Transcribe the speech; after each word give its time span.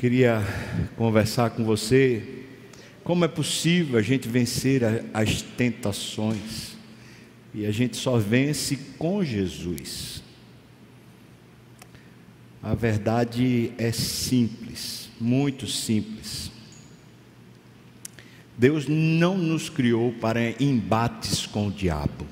Queria 0.00 0.42
conversar 0.96 1.50
com 1.50 1.62
você 1.62 2.46
como 3.04 3.22
é 3.22 3.28
possível 3.28 3.98
a 3.98 4.02
gente 4.02 4.26
vencer 4.26 4.80
as 5.12 5.42
tentações. 5.42 6.74
E 7.52 7.66
a 7.66 7.70
gente 7.70 7.98
só 7.98 8.16
vence 8.16 8.78
com 8.96 9.22
Jesus. 9.22 10.22
A 12.62 12.74
verdade 12.74 13.74
é 13.76 13.92
simples, 13.92 15.10
muito 15.20 15.66
simples. 15.66 16.50
Deus 18.56 18.86
não 18.88 19.36
nos 19.36 19.68
criou 19.68 20.12
para 20.12 20.62
embates 20.62 21.44
com 21.44 21.68
o 21.68 21.70
diabo. 21.70 22.26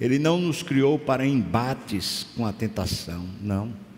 Ele 0.00 0.18
não 0.18 0.40
nos 0.40 0.62
criou 0.62 0.98
para 0.98 1.26
embates 1.26 2.26
com 2.34 2.46
a 2.46 2.54
tentação, 2.54 3.28
não. 3.42 3.89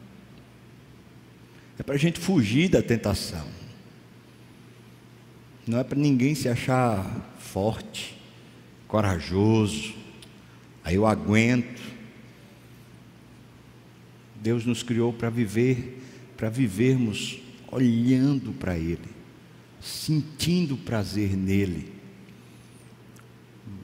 É 1.82 1.84
para 1.84 1.96
a 1.96 1.98
gente 1.98 2.20
fugir 2.20 2.68
da 2.68 2.80
tentação. 2.80 3.44
Não 5.66 5.80
é 5.80 5.82
para 5.82 5.98
ninguém 5.98 6.32
se 6.32 6.48
achar 6.48 7.34
forte, 7.40 8.16
corajoso, 8.86 9.92
aí 10.84 10.94
eu 10.94 11.04
aguento. 11.04 11.82
Deus 14.40 14.64
nos 14.64 14.84
criou 14.84 15.12
para 15.12 15.28
viver, 15.28 16.00
para 16.36 16.48
vivermos 16.48 17.40
olhando 17.68 18.52
para 18.52 18.78
Ele, 18.78 19.10
sentindo 19.80 20.76
prazer 20.76 21.36
nele 21.36 21.90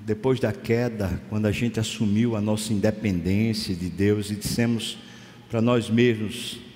depois 0.07 0.39
da 0.39 0.53
queda, 0.53 1.21
quando 1.29 1.47
a 1.47 1.53
gente 1.53 1.81
assumiu 1.81 2.37
a 2.37 2.41
nossa 2.41 2.73
independência 2.73 3.75
de 3.75 3.91
Deus 3.91 4.31
e 4.31 4.37
dissemos 4.37 4.99
para 5.51 5.61
nós 5.61 5.91
mesmos: 5.91 6.68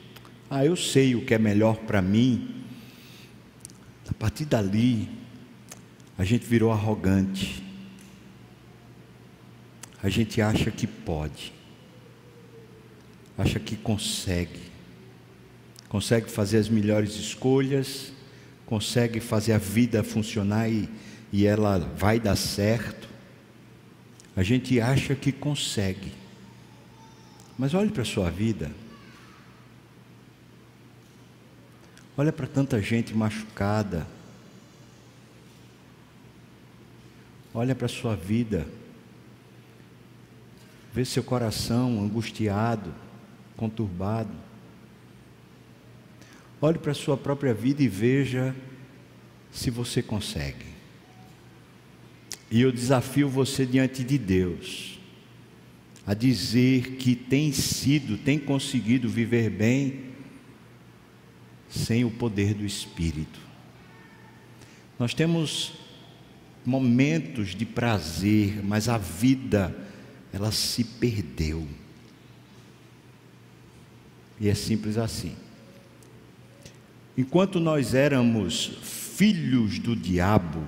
Ah, 0.54 0.66
eu 0.66 0.76
sei 0.76 1.14
o 1.14 1.24
que 1.24 1.32
é 1.32 1.38
melhor 1.38 1.76
para 1.76 2.02
mim. 2.02 2.62
A 4.06 4.12
partir 4.12 4.44
dali, 4.44 5.08
a 6.18 6.24
gente 6.24 6.44
virou 6.44 6.70
arrogante. 6.70 7.64
A 10.02 10.10
gente 10.10 10.42
acha 10.42 10.70
que 10.70 10.86
pode, 10.86 11.54
acha 13.38 13.58
que 13.58 13.76
consegue, 13.76 14.60
consegue 15.88 16.30
fazer 16.30 16.58
as 16.58 16.68
melhores 16.68 17.14
escolhas, 17.14 18.12
consegue 18.66 19.20
fazer 19.20 19.54
a 19.54 19.58
vida 19.58 20.04
funcionar 20.04 20.68
e, 20.68 20.86
e 21.32 21.46
ela 21.46 21.78
vai 21.78 22.20
dar 22.20 22.36
certo. 22.36 23.08
A 24.36 24.42
gente 24.42 24.78
acha 24.82 25.14
que 25.14 25.32
consegue. 25.32 26.12
Mas 27.58 27.72
olhe 27.72 27.90
para 27.90 28.02
a 28.02 28.04
sua 28.04 28.28
vida. 28.30 28.81
Olha 32.16 32.32
para 32.32 32.46
tanta 32.46 32.80
gente 32.80 33.14
machucada. 33.14 34.06
Olha 37.54 37.74
para 37.74 37.86
a 37.86 37.88
sua 37.88 38.14
vida. 38.14 38.66
Vê 40.92 41.04
seu 41.04 41.22
coração 41.22 42.02
angustiado, 42.02 42.94
conturbado. 43.56 44.32
Olhe 46.60 46.78
para 46.78 46.92
a 46.92 46.94
sua 46.94 47.16
própria 47.16 47.54
vida 47.54 47.82
e 47.82 47.88
veja 47.88 48.54
se 49.50 49.70
você 49.70 50.02
consegue. 50.02 50.66
E 52.50 52.60
eu 52.60 52.70
desafio 52.70 53.28
você 53.28 53.64
diante 53.64 54.04
de 54.04 54.18
Deus 54.18 54.98
a 56.06 56.14
dizer 56.14 56.96
que 56.96 57.16
tem 57.16 57.52
sido, 57.52 58.18
tem 58.18 58.38
conseguido 58.38 59.08
viver 59.08 59.48
bem 59.48 60.11
sem 61.72 62.04
o 62.04 62.10
poder 62.10 62.52
do 62.54 62.66
Espírito. 62.66 63.40
Nós 64.98 65.14
temos 65.14 65.72
momentos 66.64 67.54
de 67.54 67.64
prazer, 67.64 68.62
mas 68.62 68.88
a 68.88 68.98
vida, 68.98 69.74
ela 70.32 70.52
se 70.52 70.84
perdeu. 70.84 71.66
E 74.38 74.48
é 74.48 74.54
simples 74.54 74.98
assim. 74.98 75.34
Enquanto 77.16 77.58
nós 77.58 77.94
éramos 77.94 78.78
filhos 78.82 79.78
do 79.78 79.96
diabo, 79.96 80.62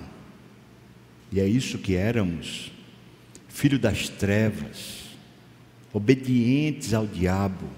e 1.30 1.38
é 1.38 1.46
isso 1.46 1.78
que 1.78 1.94
éramos, 1.94 2.72
filho 3.48 3.78
das 3.78 4.08
trevas, 4.08 5.04
obedientes 5.92 6.94
ao 6.94 7.06
diabo. 7.06 7.68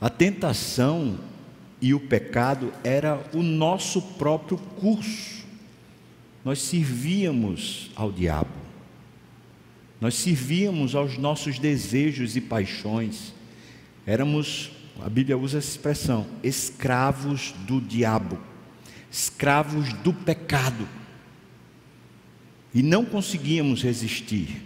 A 0.00 0.10
tentação 0.10 1.18
e 1.82 1.92
o 1.92 1.98
pecado 1.98 2.72
era 2.84 3.20
o 3.34 3.42
nosso 3.42 4.00
próprio 4.00 4.56
curso. 4.56 5.44
Nós 6.44 6.62
servíamos 6.62 7.90
ao 7.96 8.12
diabo. 8.12 8.62
Nós 10.00 10.14
servíamos 10.14 10.94
aos 10.94 11.18
nossos 11.18 11.58
desejos 11.58 12.36
e 12.36 12.40
paixões. 12.40 13.34
Éramos, 14.06 14.70
a 15.00 15.08
Bíblia 15.08 15.36
usa 15.36 15.58
essa 15.58 15.70
expressão, 15.70 16.26
escravos 16.42 17.52
do 17.66 17.80
diabo, 17.80 18.38
escravos 19.10 19.92
do 19.94 20.12
pecado 20.12 20.88
e 22.72 22.82
não 22.82 23.04
conseguíamos 23.04 23.82
resistir. 23.82 24.62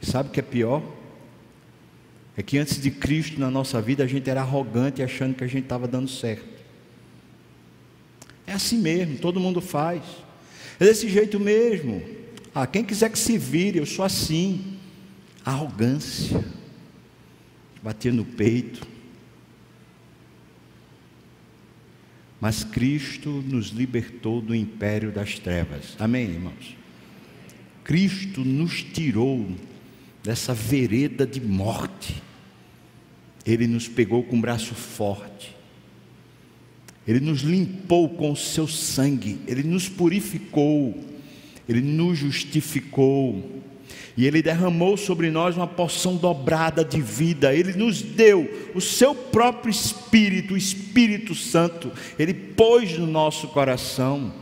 Sabe 0.00 0.28
o 0.28 0.32
que 0.32 0.40
é 0.40 0.42
pior? 0.42 0.82
É 2.36 2.42
que 2.42 2.58
antes 2.58 2.80
de 2.80 2.90
Cristo 2.90 3.40
na 3.40 3.50
nossa 3.50 3.80
vida 3.80 4.04
a 4.04 4.06
gente 4.06 4.28
era 4.28 4.42
arrogante 4.42 5.02
achando 5.02 5.34
que 5.34 5.42
a 5.42 5.46
gente 5.46 5.64
estava 5.64 5.88
dando 5.88 6.08
certo. 6.08 6.44
É 8.46 8.52
assim 8.52 8.78
mesmo, 8.78 9.18
todo 9.18 9.40
mundo 9.40 9.60
faz. 9.60 10.02
É 10.78 10.84
desse 10.84 11.08
jeito 11.08 11.40
mesmo. 11.40 12.02
Ah, 12.54 12.66
quem 12.66 12.84
quiser 12.84 13.10
que 13.10 13.18
se 13.18 13.38
vire, 13.38 13.78
eu 13.78 13.86
sou 13.86 14.04
assim. 14.04 14.76
Arrogância. 15.44 16.44
Bater 17.82 18.12
no 18.12 18.24
peito. 18.24 18.86
Mas 22.40 22.62
Cristo 22.62 23.30
nos 23.30 23.68
libertou 23.68 24.42
do 24.42 24.54
império 24.54 25.10
das 25.10 25.38
trevas. 25.38 25.96
Amém, 25.98 26.24
irmãos? 26.24 26.76
Cristo 27.82 28.44
nos 28.44 28.82
tirou 28.82 29.48
dessa 30.22 30.52
vereda 30.52 31.26
de 31.26 31.40
morte. 31.40 32.22
Ele 33.46 33.66
nos 33.66 33.88
pegou 33.88 34.22
com 34.22 34.36
um 34.36 34.40
braço 34.40 34.74
forte. 34.74 35.54
Ele 37.06 37.20
nos 37.20 37.40
limpou 37.40 38.08
com 38.08 38.32
o 38.32 38.36
seu 38.36 38.66
sangue. 38.66 39.38
Ele 39.46 39.62
nos 39.62 39.88
purificou. 39.88 40.98
Ele 41.68 41.80
nos 41.80 42.18
justificou 42.18 43.62
e 44.16 44.26
Ele 44.26 44.42
derramou 44.42 44.96
sobre 44.96 45.30
nós 45.30 45.56
uma 45.56 45.66
porção 45.66 46.16
dobrada 46.16 46.82
de 46.84 47.00
vida, 47.00 47.54
Ele 47.54 47.74
nos 47.74 48.00
deu 48.00 48.70
o 48.74 48.80
seu 48.80 49.14
próprio 49.14 49.70
Espírito, 49.70 50.54
o 50.54 50.56
Espírito 50.56 51.34
Santo, 51.34 51.92
Ele 52.18 52.32
pôs 52.32 52.98
no 52.98 53.06
nosso 53.06 53.48
coração, 53.48 54.32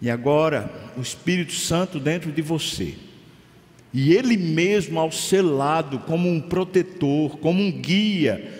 e 0.00 0.08
agora 0.08 0.72
o 0.96 1.02
Espírito 1.02 1.52
Santo 1.52 2.00
dentro 2.00 2.32
de 2.32 2.40
você, 2.40 2.94
e 3.92 4.12
Ele 4.12 4.36
mesmo 4.36 5.00
ao 5.00 5.10
seu 5.10 5.56
lado, 5.56 5.98
como 6.00 6.28
um 6.28 6.40
protetor, 6.40 7.38
como 7.38 7.62
um 7.62 7.72
guia, 7.72 8.58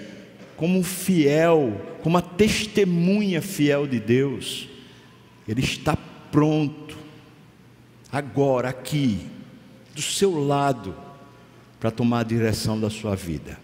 como 0.57 0.79
um 0.79 0.83
fiel, 0.83 1.81
como 2.03 2.17
uma 2.17 2.23
testemunha 2.23 3.41
fiel 3.41 3.87
de 3.87 4.01
Deus, 4.01 4.69
Ele 5.47 5.61
está 5.61 5.97
pronto, 6.31 6.99
agora, 8.11 8.69
aqui, 8.69 9.19
do 9.95 10.03
seu 10.03 10.39
lado 10.45 10.95
para 11.79 11.91
tomar 11.91 12.21
a 12.21 12.25
direção 12.25 12.79
da 12.79 12.91
sua 12.91 13.15
vida. 13.15 13.59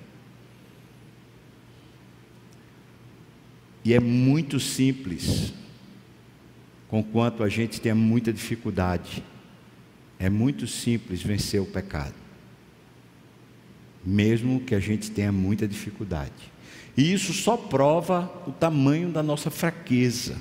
E 3.84 3.92
é 3.92 4.00
muito 4.00 4.58
simples, 4.58 5.52
conquanto 6.88 7.42
a 7.42 7.48
gente 7.48 7.80
tenha 7.80 7.94
muita 7.94 8.32
dificuldade. 8.32 9.22
É 10.18 10.30
muito 10.30 10.66
simples 10.66 11.22
vencer 11.22 11.60
o 11.60 11.66
pecado, 11.66 12.14
mesmo 14.04 14.60
que 14.60 14.74
a 14.74 14.80
gente 14.80 15.10
tenha 15.10 15.30
muita 15.30 15.68
dificuldade. 15.68 16.32
E 16.96 17.12
isso 17.12 17.32
só 17.34 17.56
prova 17.56 18.32
o 18.46 18.52
tamanho 18.52 19.10
da 19.10 19.22
nossa 19.22 19.50
fraqueza. 19.50 20.36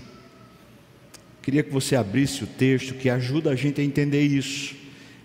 Queria 1.41 1.61
que 1.61 1.71
você 1.71 1.95
abrisse 1.95 2.43
o 2.43 2.47
texto 2.47 2.93
que 2.93 3.09
ajuda 3.09 3.51
a 3.51 3.55
gente 3.55 3.81
a 3.81 3.83
entender 3.83 4.21
isso. 4.21 4.73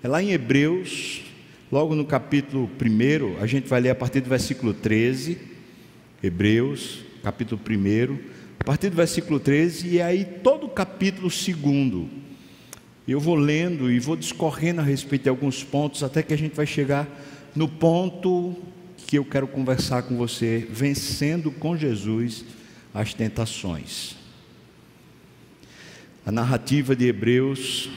É 0.02 0.08
lá 0.08 0.22
em 0.22 0.32
Hebreus, 0.32 1.22
logo 1.70 1.94
no 1.94 2.04
capítulo 2.04 2.68
1, 2.68 3.42
a 3.42 3.46
gente 3.46 3.68
vai 3.68 3.80
ler 3.80 3.90
a 3.90 3.94
partir 3.94 4.20
do 4.20 4.28
versículo 4.28 4.74
13. 4.74 5.38
Hebreus, 6.22 6.98
capítulo 7.22 7.58
1, 7.66 8.18
a 8.58 8.64
partir 8.64 8.90
do 8.90 8.96
versículo 8.96 9.40
13, 9.40 9.88
e 9.88 10.02
aí 10.02 10.24
todo 10.42 10.66
o 10.66 10.68
capítulo 10.68 11.28
2. 11.28 12.19
Eu 13.10 13.18
vou 13.18 13.34
lendo 13.34 13.90
e 13.90 13.98
vou 13.98 14.14
discorrendo 14.14 14.80
a 14.80 14.84
respeito 14.84 15.24
de 15.24 15.28
alguns 15.28 15.64
pontos, 15.64 16.04
até 16.04 16.22
que 16.22 16.32
a 16.32 16.38
gente 16.38 16.54
vai 16.54 16.64
chegar 16.64 17.08
no 17.56 17.66
ponto 17.66 18.54
que 19.04 19.18
eu 19.18 19.24
quero 19.24 19.48
conversar 19.48 20.04
com 20.04 20.16
você, 20.16 20.64
vencendo 20.70 21.50
com 21.50 21.76
Jesus 21.76 22.44
as 22.94 23.12
tentações. 23.12 24.14
A 26.24 26.30
narrativa 26.30 26.94
de 26.94 27.08
Hebreus, 27.08 27.90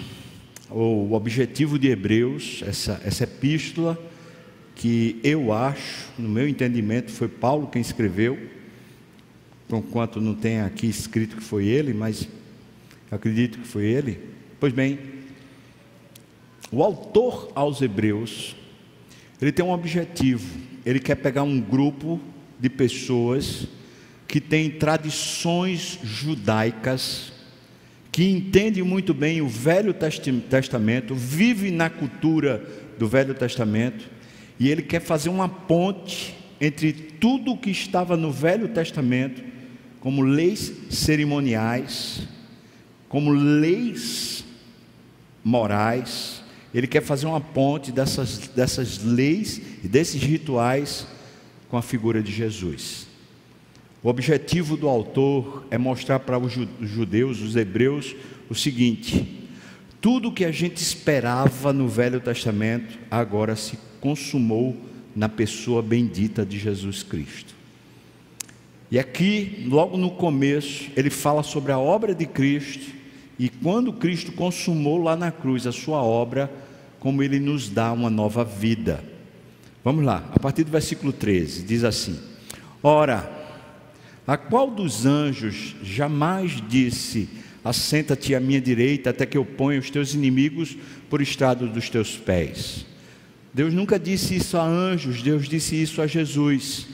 ou 0.67 1.07
o 1.07 1.13
objetivo 1.13 1.77
de 1.77 1.89
Hebreus, 1.89 2.63
essa, 2.65 2.99
essa 3.05 3.25
epístola, 3.25 3.95
que 4.73 5.19
eu 5.23 5.53
acho, 5.53 6.09
no 6.17 6.27
meu 6.27 6.47
entendimento, 6.47 7.11
foi 7.11 7.27
Paulo 7.27 7.67
quem 7.67 7.83
escreveu, 7.83 8.49
conquanto 9.69 10.19
não 10.19 10.33
tem 10.33 10.61
aqui 10.61 10.87
escrito 10.87 11.35
que 11.35 11.43
foi 11.43 11.67
ele, 11.67 11.93
mas 11.93 12.27
acredito 13.11 13.59
que 13.59 13.67
foi 13.67 13.85
ele. 13.85 14.32
Pois 14.63 14.71
bem, 14.71 14.97
o 16.71 16.81
autor 16.81 17.51
aos 17.53 17.81
Hebreus, 17.81 18.55
ele 19.41 19.51
tem 19.51 19.65
um 19.65 19.73
objetivo, 19.73 20.57
ele 20.85 21.01
quer 21.01 21.15
pegar 21.15 21.43
um 21.43 21.59
grupo 21.59 22.17
de 22.57 22.69
pessoas 22.69 23.67
que 24.25 24.39
têm 24.39 24.69
tradições 24.69 25.99
judaicas, 26.01 27.33
que 28.09 28.23
entende 28.23 28.81
muito 28.81 29.13
bem 29.13 29.41
o 29.41 29.49
Velho 29.49 29.93
Testamento, 29.93 31.13
vive 31.13 31.69
na 31.69 31.89
cultura 31.89 32.65
do 32.97 33.05
Velho 33.05 33.33
Testamento, 33.33 34.09
e 34.57 34.69
ele 34.69 34.81
quer 34.81 35.01
fazer 35.01 35.27
uma 35.27 35.49
ponte 35.49 36.33
entre 36.61 36.93
tudo 36.93 37.51
o 37.51 37.57
que 37.57 37.69
estava 37.69 38.15
no 38.15 38.31
Velho 38.31 38.69
Testamento, 38.69 39.43
como 39.99 40.21
leis 40.21 40.71
cerimoniais, 40.89 42.25
como 43.09 43.29
leis 43.29 44.45
morais, 45.43 46.43
ele 46.73 46.87
quer 46.87 47.01
fazer 47.01 47.25
uma 47.25 47.41
ponte 47.41 47.91
dessas, 47.91 48.47
dessas 48.47 49.03
leis 49.03 49.61
e 49.83 49.87
desses 49.87 50.21
rituais 50.21 51.05
com 51.69 51.77
a 51.77 51.81
figura 51.81 52.21
de 52.21 52.31
Jesus. 52.31 53.07
O 54.01 54.09
objetivo 54.09 54.75
do 54.75 54.89
autor 54.89 55.65
é 55.69 55.77
mostrar 55.77 56.19
para 56.19 56.37
os 56.37 56.53
judeus, 56.81 57.41
os 57.41 57.55
hebreus, 57.55 58.15
o 58.49 58.55
seguinte: 58.55 59.47
tudo 60.01 60.31
que 60.31 60.43
a 60.43 60.51
gente 60.51 60.77
esperava 60.77 61.71
no 61.71 61.87
Velho 61.87 62.19
Testamento 62.19 62.97
agora 63.09 63.55
se 63.55 63.77
consumou 64.01 64.75
na 65.15 65.29
pessoa 65.29 65.81
bendita 65.81 66.45
de 66.45 66.57
Jesus 66.57 67.03
Cristo. 67.03 67.53
E 68.91 68.99
aqui, 68.99 69.65
logo 69.69 69.97
no 69.97 70.11
começo, 70.11 70.91
ele 70.95 71.09
fala 71.09 71.41
sobre 71.41 71.71
a 71.71 71.79
obra 71.79 72.13
de 72.13 72.25
Cristo 72.25 73.02
e 73.43 73.49
quando 73.49 73.91
Cristo 73.91 74.31
consumou 74.31 75.03
lá 75.03 75.17
na 75.17 75.29
cruz 75.29 75.67
a 75.67 75.71
sua 75.73 76.01
obra, 76.01 76.49
como 76.97 77.21
ele 77.21 77.41
nos 77.41 77.67
dá 77.67 77.91
uma 77.91 78.09
nova 78.09 78.41
vida. 78.41 79.03
Vamos 79.83 80.05
lá, 80.05 80.23
a 80.33 80.39
partir 80.39 80.63
do 80.63 80.71
versículo 80.71 81.11
13, 81.11 81.63
diz 81.63 81.83
assim: 81.83 82.17
Ora, 82.81 83.29
a 84.25 84.37
qual 84.37 84.71
dos 84.71 85.05
anjos 85.05 85.75
jamais 85.83 86.63
disse: 86.69 87.27
Assenta-te 87.61 88.33
à 88.33 88.39
minha 88.39 88.61
direita 88.61 89.09
até 89.09 89.25
que 89.25 89.37
eu 89.37 89.43
ponha 89.43 89.77
os 89.77 89.89
teus 89.89 90.13
inimigos 90.13 90.77
por 91.09 91.21
estrado 91.21 91.67
dos 91.67 91.89
teus 91.89 92.15
pés? 92.15 92.85
Deus 93.53 93.73
nunca 93.73 93.99
disse 93.99 94.37
isso 94.37 94.55
a 94.55 94.65
anjos, 94.65 95.21
Deus 95.21 95.49
disse 95.49 95.75
isso 95.75 96.01
a 96.01 96.07
Jesus. 96.07 96.87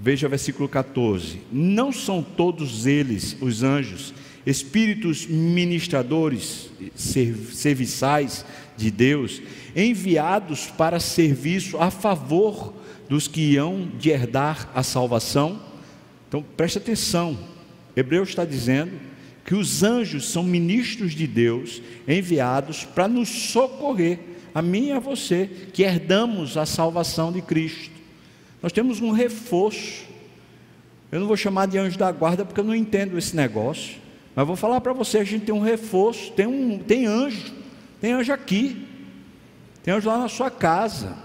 Veja 0.00 0.26
o 0.26 0.30
versículo 0.30 0.70
14: 0.70 1.38
Não 1.52 1.92
são 1.92 2.22
todos 2.22 2.86
eles, 2.86 3.36
os 3.42 3.62
anjos, 3.62 4.14
espíritos 4.46 5.26
ministradores, 5.26 6.70
serviçais 6.94 8.44
de 8.76 8.90
Deus, 8.90 9.40
enviados 9.74 10.66
para 10.66 11.00
serviço 11.00 11.78
a 11.78 11.90
favor 11.90 12.74
dos 13.08 13.28
que 13.28 13.52
iam 13.52 13.88
de 13.98 14.10
herdar 14.10 14.70
a 14.74 14.82
salvação? 14.82 15.60
Então 16.28 16.44
preste 16.56 16.78
atenção, 16.78 17.38
Hebreus 17.96 18.30
está 18.30 18.44
dizendo 18.44 18.92
que 19.44 19.54
os 19.54 19.82
anjos 19.82 20.28
são 20.30 20.42
ministros 20.42 21.12
de 21.12 21.26
Deus 21.26 21.82
enviados 22.08 22.84
para 22.84 23.06
nos 23.06 23.28
socorrer, 23.28 24.18
a 24.54 24.62
mim 24.62 24.86
e 24.86 24.92
a 24.92 24.98
você, 24.98 25.50
que 25.72 25.82
herdamos 25.82 26.56
a 26.56 26.64
salvação 26.64 27.32
de 27.32 27.42
Cristo. 27.42 27.94
Nós 28.62 28.72
temos 28.72 29.00
um 29.00 29.10
reforço. 29.10 30.04
Eu 31.12 31.20
não 31.20 31.26
vou 31.26 31.36
chamar 31.36 31.66
de 31.66 31.76
anjo 31.76 31.98
da 31.98 32.10
guarda 32.10 32.44
porque 32.44 32.60
eu 32.60 32.64
não 32.64 32.74
entendo 32.74 33.18
esse 33.18 33.36
negócio, 33.36 33.96
mas 34.34 34.46
vou 34.46 34.56
falar 34.56 34.80
para 34.80 34.92
você: 34.92 35.18
a 35.18 35.24
gente 35.24 35.46
tem 35.46 35.54
um 35.54 35.60
reforço, 35.60 36.32
tem, 36.32 36.46
um, 36.46 36.78
tem 36.78 37.06
anjo, 37.06 37.52
tem 38.00 38.12
anjo 38.12 38.32
aqui, 38.32 38.86
tem 39.82 39.94
anjo 39.94 40.08
lá 40.08 40.18
na 40.18 40.28
sua 40.28 40.50
casa. 40.50 41.16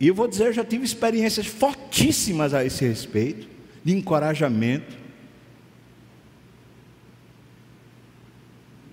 E 0.00 0.08
eu 0.08 0.14
vou 0.14 0.26
dizer, 0.26 0.48
eu 0.48 0.52
já 0.52 0.64
tive 0.64 0.84
experiências 0.84 1.46
fortíssimas 1.46 2.52
a 2.52 2.64
esse 2.64 2.84
respeito, 2.84 3.46
de 3.84 3.92
encorajamento, 3.92 4.96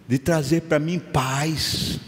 de 0.07 0.19
trazer 0.19 0.61
para 0.61 0.77
mim 0.77 0.99
paz, 0.99 1.99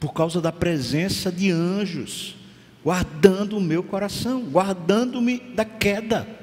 por 0.00 0.14
causa 0.14 0.40
da 0.40 0.50
presença 0.50 1.30
de 1.30 1.50
anjos, 1.50 2.36
guardando 2.82 3.58
o 3.58 3.60
meu 3.60 3.82
coração, 3.82 4.44
guardando-me 4.44 5.40
da 5.54 5.66
queda. 5.66 6.37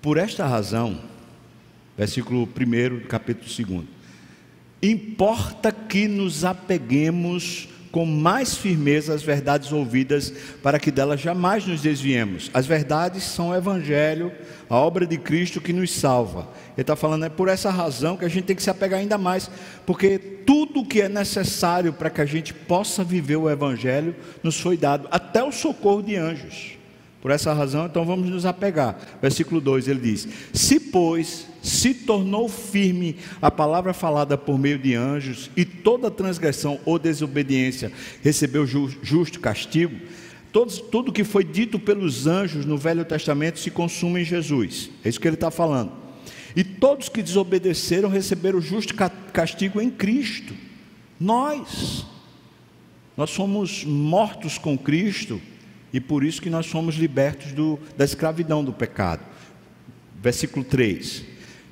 Por 0.00 0.16
esta 0.16 0.46
razão, 0.46 1.00
versículo 1.96 2.42
1 2.42 3.06
capítulo 3.08 3.66
2: 3.66 3.84
importa 4.80 5.72
que 5.72 6.06
nos 6.06 6.44
apeguemos 6.44 7.68
com 7.90 8.04
mais 8.04 8.56
firmeza 8.56 9.14
as 9.14 9.22
verdades 9.22 9.72
ouvidas, 9.72 10.32
para 10.62 10.78
que 10.78 10.90
delas 10.90 11.20
jamais 11.20 11.66
nos 11.66 11.80
desviemos. 11.80 12.50
As 12.54 12.66
verdades 12.66 13.24
são 13.24 13.48
o 13.48 13.56
Evangelho, 13.56 14.30
a 14.68 14.76
obra 14.76 15.06
de 15.06 15.18
Cristo 15.18 15.60
que 15.60 15.72
nos 15.72 15.90
salva. 15.92 16.48
Ele 16.76 16.82
está 16.82 16.94
falando, 16.94 17.24
é 17.24 17.28
por 17.28 17.48
essa 17.48 17.70
razão 17.70 18.16
que 18.16 18.24
a 18.24 18.28
gente 18.28 18.44
tem 18.44 18.56
que 18.56 18.62
se 18.62 18.70
apegar 18.70 19.00
ainda 19.00 19.18
mais, 19.18 19.50
porque 19.86 20.18
tudo 20.18 20.84
que 20.84 21.00
é 21.00 21.08
necessário 21.08 21.92
para 21.92 22.10
que 22.10 22.20
a 22.20 22.26
gente 22.26 22.52
possa 22.52 23.02
viver 23.02 23.36
o 23.36 23.50
Evangelho 23.50 24.14
nos 24.42 24.60
foi 24.60 24.76
dado, 24.76 25.08
até 25.10 25.42
o 25.42 25.50
socorro 25.50 26.02
de 26.02 26.14
anjos. 26.14 26.77
Por 27.20 27.32
essa 27.32 27.52
razão, 27.52 27.86
então 27.86 28.04
vamos 28.04 28.30
nos 28.30 28.46
apegar. 28.46 28.96
Versículo 29.20 29.60
2 29.60 29.88
ele 29.88 30.00
diz: 30.00 30.28
Se, 30.52 30.78
pois, 30.78 31.46
se 31.60 31.92
tornou 31.92 32.48
firme 32.48 33.16
a 33.42 33.50
palavra 33.50 33.92
falada 33.92 34.38
por 34.38 34.56
meio 34.56 34.78
de 34.78 34.94
anjos, 34.94 35.50
e 35.56 35.64
toda 35.64 36.10
transgressão 36.10 36.78
ou 36.84 36.98
desobediência 36.98 37.90
recebeu 38.22 38.64
justo 38.66 39.40
castigo, 39.40 39.96
todos, 40.52 40.78
tudo 40.78 41.12
que 41.12 41.24
foi 41.24 41.42
dito 41.42 41.78
pelos 41.78 42.28
anjos 42.28 42.64
no 42.64 42.78
Velho 42.78 43.04
Testamento 43.04 43.58
se 43.58 43.70
consuma 43.70 44.20
em 44.20 44.24
Jesus. 44.24 44.88
É 45.04 45.08
isso 45.08 45.20
que 45.20 45.26
ele 45.26 45.34
está 45.34 45.50
falando. 45.50 45.90
E 46.54 46.62
todos 46.62 47.08
que 47.08 47.22
desobedeceram 47.22 48.08
receberam 48.08 48.60
justo 48.60 48.94
castigo 49.32 49.80
em 49.80 49.90
Cristo. 49.90 50.54
Nós, 51.18 52.06
nós 53.16 53.30
somos 53.30 53.84
mortos 53.84 54.56
com 54.56 54.78
Cristo 54.78 55.40
e 55.92 56.00
por 56.00 56.24
isso 56.24 56.42
que 56.42 56.50
nós 56.50 56.66
somos 56.66 56.96
libertos 56.96 57.52
do, 57.52 57.78
da 57.96 58.04
escravidão 58.04 58.64
do 58.64 58.72
pecado. 58.72 59.22
Versículo 60.20 60.64
3. 60.64 61.24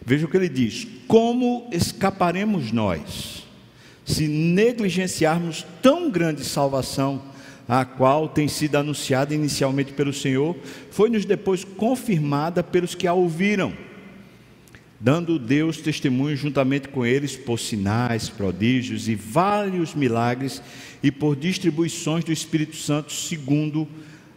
Veja 0.04 0.26
o 0.26 0.28
que 0.28 0.36
ele 0.36 0.48
diz: 0.48 0.86
Como 1.06 1.68
escaparemos 1.72 2.72
nós, 2.72 3.44
se 4.04 4.28
negligenciarmos 4.28 5.66
tão 5.82 6.10
grande 6.10 6.44
salvação, 6.44 7.22
a 7.68 7.84
qual 7.84 8.28
tem 8.28 8.46
sido 8.46 8.76
anunciada 8.76 9.34
inicialmente 9.34 9.92
pelo 9.92 10.12
Senhor, 10.12 10.56
foi-nos 10.90 11.24
depois 11.24 11.64
confirmada 11.64 12.62
pelos 12.62 12.94
que 12.94 13.06
a 13.06 13.12
ouviram, 13.12 13.72
dando 14.98 15.38
Deus 15.38 15.78
testemunho 15.78 16.36
juntamente 16.36 16.88
com 16.88 17.04
eles 17.04 17.36
por 17.36 17.58
sinais, 17.58 18.28
prodígios 18.28 19.08
e 19.08 19.14
vários 19.14 19.94
milagres, 19.94 20.62
e 21.02 21.10
por 21.10 21.36
distribuições 21.36 22.24
do 22.24 22.32
Espírito 22.32 22.76
Santo, 22.76 23.12
segundo 23.12 23.86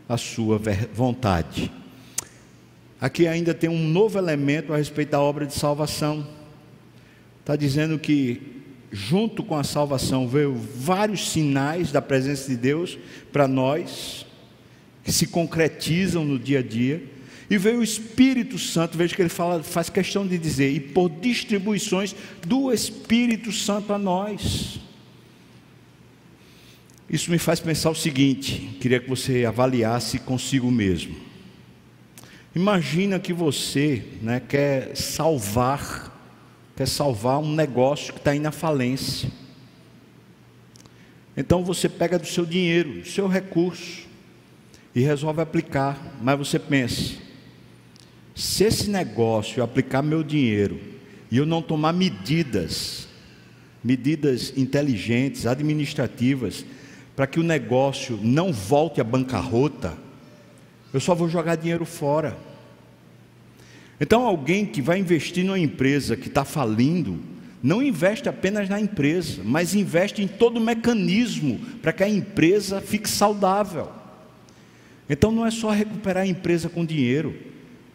a 0.07 0.17
sua 0.17 0.59
vontade. 0.93 1.71
Aqui 2.99 3.27
ainda 3.27 3.53
tem 3.53 3.69
um 3.69 3.87
novo 3.87 4.17
elemento 4.17 4.73
a 4.73 4.77
respeito 4.77 5.11
da 5.11 5.21
obra 5.21 5.45
de 5.45 5.53
salvação. 5.53 6.27
Está 7.39 7.55
dizendo 7.55 7.97
que, 7.97 8.41
junto 8.91 9.41
com 9.41 9.55
a 9.55 9.63
salvação, 9.63 10.27
veio 10.27 10.53
vários 10.53 11.29
sinais 11.29 11.91
da 11.91 12.01
presença 12.01 12.49
de 12.49 12.57
Deus 12.57 12.97
para 13.31 13.47
nós, 13.47 14.25
que 15.03 15.13
se 15.13 15.27
concretizam 15.27 16.25
no 16.25 16.37
dia 16.37 16.59
a 16.59 16.63
dia. 16.63 17.01
E 17.49 17.57
veio 17.57 17.79
o 17.79 17.83
Espírito 17.83 18.59
Santo, 18.59 18.97
veja 18.97 19.15
que 19.15 19.21
ele 19.21 19.29
fala, 19.29 19.63
faz 19.63 19.89
questão 19.89 20.27
de 20.27 20.37
dizer, 20.37 20.71
e 20.71 20.79
por 20.79 21.09
distribuições 21.09 22.15
do 22.45 22.71
Espírito 22.71 23.51
Santo 23.51 23.91
a 23.91 23.97
nós. 23.97 24.79
Isso 27.09 27.31
me 27.31 27.39
faz 27.39 27.59
pensar 27.59 27.89
o 27.89 27.95
seguinte: 27.95 28.77
queria 28.79 28.99
que 28.99 29.09
você 29.09 29.45
avaliasse 29.45 30.19
consigo 30.19 30.69
mesmo. 30.69 31.15
Imagina 32.55 33.19
que 33.19 33.33
você 33.33 34.03
né, 34.21 34.39
quer 34.39 34.95
salvar, 34.95 36.15
quer 36.75 36.87
salvar 36.87 37.39
um 37.39 37.53
negócio 37.53 38.13
que 38.13 38.19
está 38.19 38.31
aí 38.31 38.39
na 38.39 38.51
falência. 38.51 39.31
Então 41.35 41.63
você 41.63 41.89
pega 41.89 42.19
do 42.19 42.27
seu 42.27 42.45
dinheiro, 42.45 43.01
do 43.01 43.07
seu 43.07 43.27
recurso, 43.27 44.07
e 44.93 45.01
resolve 45.01 45.41
aplicar, 45.41 46.15
mas 46.21 46.37
você 46.37 46.59
pensa: 46.59 47.15
se 48.39 48.63
esse 48.63 48.89
negócio 48.89 49.59
eu 49.59 49.65
aplicar 49.65 50.01
meu 50.01 50.23
dinheiro 50.23 50.79
e 51.29 51.35
eu 51.35 51.45
não 51.45 51.61
tomar 51.61 51.91
medidas, 51.91 53.05
medidas 53.83 54.53
inteligentes, 54.55 55.45
administrativas, 55.45 56.65
para 57.17 57.27
que 57.27 57.37
o 57.37 57.43
negócio 57.43 58.17
não 58.23 58.53
volte 58.53 59.01
à 59.01 59.03
bancarrota, 59.03 59.97
eu 60.93 61.01
só 61.01 61.13
vou 61.13 61.27
jogar 61.27 61.57
dinheiro 61.57 61.83
fora. 61.83 62.37
Então, 63.99 64.25
alguém 64.25 64.65
que 64.65 64.81
vai 64.81 64.99
investir 64.99 65.43
numa 65.43 65.59
empresa 65.59 66.15
que 66.15 66.29
está 66.29 66.45
falindo, 66.45 67.19
não 67.61 67.83
investe 67.83 68.29
apenas 68.29 68.69
na 68.69 68.79
empresa, 68.79 69.41
mas 69.43 69.75
investe 69.75 70.23
em 70.23 70.27
todo 70.29 70.55
o 70.55 70.61
mecanismo 70.61 71.59
para 71.81 71.91
que 71.91 72.03
a 72.03 72.09
empresa 72.09 72.79
fique 72.79 73.09
saudável. 73.09 73.91
Então, 75.09 75.29
não 75.29 75.45
é 75.45 75.51
só 75.51 75.71
recuperar 75.71 76.23
a 76.23 76.27
empresa 76.27 76.69
com 76.69 76.85
dinheiro, 76.85 77.48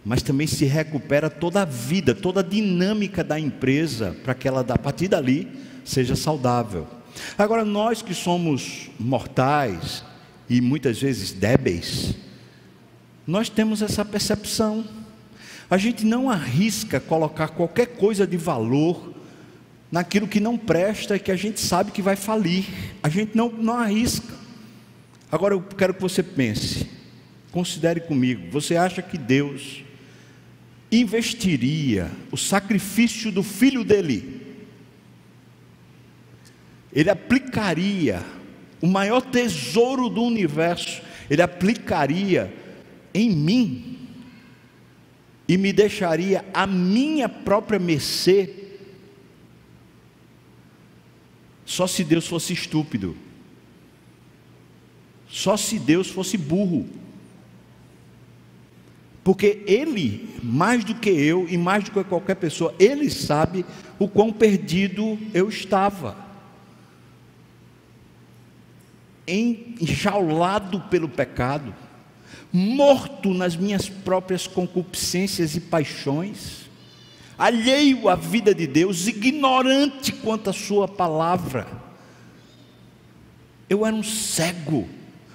mas 0.05 0.23
também 0.23 0.47
se 0.47 0.67
recupera 0.67 1.31
toda 1.31 1.63
a 1.63 1.65
vida, 1.65 2.15
toda 2.15 2.41
a 2.41 2.43
dinâmica 2.43 3.25
da 3.25 3.41
empresa, 3.41 4.15
para 4.23 4.35
que 4.35 4.47
ela, 4.47 4.61
a 4.61 4.79
partir 4.79 5.09
dali, 5.09 5.49
seja 5.85 6.15
saudável. 6.15 6.87
Agora, 7.39 7.65
nós 7.65 8.03
que 8.03 8.13
somos 8.13 8.91
mortais 8.99 10.05
e 10.49 10.61
muitas 10.61 11.01
vezes 11.01 11.33
débeis, 11.33 12.15
nós 13.27 13.49
temos 13.49 13.81
essa 13.81 14.05
percepção. 14.05 14.85
A 15.71 15.79
gente 15.79 16.05
não 16.05 16.29
arrisca 16.29 17.01
colocar 17.01 17.49
qualquer 17.49 17.87
coisa 17.87 18.27
de 18.27 18.37
valor 18.37 19.15
naquilo 19.91 20.29
que 20.29 20.41
não 20.41 20.59
presta 20.59 21.17
e 21.17 21.21
que 21.21 21.33
a 21.33 21.37
gente 21.37 21.61
sabe 21.61 21.93
que 21.93 22.03
vai 22.03 22.17
falir. 22.17 22.67
A 23.03 23.09
gente 23.09 23.35
não, 23.35 23.49
não 23.49 23.75
arrisca. 23.75 24.35
Agora 25.33 25.55
eu 25.55 25.63
quero 25.63 25.95
que 25.95 26.03
você 26.03 26.23
pense, 26.23 26.91
considere 27.51 28.01
comigo: 28.01 28.51
você 28.51 28.77
acha 28.77 29.01
que 29.01 29.17
Deus 29.17 29.83
investiria 30.91 32.11
o 32.31 32.37
sacrifício 32.37 33.33
do 33.33 33.43
filho 33.43 33.85
dele? 33.85 34.43
Ele 36.93 37.11
aplicaria 37.11 38.25
o 38.81 38.87
maior 38.87 39.21
tesouro 39.21 40.09
do 40.09 40.23
universo, 40.23 41.03
ele 41.29 41.43
aplicaria 41.43 42.53
em 43.13 43.31
mim 43.31 43.99
e 45.49 45.57
me 45.57 45.73
deixaria 45.73 46.45
a 46.53 46.67
minha 46.67 47.29
própria 47.29 47.79
mercê, 47.79 48.51
só 51.65 51.87
se 51.87 52.05
Deus 52.05 52.27
fosse 52.27 52.53
estúpido, 52.53 53.17
só 55.29 55.57
se 55.57 55.79
Deus 55.79 56.09
fosse 56.09 56.37
burro, 56.37 56.89
porque 59.25 59.65
Ele, 59.67 60.39
mais 60.43 60.85
do 60.85 60.95
que 60.95 61.11
eu 61.11 61.49
e 61.49 61.59
mais 61.59 61.83
do 61.83 61.91
que 61.91 62.05
qualquer 62.05 62.37
pessoa, 62.37 62.73
Ele 62.79 63.11
sabe 63.11 63.65
o 63.99 64.07
quão 64.07 64.31
perdido 64.31 65.19
eu 65.33 65.49
estava, 65.49 66.17
enjaulado 69.27 70.79
pelo 70.91 71.09
pecado 71.09 71.75
morto 72.57 73.35
nas 73.35 73.57
minhas 73.57 73.89
próprias 73.89 74.47
concupiscências 74.47 75.57
e 75.57 75.61
paixões, 75.61 76.71
alheio 77.37 78.09
à 78.09 78.15
vida 78.15 78.55
de 78.55 78.65
Deus, 78.65 79.09
ignorante 79.09 80.13
quanto 80.13 80.51
à 80.51 80.53
Sua 80.53 80.87
palavra. 80.87 81.67
Eu 83.69 83.85
era 83.85 83.97
um 83.97 84.05
cego, 84.05 84.89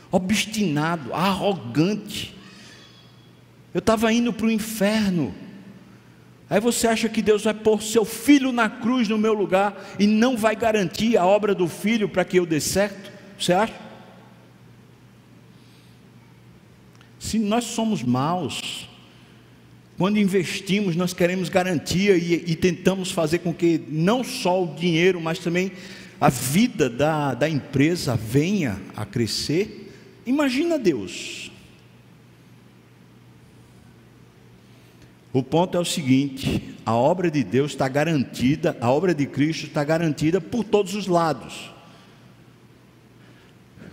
obstinado, 0.10 1.14
arrogante. 1.14 2.34
Eu 3.80 3.82
estava 3.82 4.12
indo 4.12 4.34
para 4.34 4.46
o 4.46 4.52
inferno. 4.52 5.34
Aí 6.50 6.60
você 6.60 6.86
acha 6.86 7.08
que 7.08 7.22
Deus 7.22 7.46
vai 7.46 7.54
pôr 7.54 7.82
seu 7.82 8.04
filho 8.04 8.52
na 8.52 8.70
cruz 8.70 9.08
no 9.08 9.18
meu 9.18 9.34
lugar 9.34 9.96
e 9.98 10.06
não 10.06 10.36
vai 10.36 10.54
garantir 10.54 11.16
a 11.16 11.26
obra 11.26 11.56
do 11.56 11.66
filho 11.66 12.10
para 12.10 12.26
que 12.26 12.38
eu 12.38 12.46
dê 12.46 12.60
certo? 12.60 13.10
Você 13.40 13.54
acha? 13.54 13.74
Se 17.18 17.40
nós 17.40 17.64
somos 17.64 18.04
maus, 18.04 18.90
quando 19.98 20.20
investimos, 20.20 20.98
nós 20.98 21.14
queremos 21.14 21.48
garantia 21.48 22.18
e, 22.18 22.52
e, 22.52 22.56
tentamos 22.58 23.12
fazer 23.12 23.40
com 23.40 23.54
que 23.54 23.82
não 23.88 24.26
só 24.26 24.62
o 24.62 24.76
dinheiro, 24.76 25.22
mas 25.22 25.40
também 25.40 25.72
a 26.20 26.28
vida 26.28 26.90
da, 26.90 27.34
da 27.34 27.48
empresa 27.48 28.18
venha 28.18 28.82
a 28.94 29.06
crescer. 29.06 29.90
Imagina 30.26 30.78
Deus. 30.78 31.50
O 35.32 35.44
ponto 35.44 35.78
é 35.78 35.80
o 35.80 35.86
seguinte: 35.86 36.76
a 36.86 36.94
obra 36.94 37.30
de 37.30 37.44
Deus 37.44 37.72
está 37.72 37.88
garantida, 37.88 38.78
a 38.82 38.92
obra 38.92 39.14
de 39.14 39.26
Cristo 39.26 39.68
está 39.68 39.84
garantida 39.84 40.42
por 40.42 40.64
todos 40.64 40.96
os 40.96 41.08
lados. 41.08 41.72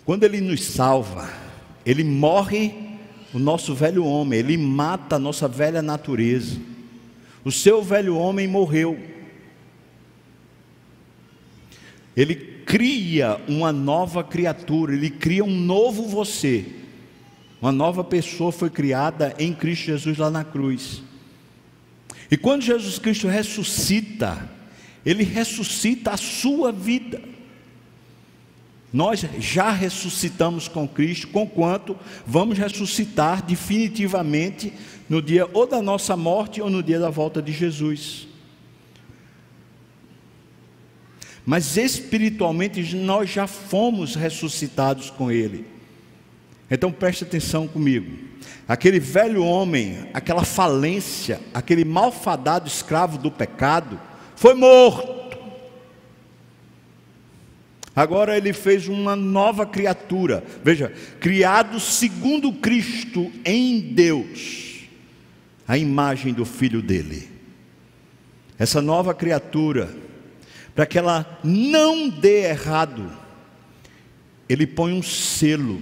Quando 0.05 0.25
Ele 0.25 0.40
nos 0.40 0.64
salva, 0.64 1.28
Ele 1.85 2.05
morre 2.05 2.87
o 3.37 3.38
nosso 3.38 3.75
velho 3.75 4.02
homem, 4.02 4.38
ele 4.38 4.57
mata 4.57 5.16
a 5.16 5.19
nossa 5.19 5.47
velha 5.47 5.83
natureza. 5.83 6.59
O 7.45 7.52
seu 7.52 7.83
velho 7.83 8.16
homem 8.16 8.49
morreu. 8.49 8.99
Ele 12.16 12.35
cria 12.35 13.38
uma 13.47 13.73
nova 13.73 14.25
criatura, 14.25 14.95
ele 14.95 15.11
cria 15.11 15.45
um 15.45 15.55
novo 15.55 16.09
você. 16.09 16.64
Uma 17.61 17.71
nova 17.71 18.02
pessoa 18.02 18.50
foi 18.50 18.71
criada 18.71 19.35
em 19.38 19.52
Cristo 19.52 19.85
Jesus 19.85 20.16
lá 20.16 20.31
na 20.31 20.43
cruz. 20.43 21.02
E 22.30 22.37
quando 22.37 22.62
Jesus 22.62 22.99
Cristo 22.99 23.28
ressuscita, 23.28 24.49
ele 25.04 25.23
ressuscita 25.23 26.12
a 26.12 26.16
sua 26.16 26.73
vida. 26.73 27.21
Nós 28.92 29.25
já 29.38 29.71
ressuscitamos 29.71 30.68
com 30.68 30.88
Cristo, 30.88 31.28
conquanto 31.28 31.97
vamos 32.26 32.59
ressuscitar 32.59 33.42
definitivamente 33.42 34.73
no 35.09 35.21
dia 35.21 35.49
ou 35.52 35.66
da 35.66 35.83
nossa 35.83 36.16
morte 36.16 36.61
ou 36.61 36.71
no 36.71 36.83
dia 36.83 36.99
da 36.99 37.11
volta 37.11 37.42
de 37.42 37.52
Jesus. 37.52 38.26
Mas 41.45 41.76
espiritualmente 41.76 42.97
nós 42.97 43.30
já 43.30 43.47
fomos 43.47 44.16
ressuscitados 44.16 45.11
com 45.11 45.30
Ele. 45.30 45.75
Então 46.70 46.90
preste 46.90 47.25
atenção 47.25 47.68
comigo. 47.68 48.16
Aquele 48.66 48.99
velho 48.99 49.44
homem, 49.44 50.08
aquela 50.12 50.44
falência, 50.44 51.40
aquele 51.54 51.85
malfadado 51.85 52.66
escravo 52.66 53.18
do 53.18 53.30
pecado, 53.30 54.00
foi 54.35 54.54
morto 54.54 55.16
Agora 57.96 58.37
ele 58.37 58.52
fez 58.52 58.88
uma 58.88 59.16
nova 59.16 59.64
criatura. 59.64 60.44
Veja, 60.62 60.92
criado 61.18 61.80
segundo 61.80 62.52
Cristo 62.52 63.32
em 63.42 63.80
Deus, 63.80 64.82
a 65.66 65.78
imagem 65.78 66.35
do 66.35 66.44
filho 66.44 66.82
dele. 66.82 67.30
Essa 68.58 68.82
nova 68.82 69.14
criatura, 69.14 69.88
para 70.75 70.85
que 70.85 70.99
ela 70.99 71.40
não 71.42 72.06
dê 72.11 72.50
errado, 72.50 73.11
ele 74.46 74.66
põe 74.66 74.92
um 74.92 75.02
selo. 75.02 75.80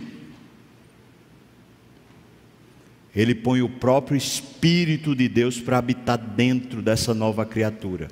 Ele 3.14 3.34
põe 3.34 3.62
o 3.62 3.68
próprio 3.68 4.16
Espírito 4.16 5.14
de 5.14 5.28
Deus 5.28 5.60
para 5.60 5.78
habitar 5.78 6.18
dentro 6.18 6.82
dessa 6.82 7.14
nova 7.14 7.46
criatura. 7.46 8.08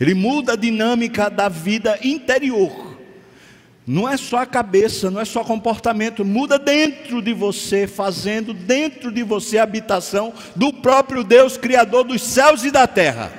Ele 0.00 0.14
muda 0.14 0.52
a 0.52 0.56
dinâmica 0.56 1.28
da 1.28 1.48
vida 1.48 1.98
interior. 2.02 2.96
Não 3.84 4.08
é 4.08 4.16
só 4.16 4.38
a 4.38 4.46
cabeça, 4.46 5.10
não 5.10 5.20
é 5.20 5.24
só 5.24 5.42
comportamento, 5.42 6.24
muda 6.24 6.58
dentro 6.58 7.22
de 7.22 7.32
você, 7.32 7.86
fazendo 7.86 8.52
dentro 8.52 9.10
de 9.10 9.22
você 9.22 9.58
a 9.58 9.62
habitação 9.62 10.32
do 10.54 10.72
próprio 10.72 11.24
Deus, 11.24 11.56
Criador 11.56 12.04
dos 12.04 12.22
céus 12.22 12.64
e 12.64 12.70
da 12.70 12.86
terra. 12.86 13.32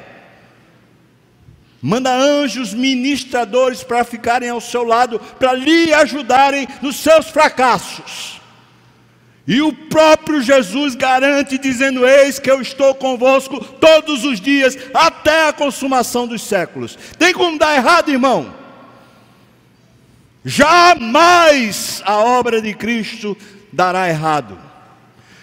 Manda 1.81 2.13
anjos 2.13 2.73
ministradores 2.73 3.83
para 3.83 4.03
ficarem 4.03 4.49
ao 4.49 4.59
seu 4.59 4.83
lado, 4.83 5.19
para 5.39 5.53
lhe 5.53 5.93
ajudarem 5.93 6.67
nos 6.81 6.97
seus 6.97 7.29
fracassos. 7.29 8.38
E 9.49 9.63
o 9.63 9.73
próprio 9.73 10.43
Jesus 10.43 10.93
garante, 10.93 11.57
dizendo: 11.57 12.07
Eis 12.07 12.37
que 12.37 12.51
eu 12.51 12.61
estou 12.61 12.93
convosco 12.93 13.59
todos 13.59 14.23
os 14.23 14.39
dias, 14.39 14.77
até 14.93 15.47
a 15.47 15.53
consumação 15.53 16.27
dos 16.27 16.43
séculos. 16.43 16.95
Tem 17.17 17.33
como 17.33 17.57
dar 17.57 17.75
errado, 17.75 18.11
irmão? 18.11 18.53
Jamais 20.45 21.99
a 22.05 22.19
obra 22.19 22.61
de 22.61 22.75
Cristo 22.75 23.35
dará 23.73 24.07
errado. 24.07 24.55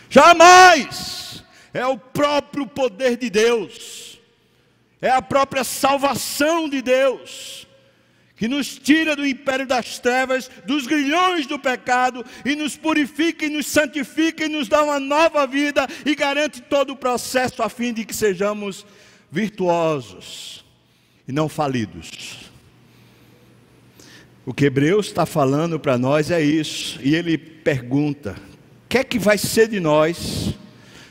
Jamais. 0.09 1.43
É 1.75 1.85
o 1.85 1.99
próprio 1.99 2.65
poder 2.65 3.17
de 3.17 3.29
Deus, 3.29 4.21
é 5.03 5.11
a 5.11 5.21
própria 5.21 5.65
salvação 5.65 6.69
de 6.69 6.81
Deus 6.81 7.66
que 8.37 8.47
nos 8.47 8.79
tira 8.79 9.17
do 9.17 9.27
império 9.27 9.67
das 9.67 9.99
trevas, 9.99 10.51
dos 10.67 10.87
grilhões 10.87 11.47
do 11.47 11.59
pecado, 11.59 12.23
e 12.45 12.55
nos 12.55 12.77
purifica 12.77 13.47
e 13.47 13.49
nos 13.49 13.67
santifica 13.67 14.45
e 14.45 14.49
nos 14.49 14.69
dá 14.69 14.83
uma 14.83 15.01
nova 15.01 15.47
vida 15.47 15.89
e 16.05 16.15
garante 16.15 16.61
todo 16.61 16.93
o 16.93 16.97
processo 16.97 17.63
a 17.63 17.71
fim 17.71 17.95
de 17.95 18.05
que 18.05 18.15
sejamos 18.15 18.85
virtuosos 19.33 20.65
e 21.27 21.33
não 21.33 21.49
falidos. 21.49 22.45
O 24.45 24.53
que 24.53 24.67
Hebreus 24.67 25.07
está 25.07 25.25
falando 25.27 25.81
para 25.81 25.99
nós 25.99 26.31
é 26.31 26.41
isso, 26.41 27.01
e 27.03 27.15
ele 27.15 27.39
pergunta: 27.39 28.37
o 28.85 28.89
que 28.89 28.99
é 28.99 29.05
que 29.05 29.19
vai 29.19 29.39
ser 29.39 29.67
de 29.67 29.81
nós 29.81 30.55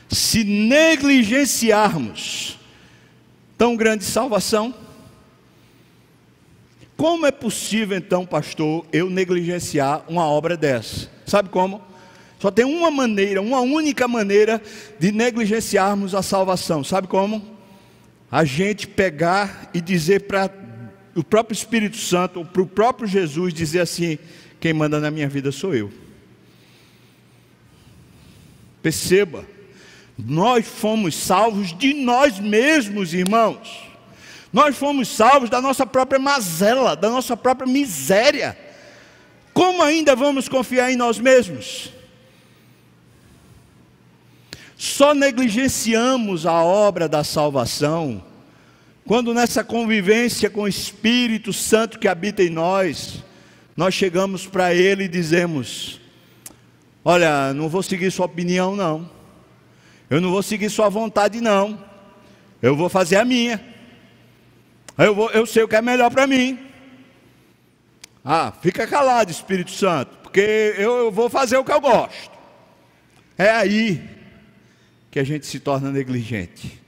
se 0.08 0.44
negligenciarmos 0.44 2.56
tão 3.58 3.76
grande 3.76 4.04
salvação? 4.04 4.85
Como 6.96 7.26
é 7.26 7.30
possível 7.30 7.96
então, 7.96 8.24
pastor, 8.24 8.86
eu 8.92 9.10
negligenciar 9.10 10.04
uma 10.08 10.26
obra 10.26 10.56
dessa? 10.56 11.10
Sabe 11.26 11.50
como? 11.50 11.82
Só 12.38 12.50
tem 12.50 12.64
uma 12.64 12.90
maneira, 12.90 13.40
uma 13.42 13.60
única 13.60 14.08
maneira 14.08 14.62
de 14.98 15.12
negligenciarmos 15.12 16.14
a 16.14 16.22
salvação. 16.22 16.82
Sabe 16.82 17.06
como? 17.06 17.56
A 18.30 18.44
gente 18.44 18.86
pegar 18.86 19.70
e 19.74 19.80
dizer 19.80 20.22
para 20.22 20.50
o 21.14 21.22
próprio 21.22 21.54
Espírito 21.54 21.96
Santo, 21.96 22.44
para 22.44 22.62
o 22.62 22.66
próprio 22.66 23.06
Jesus, 23.06 23.52
dizer 23.52 23.80
assim: 23.80 24.18
quem 24.58 24.72
manda 24.72 24.98
na 24.98 25.10
minha 25.10 25.28
vida 25.28 25.52
sou 25.52 25.74
eu. 25.74 25.92
Perceba, 28.82 29.44
nós 30.18 30.66
fomos 30.66 31.14
salvos 31.14 31.76
de 31.76 31.92
nós 31.92 32.38
mesmos, 32.38 33.12
irmãos. 33.12 33.86
Nós 34.52 34.76
fomos 34.76 35.08
salvos 35.08 35.50
da 35.50 35.60
nossa 35.60 35.86
própria 35.86 36.18
mazela, 36.18 36.96
da 36.96 37.10
nossa 37.10 37.36
própria 37.36 37.66
miséria. 37.66 38.56
Como 39.52 39.82
ainda 39.82 40.14
vamos 40.14 40.48
confiar 40.48 40.90
em 40.90 40.96
nós 40.96 41.18
mesmos? 41.18 41.90
Só 44.76 45.14
negligenciamos 45.14 46.46
a 46.46 46.62
obra 46.62 47.08
da 47.08 47.24
salvação 47.24 48.22
quando 49.06 49.32
nessa 49.32 49.62
convivência 49.62 50.50
com 50.50 50.62
o 50.62 50.68
Espírito 50.68 51.52
Santo 51.52 51.96
que 51.96 52.08
habita 52.08 52.42
em 52.42 52.50
nós, 52.50 53.22
nós 53.76 53.94
chegamos 53.94 54.46
para 54.46 54.74
Ele 54.74 55.04
e 55.04 55.08
dizemos: 55.08 56.00
Olha, 57.04 57.54
não 57.54 57.68
vou 57.68 57.84
seguir 57.84 58.10
sua 58.10 58.26
opinião, 58.26 58.74
não. 58.74 59.08
Eu 60.10 60.20
não 60.20 60.32
vou 60.32 60.42
seguir 60.42 60.68
sua 60.70 60.88
vontade, 60.88 61.40
não. 61.40 61.78
Eu 62.60 62.74
vou 62.74 62.88
fazer 62.88 63.14
a 63.14 63.24
minha. 63.24 63.64
Eu, 64.98 65.14
vou, 65.14 65.30
eu 65.30 65.44
sei 65.44 65.62
o 65.62 65.68
que 65.68 65.76
é 65.76 65.82
melhor 65.82 66.10
para 66.10 66.26
mim. 66.26 66.58
Ah, 68.24 68.52
fica 68.62 68.86
calado, 68.86 69.30
Espírito 69.30 69.70
Santo, 69.70 70.16
porque 70.22 70.74
eu, 70.78 70.96
eu 70.96 71.12
vou 71.12 71.28
fazer 71.28 71.58
o 71.58 71.64
que 71.64 71.72
eu 71.72 71.80
gosto. 71.80 72.30
É 73.36 73.50
aí 73.50 74.02
que 75.10 75.18
a 75.18 75.24
gente 75.24 75.46
se 75.46 75.60
torna 75.60 75.90
negligente. 75.90 76.82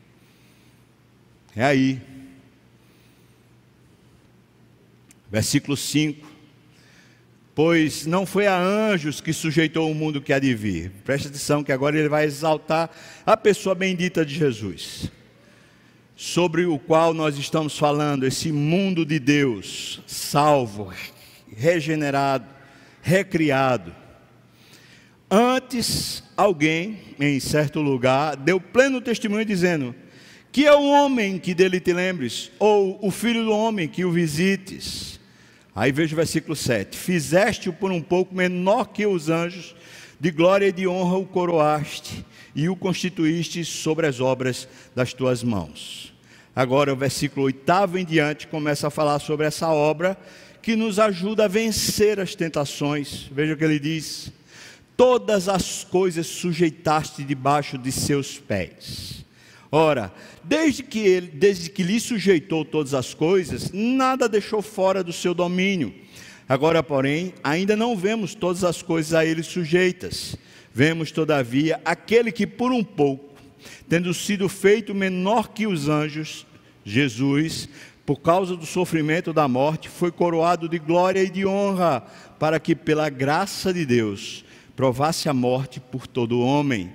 É 1.55 1.63
aí. 1.63 2.01
Versículo 5.31 5.77
5. 5.77 6.27
Pois 7.55 8.07
não 8.07 8.25
foi 8.25 8.47
a 8.47 8.59
anjos 8.59 9.21
que 9.21 9.33
sujeitou 9.33 9.91
o 9.91 9.95
mundo 9.95 10.23
que 10.23 10.33
há 10.33 10.39
de 10.39 10.55
vir. 10.55 10.91
Preste 11.05 11.29
atenção 11.29 11.63
que 11.63 11.73
agora 11.73 11.99
ele 11.99 12.09
vai 12.09 12.25
exaltar 12.25 12.89
a 13.27 13.37
pessoa 13.37 13.75
bendita 13.75 14.25
de 14.25 14.35
Jesus 14.35 15.11
sobre 16.21 16.67
o 16.67 16.81
qual 16.81 17.15
nós 17.15 17.39
estamos 17.39 17.79
falando, 17.79 18.27
esse 18.27 18.51
mundo 18.51 19.07
de 19.07 19.21
Deus, 19.21 20.03
salvo, 20.05 20.93
regenerado, 21.57 22.45
recriado. 23.01 23.95
Antes, 25.31 26.25
alguém, 26.37 26.99
em 27.21 27.39
certo 27.39 27.81
lugar, 27.81 28.35
deu 28.35 28.61
pleno 28.61 29.01
testemunho 29.01 29.45
dizendo: 29.45 29.95
Que 30.51 30.67
é 30.67 30.75
o 30.75 30.89
homem 30.89 31.39
que 31.39 31.55
dele 31.55 31.79
te 31.79 31.93
lembres, 31.93 32.51
ou 32.59 32.99
o 33.01 33.13
filho 33.13 33.45
do 33.45 33.53
homem 33.53 33.87
que 33.87 34.05
o 34.05 34.11
visites. 34.11 35.21
Aí 35.73 35.93
veja 35.93 36.15
o 36.15 36.17
versículo 36.17 36.57
7: 36.57 36.99
Fizeste-o 36.99 37.73
por 37.73 37.93
um 37.93 38.03
pouco 38.03 38.35
menor 38.35 38.87
que 38.87 39.07
os 39.07 39.29
anjos, 39.29 39.73
de 40.19 40.33
glória 40.33 40.67
e 40.67 40.73
de 40.73 40.89
honra 40.89 41.17
o 41.17 41.27
coroaste, 41.27 42.27
e 42.59 42.69
o 42.69 42.75
constituíste 42.75 43.65
sobre 43.65 44.05
as 44.05 44.19
obras 44.19 44.67
das 44.93 45.13
tuas 45.13 45.45
mãos. 45.45 46.13
Agora, 46.57 46.93
o 46.93 46.97
versículo 46.97 47.47
8 47.47 47.97
em 47.97 48.05
diante 48.05 48.49
começa 48.49 48.89
a 48.89 48.91
falar 48.91 49.21
sobre 49.21 49.47
essa 49.47 49.69
obra 49.69 50.19
que 50.61 50.75
nos 50.75 50.99
ajuda 50.99 51.45
a 51.45 51.49
vencer 51.49 52.19
as 52.19 52.35
tentações. 52.35 53.31
Veja 53.31 53.55
o 53.55 53.57
que 53.57 53.63
ele 53.63 53.79
diz: 53.79 54.33
Todas 54.97 55.49
as 55.49 55.85
coisas 55.85 56.27
sujeitaste 56.27 57.23
debaixo 57.23 57.79
de 57.79 57.93
seus 57.93 58.39
pés. 58.41 59.25
Ora, 59.71 60.13
desde 60.43 60.83
que, 60.83 60.99
ele, 60.99 61.29
desde 61.29 61.71
que 61.71 61.85
lhe 61.85 62.01
sujeitou 62.01 62.65
todas 62.65 62.93
as 62.93 63.15
coisas, 63.15 63.71
nada 63.71 64.29
deixou 64.29 64.63
fora 64.63 65.05
do 65.05 65.13
seu 65.13 65.33
domínio. 65.33 65.95
Agora, 66.49 66.83
porém, 66.83 67.35
ainda 67.45 67.77
não 67.77 67.97
vemos 67.97 68.35
todas 68.35 68.65
as 68.65 68.83
coisas 68.83 69.15
a 69.15 69.25
ele 69.25 69.45
sujeitas. 69.45 70.37
Vemos, 70.79 71.11
todavia, 71.11 71.81
aquele 71.85 72.31
que 72.31 72.47
por 72.47 72.71
um 72.71 72.85
pouco, 72.85 73.35
tendo 73.89 74.15
sido 74.15 74.49
feito 74.49 74.95
menor 74.95 75.49
que 75.49 75.67
os 75.67 75.89
anjos, 75.89 76.47
Jesus, 76.85 77.69
por 78.07 78.21
causa 78.21 78.55
do 78.55 78.65
sofrimento 78.65 79.33
da 79.33 79.49
morte, 79.49 79.89
foi 79.89 80.13
coroado 80.13 80.69
de 80.69 80.79
glória 80.79 81.21
e 81.21 81.31
de 81.31 81.45
honra, 81.45 82.03
para 82.39 82.61
que, 82.61 82.77
pela 82.77 83.09
graça 83.09 83.75
de 83.75 83.85
Deus, 83.85 84.45
provasse 84.77 85.29
a 85.29 85.35
morte 85.35 85.81
por 85.81 86.07
todo 86.07 86.41
homem. 86.41 86.93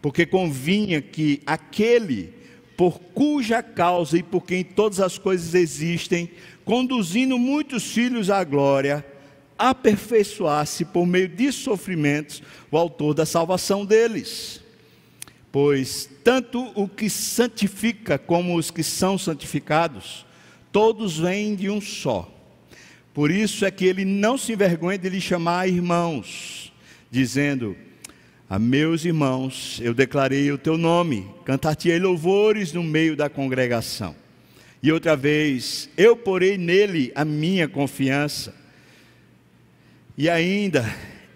Porque 0.00 0.24
convinha 0.24 1.02
que 1.02 1.42
aquele 1.44 2.32
por 2.76 3.00
cuja 3.00 3.64
causa 3.64 4.16
e 4.16 4.22
por 4.22 4.46
quem 4.46 4.62
todas 4.62 5.00
as 5.00 5.18
coisas 5.18 5.56
existem, 5.56 6.30
conduzindo 6.64 7.36
muitos 7.36 7.82
filhos 7.82 8.30
à 8.30 8.44
glória, 8.44 9.04
aperfeiçoasse 9.58 10.84
por 10.84 11.06
meio 11.06 11.28
de 11.28 11.50
sofrimentos 11.50 12.42
o 12.70 12.78
autor 12.78 13.14
da 13.14 13.26
salvação 13.26 13.84
deles. 13.84 14.62
Pois 15.50 16.08
tanto 16.22 16.70
o 16.74 16.86
que 16.86 17.10
santifica 17.10 18.18
como 18.18 18.56
os 18.56 18.70
que 18.70 18.82
são 18.82 19.18
santificados, 19.18 20.24
todos 20.70 21.18
vêm 21.18 21.54
de 21.54 21.68
um 21.68 21.80
só. 21.80 22.32
Por 23.12 23.30
isso 23.30 23.64
é 23.64 23.70
que 23.70 23.84
ele 23.84 24.04
não 24.04 24.38
se 24.38 24.52
envergonha 24.52 24.98
de 24.98 25.08
lhe 25.08 25.20
chamar 25.20 25.68
irmãos, 25.68 26.72
dizendo: 27.10 27.76
A 28.48 28.58
meus 28.58 29.04
irmãos 29.04 29.80
eu 29.82 29.92
declarei 29.92 30.52
o 30.52 30.58
teu 30.58 30.78
nome, 30.78 31.26
cantar-te-ei 31.44 31.98
louvores 31.98 32.72
no 32.72 32.82
meio 32.82 33.16
da 33.16 33.28
congregação. 33.28 34.14
E 34.80 34.92
outra 34.92 35.16
vez, 35.16 35.88
eu 35.96 36.16
porei 36.16 36.56
nele 36.56 37.10
a 37.14 37.24
minha 37.24 37.66
confiança. 37.66 38.54
E 40.20 40.28
ainda, 40.28 40.84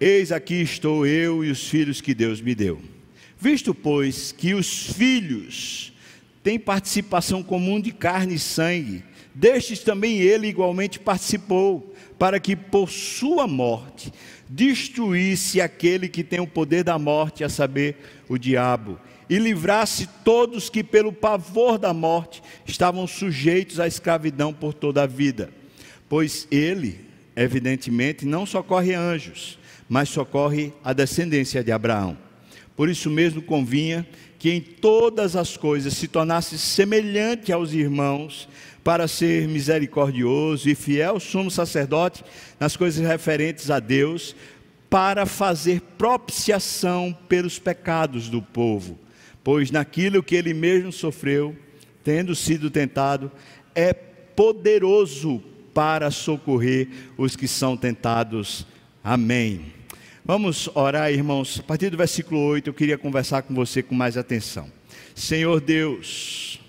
eis 0.01 0.33
aqui 0.33 0.55
estou 0.61 1.07
eu 1.07 1.45
e 1.45 1.53
os 1.53 1.69
filhos 1.69 2.01
que 2.01 2.13
Deus 2.13 2.41
me 2.41 2.53
deu. 2.53 2.83
Visto, 3.39 3.73
pois, 3.73 4.33
que 4.33 4.55
os 4.55 4.93
filhos 4.93 5.93
têm 6.43 6.59
participação 6.59 7.45
comum 7.45 7.81
de 7.81 7.93
carne 7.93 8.35
e 8.35 8.39
sangue, 8.41 9.05
destes 9.33 9.85
também 9.85 10.19
ele 10.19 10.49
igualmente 10.49 10.99
participou, 10.99 11.95
para 12.19 12.41
que 12.41 12.57
por 12.57 12.91
sua 12.91 13.47
morte 13.47 14.13
destruísse 14.49 15.61
aquele 15.61 16.09
que 16.09 16.25
tem 16.25 16.41
o 16.41 16.47
poder 16.49 16.83
da 16.83 16.99
morte, 16.99 17.45
a 17.45 17.49
saber, 17.49 17.99
o 18.29 18.37
diabo, 18.37 18.99
e 19.31 19.39
livrasse 19.39 20.09
todos 20.25 20.69
que, 20.69 20.83
pelo 20.83 21.13
pavor 21.13 21.79
da 21.79 21.95
morte, 21.95 22.43
estavam 22.67 23.07
sujeitos 23.07 23.79
à 23.79 23.87
escravidão 23.87 24.53
por 24.53 24.75
toda 24.75 25.05
a 25.05 25.07
vida. 25.07 25.53
Pois 26.09 26.49
ele, 26.51 27.12
evidentemente, 27.37 28.27
não 28.27 28.45
socorre 28.47 28.95
anjos, 28.95 29.59
mas 29.89 30.09
socorre 30.09 30.73
a 30.83 30.93
descendência 30.93 31.63
de 31.63 31.73
Abraão. 31.73 32.17
Por 32.77 32.89
isso 32.89 33.11
mesmo 33.11 33.43
convinha 33.43 34.07
que 34.39 34.51
em 34.51 34.61
todas 34.61 35.37
as 35.37 35.57
coisas 35.57 35.95
se 35.95 36.09
tornasse 36.09 36.59
semelhante 36.59 37.53
aos 37.53 37.73
irmãos, 37.73 38.49
para 38.83 39.07
ser 39.07 39.47
misericordioso 39.47 40.69
e 40.69 40.75
fiel 40.75 41.21
sumo 41.21 41.51
sacerdote 41.51 42.25
nas 42.59 42.77
coisas 42.77 43.07
referentes 43.07 43.71
a 43.71 43.79
Deus, 43.79 44.35
para 44.91 45.25
fazer 45.25 45.81
propiciação 45.97 47.17
pelos 47.29 47.59
pecados 47.59 48.29
do 48.29 48.43
povo, 48.43 48.99
pois 49.43 49.71
naquilo 49.71 50.23
que 50.23 50.35
ele 50.35 50.53
mesmo 50.53 50.93
sofreu, 50.93 51.57
tendo 52.05 52.35
sido 52.35 52.71
tentado, 52.71 53.31
é 53.75 53.93
poderoso 53.93 55.43
para 55.75 56.11
socorrer 56.11 56.89
os 57.17 57.37
que 57.37 57.49
são 57.49 57.77
tentados. 57.77 58.67
Amém. 59.03 59.73
Vamos 60.25 60.69
orar, 60.75 61.11
irmãos. 61.11 61.59
A 61.59 61.63
partir 61.65 61.91
do 61.91 61.97
versículo 61.97 62.41
8, 62.41 62.69
eu 62.69 62.75
queria 62.75 62.97
conversar 62.97 63.43
com 63.43 63.55
você 63.55 63.83
com 63.83 63.95
mais 63.95 64.17
atenção. 64.17 64.71
Senhor 65.15 65.61
Deus, 65.61 66.61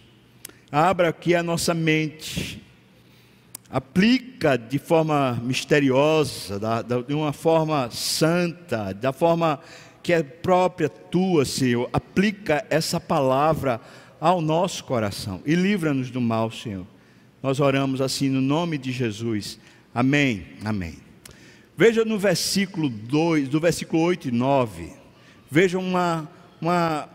abra 0.71 1.09
aqui 1.09 1.35
a 1.35 1.43
nossa 1.43 1.73
mente, 1.73 2.61
aplica 3.69 4.57
de 4.57 4.79
forma 4.79 5.39
misteriosa, 5.43 6.59
da, 6.59 6.81
da, 6.81 7.01
de 7.01 7.13
uma 7.13 7.31
forma 7.31 7.89
santa, 7.91 8.91
da 8.91 9.13
forma 9.13 9.59
que 10.01 10.11
é 10.11 10.23
própria 10.23 10.89
tua, 10.89 11.45
Senhor. 11.45 11.89
Aplica 11.93 12.65
essa 12.69 12.99
palavra 12.99 13.79
ao 14.19 14.41
nosso 14.41 14.83
coração 14.83 15.41
e 15.45 15.53
livra-nos 15.53 16.09
do 16.09 16.19
mal, 16.19 16.49
Senhor. 16.49 16.85
Nós 17.43 17.59
oramos 17.59 18.01
assim 18.01 18.29
no 18.29 18.41
nome 18.41 18.79
de 18.79 18.91
Jesus. 18.91 19.59
Amém. 19.93 20.47
Amém. 20.65 20.95
Veja 21.77 22.03
no 22.03 22.17
versículo 22.17 22.89
2, 22.89 23.49
do 23.49 23.59
versículo 23.59 24.01
8 24.01 24.29
e 24.29 24.31
9. 24.31 24.93
Veja 25.51 25.77
uma, 25.77 26.27
uma, 26.59 27.09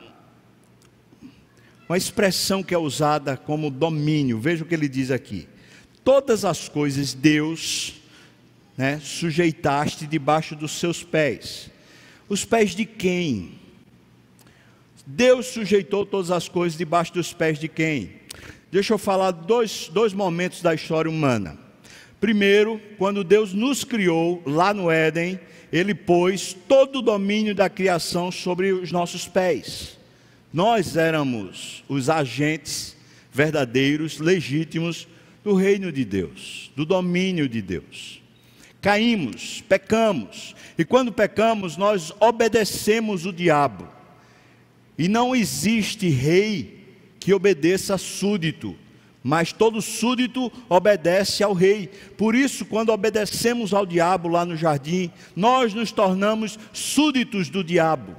uma 1.88 1.96
expressão 1.96 2.62
que 2.62 2.74
é 2.74 2.78
usada 2.78 3.36
como 3.36 3.70
domínio. 3.70 4.38
Veja 4.38 4.62
o 4.62 4.66
que 4.66 4.74
ele 4.74 4.88
diz 4.88 5.10
aqui 5.10 5.48
todas 6.08 6.42
as 6.42 6.70
coisas 6.70 7.12
Deus 7.12 7.92
né, 8.78 8.98
sujeitaste 8.98 10.06
debaixo 10.06 10.56
dos 10.56 10.72
seus 10.72 11.04
pés. 11.04 11.70
Os 12.30 12.46
pés 12.46 12.70
de 12.70 12.86
quem? 12.86 13.58
Deus 15.04 15.48
sujeitou 15.48 16.06
todas 16.06 16.30
as 16.30 16.48
coisas 16.48 16.78
debaixo 16.78 17.12
dos 17.12 17.34
pés 17.34 17.58
de 17.58 17.68
quem? 17.68 18.17
Deixa 18.70 18.92
eu 18.92 18.98
falar 18.98 19.30
dois, 19.30 19.88
dois 19.92 20.12
momentos 20.12 20.60
da 20.60 20.74
história 20.74 21.10
humana. 21.10 21.56
Primeiro, 22.20 22.80
quando 22.98 23.24
Deus 23.24 23.54
nos 23.54 23.82
criou 23.82 24.42
lá 24.44 24.74
no 24.74 24.90
Éden, 24.90 25.40
Ele 25.72 25.94
pôs 25.94 26.54
todo 26.66 26.98
o 26.98 27.02
domínio 27.02 27.54
da 27.54 27.70
criação 27.70 28.30
sobre 28.30 28.72
os 28.72 28.92
nossos 28.92 29.26
pés. 29.26 29.96
Nós 30.52 30.96
éramos 30.96 31.82
os 31.88 32.10
agentes 32.10 32.96
verdadeiros, 33.32 34.18
legítimos 34.18 35.08
do 35.42 35.54
reino 35.54 35.90
de 35.90 36.04
Deus, 36.04 36.70
do 36.76 36.84
domínio 36.84 37.48
de 37.48 37.62
Deus. 37.62 38.20
Caímos, 38.82 39.62
pecamos, 39.66 40.54
e 40.76 40.84
quando 40.84 41.10
pecamos, 41.10 41.76
nós 41.76 42.12
obedecemos 42.20 43.24
o 43.24 43.32
diabo. 43.32 43.88
E 44.98 45.08
não 45.08 45.34
existe 45.34 46.08
rei 46.08 46.77
que 47.28 47.34
obedeça 47.34 47.98
súdito, 47.98 48.74
mas 49.22 49.52
todo 49.52 49.82
súdito 49.82 50.50
obedece 50.66 51.44
ao 51.44 51.52
rei. 51.52 51.90
Por 52.16 52.34
isso, 52.34 52.64
quando 52.64 52.88
obedecemos 52.88 53.74
ao 53.74 53.84
diabo 53.84 54.28
lá 54.28 54.46
no 54.46 54.56
jardim, 54.56 55.10
nós 55.36 55.74
nos 55.74 55.92
tornamos 55.92 56.58
súditos 56.72 57.50
do 57.50 57.62
diabo. 57.62 58.16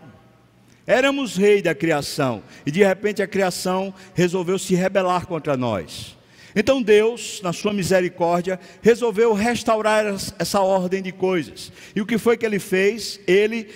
Éramos 0.85 1.35
rei 1.35 1.59
da 1.59 1.73
criação, 1.73 2.43
e 2.67 2.69
de 2.69 2.83
repente 2.83 3.19
a 3.19 3.27
criação 3.27 3.91
resolveu 4.13 4.59
se 4.59 4.75
rebelar 4.75 5.25
contra 5.25 5.57
nós. 5.57 6.15
Então 6.55 6.79
Deus, 6.79 7.41
na 7.41 7.51
sua 7.51 7.73
misericórdia, 7.73 8.59
resolveu 8.79 9.33
restaurar 9.33 10.05
essa 10.37 10.61
ordem 10.61 11.01
de 11.01 11.11
coisas. 11.11 11.71
E 11.95 12.01
o 12.01 12.05
que 12.05 12.19
foi 12.19 12.37
que 12.37 12.45
ele 12.45 12.59
fez? 12.59 13.19
Ele 13.25 13.69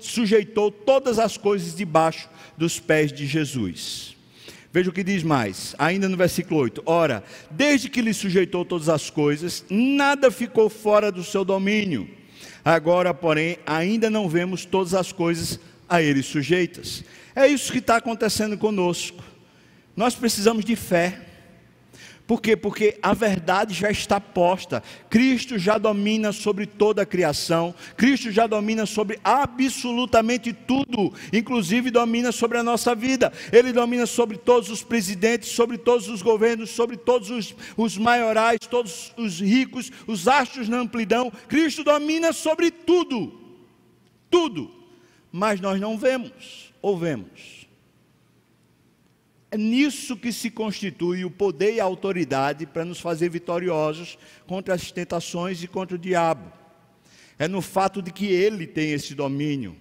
sujeitou 0.00 0.70
todas 0.70 1.18
as 1.18 1.38
coisas 1.38 1.74
debaixo 1.74 2.28
dos 2.58 2.78
pés 2.78 3.10
de 3.10 3.26
Jesus. 3.26 4.19
Veja 4.72 4.88
o 4.88 4.92
que 4.92 5.02
diz 5.02 5.24
mais, 5.24 5.74
ainda 5.78 6.08
no 6.08 6.16
versículo 6.16 6.60
8: 6.60 6.82
Ora, 6.86 7.24
desde 7.50 7.88
que 7.88 8.00
lhe 8.00 8.14
sujeitou 8.14 8.64
todas 8.64 8.88
as 8.88 9.10
coisas, 9.10 9.64
nada 9.68 10.30
ficou 10.30 10.70
fora 10.70 11.10
do 11.10 11.24
seu 11.24 11.44
domínio. 11.44 12.08
Agora, 12.64 13.12
porém, 13.12 13.58
ainda 13.66 14.08
não 14.08 14.28
vemos 14.28 14.64
todas 14.64 14.94
as 14.94 15.10
coisas 15.10 15.58
a 15.88 16.00
ele 16.00 16.22
sujeitas. 16.22 17.02
É 17.34 17.46
isso 17.46 17.72
que 17.72 17.78
está 17.78 17.96
acontecendo 17.96 18.56
conosco. 18.56 19.22
Nós 19.96 20.14
precisamos 20.14 20.64
de 20.64 20.76
fé. 20.76 21.26
Por 22.30 22.40
quê? 22.40 22.56
Porque 22.56 22.96
a 23.02 23.12
verdade 23.12 23.74
já 23.74 23.90
está 23.90 24.20
posta. 24.20 24.84
Cristo 25.08 25.58
já 25.58 25.78
domina 25.78 26.30
sobre 26.30 26.64
toda 26.64 27.02
a 27.02 27.04
criação. 27.04 27.74
Cristo 27.96 28.30
já 28.30 28.46
domina 28.46 28.86
sobre 28.86 29.18
absolutamente 29.24 30.52
tudo, 30.52 31.12
inclusive 31.32 31.90
domina 31.90 32.30
sobre 32.30 32.58
a 32.58 32.62
nossa 32.62 32.94
vida. 32.94 33.32
Ele 33.52 33.72
domina 33.72 34.06
sobre 34.06 34.38
todos 34.38 34.70
os 34.70 34.80
presidentes, 34.80 35.48
sobre 35.48 35.76
todos 35.76 36.08
os 36.08 36.22
governos, 36.22 36.70
sobre 36.70 36.96
todos 36.96 37.30
os, 37.30 37.52
os 37.76 37.98
maiorais, 37.98 38.60
todos 38.60 39.12
os 39.16 39.40
ricos, 39.40 39.90
os 40.06 40.28
astros 40.28 40.68
na 40.68 40.78
amplidão. 40.78 41.32
Cristo 41.48 41.82
domina 41.82 42.32
sobre 42.32 42.70
tudo. 42.70 43.40
Tudo. 44.30 44.70
Mas 45.32 45.60
nós 45.60 45.80
não 45.80 45.98
vemos, 45.98 46.72
ou 46.80 46.96
vemos. 46.96 47.49
É 49.50 49.58
nisso 49.58 50.16
que 50.16 50.32
se 50.32 50.48
constitui 50.48 51.24
o 51.24 51.30
poder 51.30 51.74
e 51.74 51.80
a 51.80 51.84
autoridade 51.84 52.66
para 52.66 52.84
nos 52.84 53.00
fazer 53.00 53.28
vitoriosos 53.28 54.16
contra 54.46 54.74
as 54.74 54.92
tentações 54.92 55.62
e 55.62 55.66
contra 55.66 55.96
o 55.96 55.98
diabo. 55.98 56.52
É 57.36 57.48
no 57.48 57.60
fato 57.60 58.00
de 58.00 58.12
que 58.12 58.26
ele 58.26 58.66
tem 58.66 58.92
esse 58.92 59.12
domínio. 59.12 59.76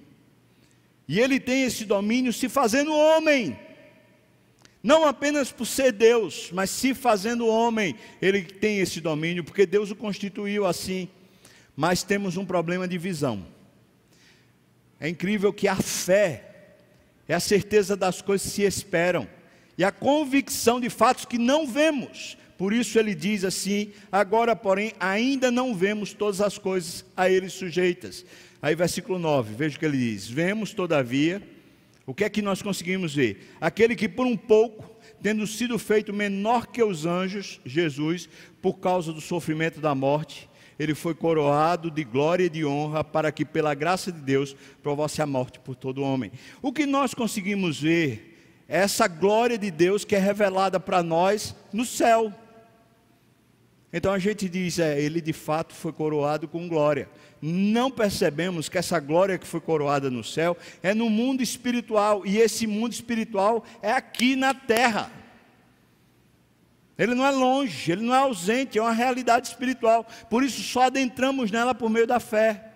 E 1.08 1.20
ele 1.20 1.40
tem 1.40 1.64
esse 1.64 1.86
domínio 1.86 2.34
se 2.34 2.50
fazendo 2.50 2.92
homem. 2.96 3.60
Não 4.82 5.06
apenas 5.06 5.52
por 5.52 5.66
ser 5.66 5.92
Deus, 5.92 6.50
mas 6.52 6.72
se 6.72 6.96
fazendo 6.96 7.46
homem, 7.46 7.96
ele 8.22 8.42
tem 8.44 8.80
esse 8.80 9.00
domínio, 9.00 9.44
porque 9.44 9.68
Deus 9.68 9.92
o 9.92 9.96
constituiu 9.96 10.66
assim. 10.66 11.08
Mas 11.76 12.02
temos 12.02 12.38
um 12.38 12.46
problema 12.46 12.88
de 12.88 12.98
visão. 12.98 13.46
É 15.00 15.08
incrível 15.08 15.54
que 15.54 15.68
a 15.68 15.76
fé 15.76 16.76
é 17.28 17.36
a 17.36 17.40
certeza 17.40 17.96
das 17.96 18.22
coisas 18.22 18.48
que 18.48 18.54
se 18.54 18.64
esperam 18.64 19.28
e 19.80 19.84
a 19.86 19.94
convicção 19.94 20.78
de 20.78 20.90
fatos 20.90 21.24
que 21.24 21.38
não 21.38 21.66
vemos. 21.66 22.38
Por 22.58 22.74
isso 22.74 23.00
ele 23.00 23.16
diz 23.16 23.46
assim: 23.46 23.94
agora, 24.12 24.54
porém, 24.54 24.92
ainda 25.00 25.50
não 25.50 25.74
vemos 25.74 26.12
todas 26.12 26.42
as 26.42 26.58
coisas 26.58 27.06
a 27.16 27.30
ele 27.30 27.48
sujeitas. 27.48 28.26
Aí, 28.62 28.76
versículo 28.76 29.18
9, 29.18 29.56
veja 29.56 29.78
o 29.78 29.80
que 29.80 29.86
ele 29.86 29.98
diz: 29.98 30.28
Vemos, 30.28 30.74
todavia, 30.74 31.42
o 32.06 32.14
que 32.14 32.26
é 32.26 32.30
que 32.30 32.42
nós 32.42 32.62
conseguimos 32.62 33.16
ver? 33.16 33.56
Aquele 33.62 33.96
que 33.96 34.10
por 34.10 34.26
um 34.26 34.36
pouco, 34.36 35.00
tendo 35.24 35.48
sido 35.48 35.80
feito 35.80 36.12
menor 36.12 36.68
que 36.68 36.84
os 36.84 37.06
anjos, 37.06 37.62
Jesus, 37.66 38.28
por 38.62 38.80
causa 38.80 39.14
do 39.14 39.22
sofrimento 39.22 39.80
da 39.80 39.96
morte, 39.96 40.50
ele 40.78 40.94
foi 40.94 41.16
coroado 41.16 41.90
de 41.90 42.04
glória 42.04 42.44
e 42.44 42.50
de 42.50 42.66
honra 42.66 43.02
para 43.02 43.32
que, 43.32 43.46
pela 43.46 43.74
graça 43.74 44.12
de 44.12 44.20
Deus, 44.20 44.54
provasse 44.84 45.22
a 45.22 45.26
morte 45.26 45.58
por 45.58 45.74
todo 45.74 46.04
homem. 46.04 46.34
O 46.62 46.74
que 46.74 46.86
nós 46.86 47.14
conseguimos 47.14 47.80
ver 47.80 48.39
essa 48.70 49.08
glória 49.08 49.58
de 49.58 49.72
Deus 49.72 50.06
que 50.06 50.16
é 50.16 50.20
revelada 50.20 50.80
para 50.80 51.02
nós 51.02 51.56
no 51.74 51.84
céu. 51.84 52.32
Então 53.92 54.14
a 54.14 54.20
gente 54.20 54.48
diz, 54.48 54.78
é, 54.78 55.02
ele 55.02 55.20
de 55.20 55.34
fato 55.34 55.74
foi 55.74 55.92
coroado 55.92 56.48
com 56.48 56.70
glória. 56.70 57.10
Não 57.42 57.90
percebemos 57.90 58.70
que 58.70 58.78
essa 58.78 59.00
glória 59.00 59.40
que 59.40 59.48
foi 59.48 59.60
coroada 59.60 60.12
no 60.12 60.24
céu 60.24 60.56
é 60.84 60.94
no 60.94 61.10
mundo 61.10 61.42
espiritual, 61.42 62.24
e 62.26 62.38
esse 62.38 62.68
mundo 62.68 62.94
espiritual 62.94 63.66
é 63.82 63.92
aqui 63.92 64.36
na 64.36 64.54
terra. 64.54 65.12
Ele 66.96 67.16
não 67.16 67.26
é 67.26 67.32
longe, 67.32 67.92
ele 67.92 68.04
não 68.04 68.14
é 68.14 68.20
ausente, 68.20 68.78
é 68.78 68.82
uma 68.82 68.92
realidade 68.92 69.48
espiritual. 69.48 70.06
Por 70.30 70.44
isso 70.44 70.62
só 70.62 70.84
adentramos 70.84 71.50
nela 71.50 71.74
por 71.74 71.90
meio 71.90 72.06
da 72.06 72.20
fé. 72.20 72.69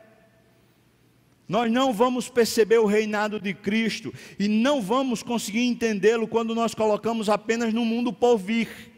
Nós 1.48 1.72
não 1.72 1.92
vamos 1.92 2.30
perceber 2.30 2.80
o 2.80 2.86
reinado 2.86 3.40
de 3.40 3.54
Cristo 3.54 4.14
e 4.40 4.48
não 4.48 4.82
vamos 4.82 5.22
conseguir 5.22 5.64
entendê-lo 5.64 6.28
quando 6.28 6.56
nós 6.56 6.74
colocamos 6.74 7.30
apenas 7.30 7.74
no 7.74 7.84
mundo 7.84 8.14
por 8.14 8.38
vir. 8.38 8.94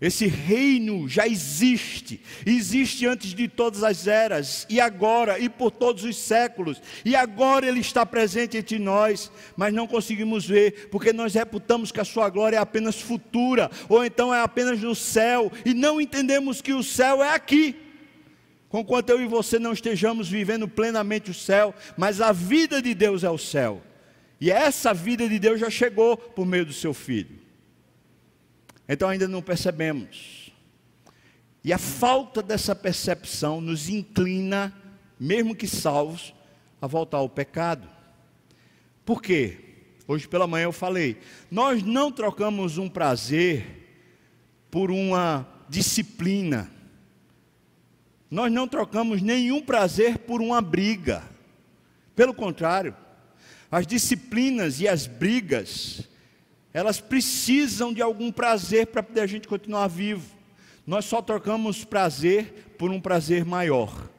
Esse 0.00 0.26
reino 0.26 1.08
já 1.08 1.26
existe, 1.26 2.20
existe 2.44 3.06
antes 3.06 3.32
de 3.32 3.46
todas 3.46 3.84
as 3.84 4.06
eras, 4.06 4.66
e 4.68 4.80
agora, 4.80 5.38
e 5.38 5.48
por 5.48 5.70
todos 5.70 6.04
os 6.04 6.16
séculos, 6.16 6.82
e 7.04 7.14
agora 7.14 7.66
ele 7.66 7.80
está 7.80 8.04
presente 8.04 8.56
entre 8.56 8.78
nós, 8.78 9.30
mas 9.56 9.72
não 9.72 9.86
conseguimos 9.86 10.44
ver, 10.44 10.88
porque 10.90 11.12
nós 11.12 11.32
reputamos 11.32 11.92
que 11.92 12.00
a 12.00 12.04
sua 12.04 12.28
glória 12.28 12.56
é 12.56 12.60
apenas 12.60 13.00
futura, 13.00 13.70
ou 13.88 14.04
então 14.04 14.34
é 14.34 14.42
apenas 14.42 14.80
no 14.80 14.94
céu, 14.94 15.50
e 15.64 15.72
não 15.72 16.00
entendemos 16.00 16.60
que 16.60 16.72
o 16.72 16.82
céu 16.82 17.22
é 17.22 17.32
aqui 17.32 17.83
conquanto 18.74 19.10
eu 19.10 19.22
e 19.22 19.26
você 19.28 19.56
não 19.56 19.72
estejamos 19.72 20.28
vivendo 20.28 20.66
plenamente 20.66 21.30
o 21.30 21.34
céu, 21.34 21.72
mas 21.96 22.20
a 22.20 22.32
vida 22.32 22.82
de 22.82 22.92
Deus 22.92 23.22
é 23.22 23.30
o 23.30 23.38
céu. 23.38 23.80
E 24.40 24.50
essa 24.50 24.92
vida 24.92 25.28
de 25.28 25.38
Deus 25.38 25.60
já 25.60 25.70
chegou 25.70 26.16
por 26.16 26.44
meio 26.44 26.66
do 26.66 26.72
seu 26.72 26.92
filho. 26.92 27.38
Então 28.88 29.08
ainda 29.08 29.28
não 29.28 29.40
percebemos. 29.40 30.52
E 31.62 31.72
a 31.72 31.78
falta 31.78 32.42
dessa 32.42 32.74
percepção 32.74 33.60
nos 33.60 33.88
inclina, 33.88 34.74
mesmo 35.20 35.54
que 35.54 35.68
salvos, 35.68 36.34
a 36.82 36.88
voltar 36.88 37.18
ao 37.18 37.28
pecado. 37.28 37.88
Por 39.04 39.22
quê? 39.22 39.56
Hoje 40.08 40.26
pela 40.26 40.48
manhã 40.48 40.64
eu 40.64 40.72
falei, 40.72 41.18
nós 41.48 41.80
não 41.84 42.10
trocamos 42.10 42.76
um 42.76 42.88
prazer 42.88 43.86
por 44.68 44.90
uma 44.90 45.46
disciplina. 45.68 46.74
Nós 48.34 48.50
não 48.50 48.66
trocamos 48.66 49.22
nenhum 49.22 49.62
prazer 49.62 50.18
por 50.18 50.42
uma 50.42 50.60
briga. 50.60 51.22
Pelo 52.16 52.34
contrário, 52.34 52.92
as 53.70 53.86
disciplinas 53.86 54.80
e 54.80 54.88
as 54.88 55.06
brigas, 55.06 56.08
elas 56.72 57.00
precisam 57.00 57.94
de 57.94 58.02
algum 58.02 58.32
prazer 58.32 58.88
para 58.88 59.04
poder 59.04 59.20
a 59.20 59.26
gente 59.28 59.46
continuar 59.46 59.86
vivo. 59.86 60.28
Nós 60.84 61.04
só 61.04 61.22
trocamos 61.22 61.84
prazer 61.84 62.74
por 62.76 62.90
um 62.90 63.00
prazer 63.00 63.44
maior. 63.44 64.10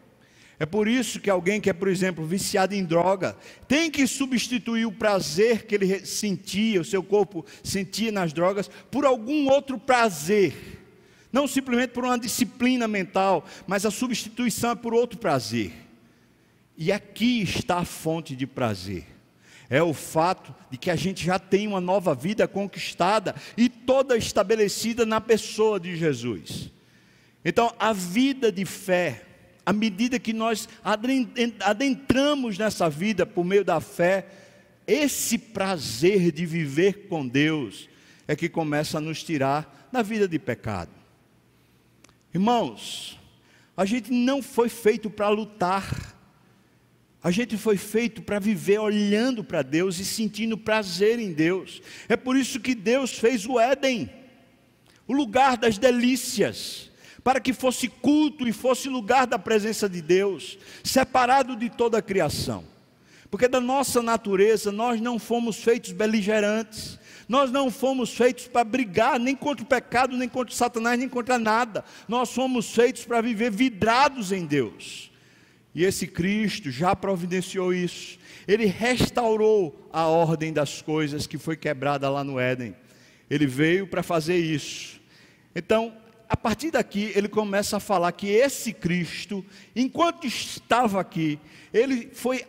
É 0.58 0.65
por 0.65 0.88
isso 0.88 1.19
que 1.19 1.30
alguém 1.30 1.60
que 1.60 1.69
é, 1.69 1.73
por 1.73 1.89
exemplo, 1.89 2.25
viciado 2.25 2.73
em 2.73 2.86
droga, 2.86 3.36
tem 3.67 3.91
que 3.91 4.08
substituir 4.08 4.86
o 4.86 4.93
prazer 4.93 5.65
que 5.65 5.75
ele 5.75 6.06
sentia, 6.06 6.80
o 6.80 6.86
seu 6.86 7.04
corpo 7.04 7.45
sentia 7.62 8.13
nas 8.13 8.32
drogas, 8.32 8.69
por 8.89 9.04
algum 9.04 9.49
outro 9.49 9.78
prazer. 9.78 10.74
Não 11.36 11.50
simplesmente 11.50 11.89
por 11.89 12.06
uma 12.06 12.17
disciplina 12.17 12.88
mental, 12.88 13.45
mas 13.67 13.86
a 13.86 13.91
substituição 13.91 14.71
é 14.71 14.76
por 14.76 14.93
outro 14.93 15.19
prazer. 15.19 15.74
E 16.78 16.93
aqui 16.93 17.41
está 17.41 17.80
a 17.80 17.84
fonte 17.84 18.38
de 18.38 18.48
prazer. 18.48 19.06
É 19.69 19.84
o 19.84 19.93
fato 19.93 20.56
de 20.71 20.78
que 20.78 20.89
a 20.89 20.95
gente 20.95 21.26
já 21.26 21.38
tem 21.38 21.67
uma 21.67 21.82
nova 21.82 22.15
vida 22.15 22.48
conquistada 22.48 23.36
e 23.58 23.67
toda 23.67 24.15
estabelecida 24.15 25.06
na 25.06 25.19
pessoa 25.19 25.78
de 25.78 25.98
Jesus. 25.98 26.71
Então, 27.43 27.76
a 27.78 27.91
vida 27.91 28.50
de 28.50 28.63
fé, 28.63 29.24
à 29.65 29.74
medida 29.74 30.17
que 30.17 30.32
nós 30.32 30.69
adentramos 31.60 32.58
nessa 32.58 32.89
vida 32.89 33.26
por 33.26 33.43
meio 33.43 33.65
da 33.65 33.82
fé, 33.82 34.26
esse 34.88 35.38
prazer 35.38 36.32
de 36.32 36.45
viver 36.45 37.10
com 37.10 37.28
Deus 37.28 37.89
é 38.26 38.38
que 38.38 38.48
começa 38.48 39.00
a 39.00 39.02
nos 39.02 39.21
tirar 39.21 39.89
da 39.91 40.02
vida 40.02 40.30
de 40.30 40.39
pecado. 40.39 41.04
Irmãos, 42.36 43.17
a 43.78 43.86
gente 43.86 44.12
não 44.12 44.43
foi 44.43 44.67
feito 44.67 45.10
para 45.10 45.30
lutar, 45.30 46.13
a 47.24 47.32
gente 47.32 47.56
foi 47.56 47.78
feito 47.78 48.21
para 48.21 48.39
viver 48.39 48.78
olhando 48.78 49.41
para 49.41 49.62
Deus 49.62 50.00
e 50.00 50.06
sentindo 50.06 50.58
prazer 50.58 51.17
em 51.17 51.32
Deus. 51.32 51.82
É 52.10 52.17
por 52.17 52.36
isso 52.36 52.60
que 52.60 52.76
Deus 52.76 53.17
fez 53.17 53.45
o 53.45 53.58
Éden, 53.58 54.10
o 55.08 55.13
lugar 55.13 55.56
das 55.56 55.78
delícias 55.78 56.91
para 57.24 57.39
que 57.39 57.54
fosse 57.54 57.88
culto 57.88 58.45
e 58.45 58.52
fosse 58.52 58.89
lugar 58.89 59.26
da 59.26 59.39
presença 59.39 59.88
de 59.88 60.02
Deus, 60.02 60.60
separado 60.84 61.56
de 61.56 61.69
toda 61.69 62.00
a 62.00 62.02
criação. 62.02 62.65
Porque 63.32 63.48
da 63.48 63.62
nossa 63.62 64.02
natureza 64.02 64.74
nós 64.74 65.00
não 65.00 65.17
fomos 65.17 65.63
feitos 65.63 65.93
beligerantes, 65.93 67.00
nós 67.27 67.51
não 67.51 67.71
fomos 67.71 68.15
feitos 68.15 68.47
para 68.47 68.63
brigar 68.63 69.19
nem 69.19 69.35
contra 69.35 69.63
o 69.63 69.67
pecado, 69.67 70.15
nem 70.15 70.29
contra 70.29 70.53
Satanás, 70.55 70.99
nem 70.99 71.09
contra 71.09 71.39
nada. 71.39 71.83
Nós 72.07 72.31
fomos 72.31 72.73
feitos 72.73 73.03
para 73.03 73.21
viver 73.21 73.51
vidrados 73.51 74.31
em 74.31 74.45
Deus. 74.45 75.11
E 75.73 75.83
esse 75.83 76.07
Cristo 76.07 76.71
já 76.71 76.95
providenciou 76.95 77.73
isso. 77.73 78.17
Ele 78.47 78.65
restaurou 78.65 79.89
a 79.91 80.07
ordem 80.07 80.53
das 80.53 80.81
coisas 80.81 81.27
que 81.27 81.38
foi 81.38 81.57
quebrada 81.57 82.09
lá 82.09 82.23
no 82.23 82.39
Éden. 82.39 82.75
Ele 83.29 83.47
veio 83.47 83.88
para 83.88 84.03
fazer 84.03 84.38
isso. 84.38 85.01
Então, 85.55 85.93
a 86.29 86.38
partir 86.38 86.71
daqui, 86.71 87.11
ele 87.15 87.27
começa 87.27 87.77
a 87.77 87.79
falar 87.79 88.11
que 88.11 88.27
esse 88.27 88.71
Cristo, 88.71 89.43
enquanto 89.75 90.25
estava 90.25 90.99
aqui, 90.99 91.39
ele 91.73 92.09
foi 92.13 92.45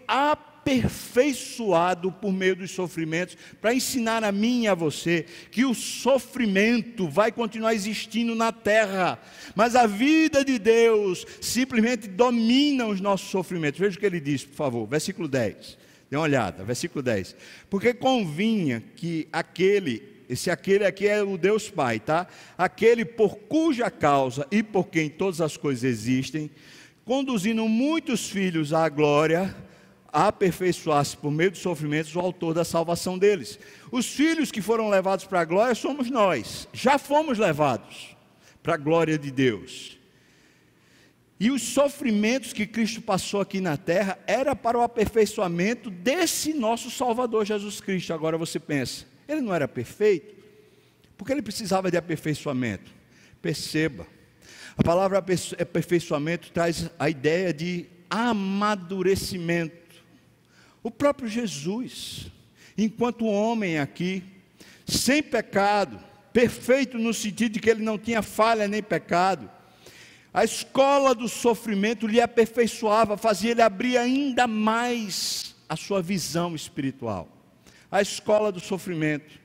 aperfeiçoado 0.67 2.11
por 2.11 2.33
meio 2.33 2.57
dos 2.57 2.73
sofrimentos, 2.73 3.37
para 3.61 3.73
ensinar 3.73 4.25
a 4.25 4.33
mim 4.33 4.65
e 4.65 4.69
a 4.69 4.75
você 4.75 5.25
que 5.53 5.65
o 5.65 5.73
sofrimento 5.73 7.09
vai 7.09 7.31
continuar 7.31 7.73
existindo 7.73 8.35
na 8.35 8.51
terra, 8.51 9.21
mas 9.55 9.77
a 9.77 9.87
vida 9.87 10.45
de 10.45 10.59
Deus 10.59 11.25
simplesmente 11.41 12.09
domina 12.09 12.87
os 12.87 13.01
nossos 13.01 13.31
sofrimentos. 13.31 13.79
Veja 13.79 13.97
o 13.97 14.01
que 14.01 14.07
ele 14.07 14.19
diz, 14.19 14.45
por 14.45 14.57
favor, 14.57 14.87
versículo 14.87 15.29
10. 15.29 15.79
Dê 16.11 16.17
uma 16.17 16.25
olhada, 16.25 16.65
versículo 16.65 17.01
10. 17.01 17.37
Porque 17.71 17.95
convinha 17.95 18.83
que 18.97 19.29
aquele 19.33 20.17
esse 20.29 20.51
aquele 20.51 20.85
aqui 20.85 21.07
é 21.07 21.23
o 21.23 21.39
Deus 21.39 21.71
Pai, 21.71 22.01
tá? 22.01 22.27
Aquele 22.59 23.05
por 23.05 23.37
cuja 23.37 23.89
causa 23.89 24.45
e 24.51 24.61
por 24.61 24.89
quem 24.89 25.09
todas 25.09 25.41
as 25.41 25.57
coisas 25.57 25.85
existem, 25.85 26.51
conduzindo 27.05 27.69
muitos 27.69 28.29
filhos 28.29 28.73
à 28.73 28.89
glória, 28.89 29.55
a 30.17 30.29
aperfeiçoar-se 30.29 31.15
por 31.15 31.31
meio 31.31 31.51
dos 31.51 31.61
sofrimentos 31.61 32.17
o 32.17 32.21
autor 32.21 32.55
da 32.55 32.65
salvação 32.65 33.19
deles. 33.19 33.59
Os 33.93 34.07
filhos 34.07 34.51
que 34.51 34.63
foram 34.63 34.89
levados 34.89 35.27
para 35.27 35.41
a 35.41 35.45
glória 35.45 35.75
somos 35.75 36.09
nós, 36.09 36.67
já 36.73 36.97
fomos 36.97 37.37
levados 37.37 38.17
para 38.63 38.73
a 38.73 38.79
glória 38.79 39.19
de 39.19 39.31
Deus. 39.31 39.99
E 41.39 41.51
os 41.51 41.61
sofrimentos 41.61 42.55
que 42.55 42.67
Cristo 42.67 43.03
passou 43.03 43.43
aqui 43.43 43.61
na 43.61 43.77
terra 43.77 44.19
era 44.27 44.57
para 44.57 44.79
o 44.79 44.81
aperfeiçoamento 44.81 45.91
desse 45.91 46.55
nosso 46.55 46.91
Salvador 46.91 47.45
Jesus 47.45 47.79
Cristo. 47.79 48.15
Agora 48.15 48.39
você 48.39 48.59
pensa, 48.59 49.05
ele 49.29 49.43
não 49.43 49.55
era 49.55 49.69
perfeito, 49.69 50.35
porque 51.19 51.31
ele 51.31 51.43
precisava 51.43 51.91
de 51.91 51.99
aperfeiçoamento. 51.99 52.91
Perceba, 53.43 54.07
a 54.79 54.83
palavra 54.83 55.19
aperfeiçoamento 55.19 56.51
traz 56.53 56.89
a 56.99 57.11
ideia 57.11 57.53
de 57.53 57.85
amadurecimento. 58.09 59.86
O 60.87 60.91
próprio 60.93 61.29
Jesus, 61.29 62.31
enquanto 62.79 63.27
homem 63.27 63.81
aqui, 63.81 64.23
sem 64.87 65.21
pecado, 65.21 65.99
perfeito 66.33 66.97
no 66.97 67.13
sentido 67.13 67.55
de 67.55 67.59
que 67.59 67.69
ele 67.69 67.83
não 67.83 67.99
tinha 67.99 68.23
falha 68.23 68.69
nem 68.69 68.81
pecado, 68.81 69.51
a 70.33 70.45
escola 70.45 71.13
do 71.13 71.29
sofrimento 71.29 72.07
lhe 72.07 72.21
aperfeiçoava, 72.21 73.17
fazia 73.17 73.51
ele 73.51 73.63
abrir 73.63 73.99
ainda 73.99 74.47
mais 74.47 75.57
a 75.69 75.75
sua 75.75 76.01
visão 76.01 76.55
espiritual 76.55 77.29
a 77.91 78.01
escola 78.01 78.53
do 78.53 78.61
sofrimento. 78.61 79.41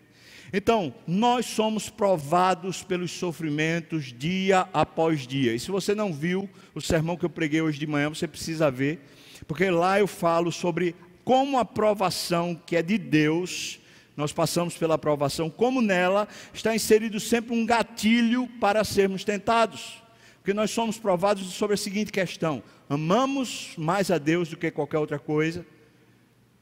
Então, 0.53 0.93
nós 1.07 1.47
somos 1.47 1.89
provados 1.89 2.83
pelos 2.83 3.09
sofrimentos 3.11 4.13
dia 4.13 4.67
após 4.73 5.25
dia. 5.25 5.55
E 5.55 5.59
se 5.59 5.71
você 5.71 5.95
não 5.95 6.13
viu 6.13 6.47
o 6.75 6.81
sermão 6.81 7.17
que 7.17 7.25
eu 7.25 7.29
preguei 7.29 7.61
hoje 7.61 7.79
de 7.79 7.87
manhã, 7.87 8.09
você 8.09 8.27
precisa 8.27 8.69
ver, 8.69 8.99
porque 9.47 9.69
lá 9.71 9.99
eu 9.99 10.07
falo 10.07 10.51
sobre 10.51 10.93
como 11.23 11.57
a 11.57 11.65
provação 11.65 12.59
que 12.65 12.75
é 12.75 12.81
de 12.81 12.97
Deus, 12.97 13.79
nós 14.15 14.31
passamos 14.31 14.77
pela 14.77 14.97
provação, 14.97 15.49
como 15.49 15.81
nela 15.81 16.27
está 16.53 16.75
inserido 16.75 17.19
sempre 17.19 17.53
um 17.55 17.65
gatilho 17.65 18.47
para 18.59 18.83
sermos 18.83 19.23
tentados. 19.23 20.01
Porque 20.37 20.53
nós 20.53 20.71
somos 20.71 20.97
provados 20.97 21.43
sobre 21.53 21.75
a 21.75 21.77
seguinte 21.77 22.11
questão: 22.11 22.63
amamos 22.89 23.73
mais 23.77 24.09
a 24.11 24.17
Deus 24.17 24.49
do 24.49 24.57
que 24.57 24.71
qualquer 24.71 24.97
outra 24.97 25.19
coisa 25.19 25.65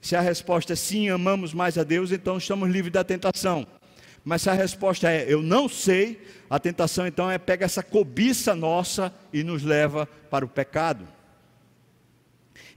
se 0.01 0.15
a 0.15 0.21
resposta 0.21 0.73
é 0.73 0.75
sim, 0.75 1.09
amamos 1.09 1.53
mais 1.53 1.77
a 1.77 1.83
Deus, 1.83 2.11
então 2.11 2.37
estamos 2.37 2.69
livres 2.69 2.93
da 2.93 3.03
tentação. 3.03 3.67
Mas 4.23 4.41
se 4.41 4.49
a 4.49 4.53
resposta 4.53 5.09
é 5.11 5.25
eu 5.27 5.41
não 5.41 5.67
sei, 5.67 6.21
a 6.49 6.59
tentação 6.59 7.05
então 7.05 7.29
é 7.29 7.37
pega 7.37 7.65
essa 7.65 7.83
cobiça 7.83 8.55
nossa 8.55 9.13
e 9.33 9.43
nos 9.43 9.63
leva 9.63 10.05
para 10.29 10.45
o 10.45 10.47
pecado. 10.47 11.07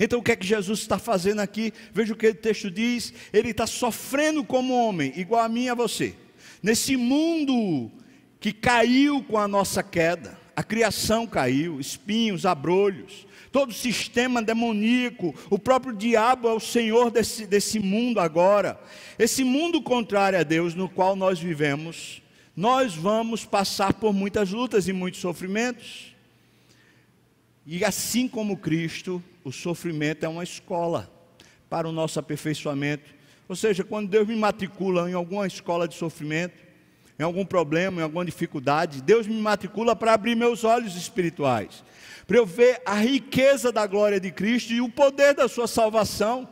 Então 0.05 0.19
o 0.19 0.23
que 0.23 0.33
é 0.33 0.37
que 0.37 0.45
Jesus 0.45 0.81
está 0.81 0.99
fazendo 0.99 1.39
aqui? 1.39 1.73
Veja 1.95 2.13
o 2.13 2.17
que 2.17 2.27
o 2.27 2.35
texto 2.35 2.69
diz: 2.69 3.15
ele 3.33 3.51
está 3.51 3.69
sofrendo 3.69 4.43
como 4.43 4.75
homem, 4.75 5.13
igual 5.15 5.45
a 5.45 5.49
mim 5.49 5.67
e 5.67 5.69
a 5.69 5.77
você. 5.77 6.17
Nesse 6.61 6.97
mundo 6.97 7.89
que 8.41 8.53
caiu 8.53 9.23
com 9.23 9.39
a 9.39 9.47
nossa 9.47 9.81
queda, 9.81 10.37
a 10.57 10.63
criação 10.65 11.25
caiu, 11.25 11.79
espinhos, 11.79 12.45
abrolhos, 12.45 13.29
todo 13.53 13.71
o 13.71 13.75
sistema 13.75 14.43
demoníaco, 14.43 15.33
o 15.49 15.57
próprio 15.57 15.95
diabo 15.95 16.49
é 16.49 16.53
o 16.53 16.59
senhor 16.59 17.09
desse, 17.09 17.47
desse 17.47 17.79
mundo 17.79 18.19
agora. 18.19 18.81
Esse 19.17 19.45
mundo 19.45 19.81
contrário 19.81 20.37
a 20.37 20.43
Deus 20.43 20.75
no 20.75 20.89
qual 20.89 21.15
nós 21.15 21.39
vivemos, 21.39 22.21
nós 22.57 22.93
vamos 22.93 23.45
passar 23.45 23.95
por 23.95 24.13
muitas 24.13 24.51
lutas 24.51 24.89
e 24.89 24.93
muitos 24.93 25.21
sofrimentos. 25.21 26.12
E 27.67 27.85
assim 27.85 28.27
como 28.29 28.57
Cristo, 28.57 29.23
o 29.45 29.53
sofrimento 29.53 30.25
é 30.25 30.29
uma 30.29 30.43
escola 30.43 31.11
para 31.69 31.89
o 31.89 31.93
nosso 31.93 32.19
aperfeiçoamento. 32.19 33.15
Ou 33.49 33.57
seja, 33.57 33.85
quando 33.85 34.09
Deus 34.09 34.27
me 34.27 34.37
matricula 34.37 35.11
em 35.11 35.15
alguma 35.15 35.47
escola 35.47 35.87
de 35.87 35.95
sofrimento, 35.95 36.63
em 37.19 37.23
algum 37.23 37.45
problema, 37.45 38.01
em 38.01 38.05
alguma 38.05 38.25
dificuldade, 38.25 39.03
Deus 39.03 39.27
me 39.27 39.41
matricula 39.41 39.95
para 39.95 40.15
abrir 40.15 40.35
meus 40.35 40.65
olhos 40.65 40.97
espirituais 40.97 41.85
para 42.27 42.37
eu 42.37 42.47
ver 42.47 42.81
a 42.87 42.95
riqueza 42.95 43.73
da 43.73 43.87
glória 43.87 44.21
de 44.21 44.31
Cristo 44.31 44.73
e 44.73 44.81
o 44.81 44.89
poder 44.89 45.35
da 45.35 45.49
sua 45.49 45.67
salvação. 45.67 46.49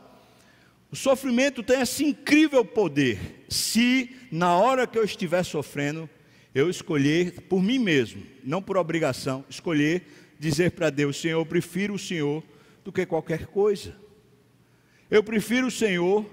O 0.91 0.95
sofrimento 0.95 1.63
tem 1.63 1.81
esse 1.81 2.03
incrível 2.03 2.65
poder, 2.65 3.45
se 3.47 4.15
na 4.31 4.55
hora 4.55 4.85
que 4.85 4.97
eu 4.99 5.03
estiver 5.03 5.43
sofrendo, 5.43 6.09
eu 6.53 6.69
escolher 6.69 7.41
por 7.49 7.63
mim 7.63 7.79
mesmo, 7.79 8.21
não 8.43 8.61
por 8.61 8.77
obrigação, 8.77 9.45
escolher 9.49 10.05
dizer 10.41 10.71
para 10.71 10.89
Deus: 10.89 11.21
Senhor, 11.21 11.39
eu 11.39 11.45
prefiro 11.45 11.93
o 11.93 11.99
Senhor 11.99 12.43
do 12.83 12.91
que 12.91 13.05
qualquer 13.05 13.45
coisa. 13.45 13.95
Eu 15.09 15.23
prefiro 15.23 15.67
o 15.67 15.71
Senhor 15.71 16.25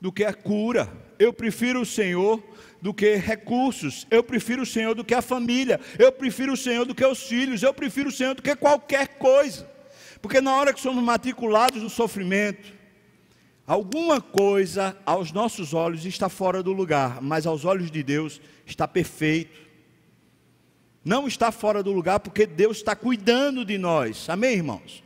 do 0.00 0.12
que 0.12 0.24
a 0.24 0.32
cura. 0.32 0.88
Eu 1.18 1.32
prefiro 1.32 1.80
o 1.80 1.86
Senhor 1.86 2.40
do 2.80 2.94
que 2.94 3.16
recursos, 3.16 4.06
eu 4.08 4.22
prefiro 4.22 4.62
o 4.62 4.66
Senhor 4.66 4.94
do 4.94 5.04
que 5.04 5.12
a 5.12 5.20
família, 5.20 5.80
eu 5.98 6.12
prefiro 6.12 6.52
o 6.52 6.56
Senhor 6.56 6.84
do 6.84 6.94
que 6.94 7.04
os 7.04 7.24
filhos, 7.24 7.60
eu 7.60 7.74
prefiro 7.74 8.08
o 8.08 8.12
Senhor 8.12 8.36
do 8.36 8.42
que 8.42 8.54
qualquer 8.54 9.18
coisa. 9.18 9.68
Porque 10.22 10.40
na 10.40 10.54
hora 10.54 10.72
que 10.72 10.80
somos 10.80 11.02
matriculados 11.02 11.82
no 11.82 11.90
sofrimento, 11.90 12.72
alguma 13.66 14.20
coisa 14.20 14.96
aos 15.04 15.32
nossos 15.32 15.74
olhos 15.74 16.06
está 16.06 16.28
fora 16.28 16.62
do 16.62 16.72
lugar, 16.72 17.20
mas 17.20 17.48
aos 17.48 17.64
olhos 17.64 17.90
de 17.90 18.00
Deus 18.04 18.40
está 18.64 18.86
perfeito. 18.86 19.67
Não 21.04 21.26
está 21.26 21.50
fora 21.50 21.82
do 21.82 21.92
lugar 21.92 22.20
porque 22.20 22.46
Deus 22.46 22.78
está 22.78 22.94
cuidando 22.94 23.64
de 23.64 23.78
nós. 23.78 24.28
Amém, 24.28 24.54
irmãos? 24.54 25.02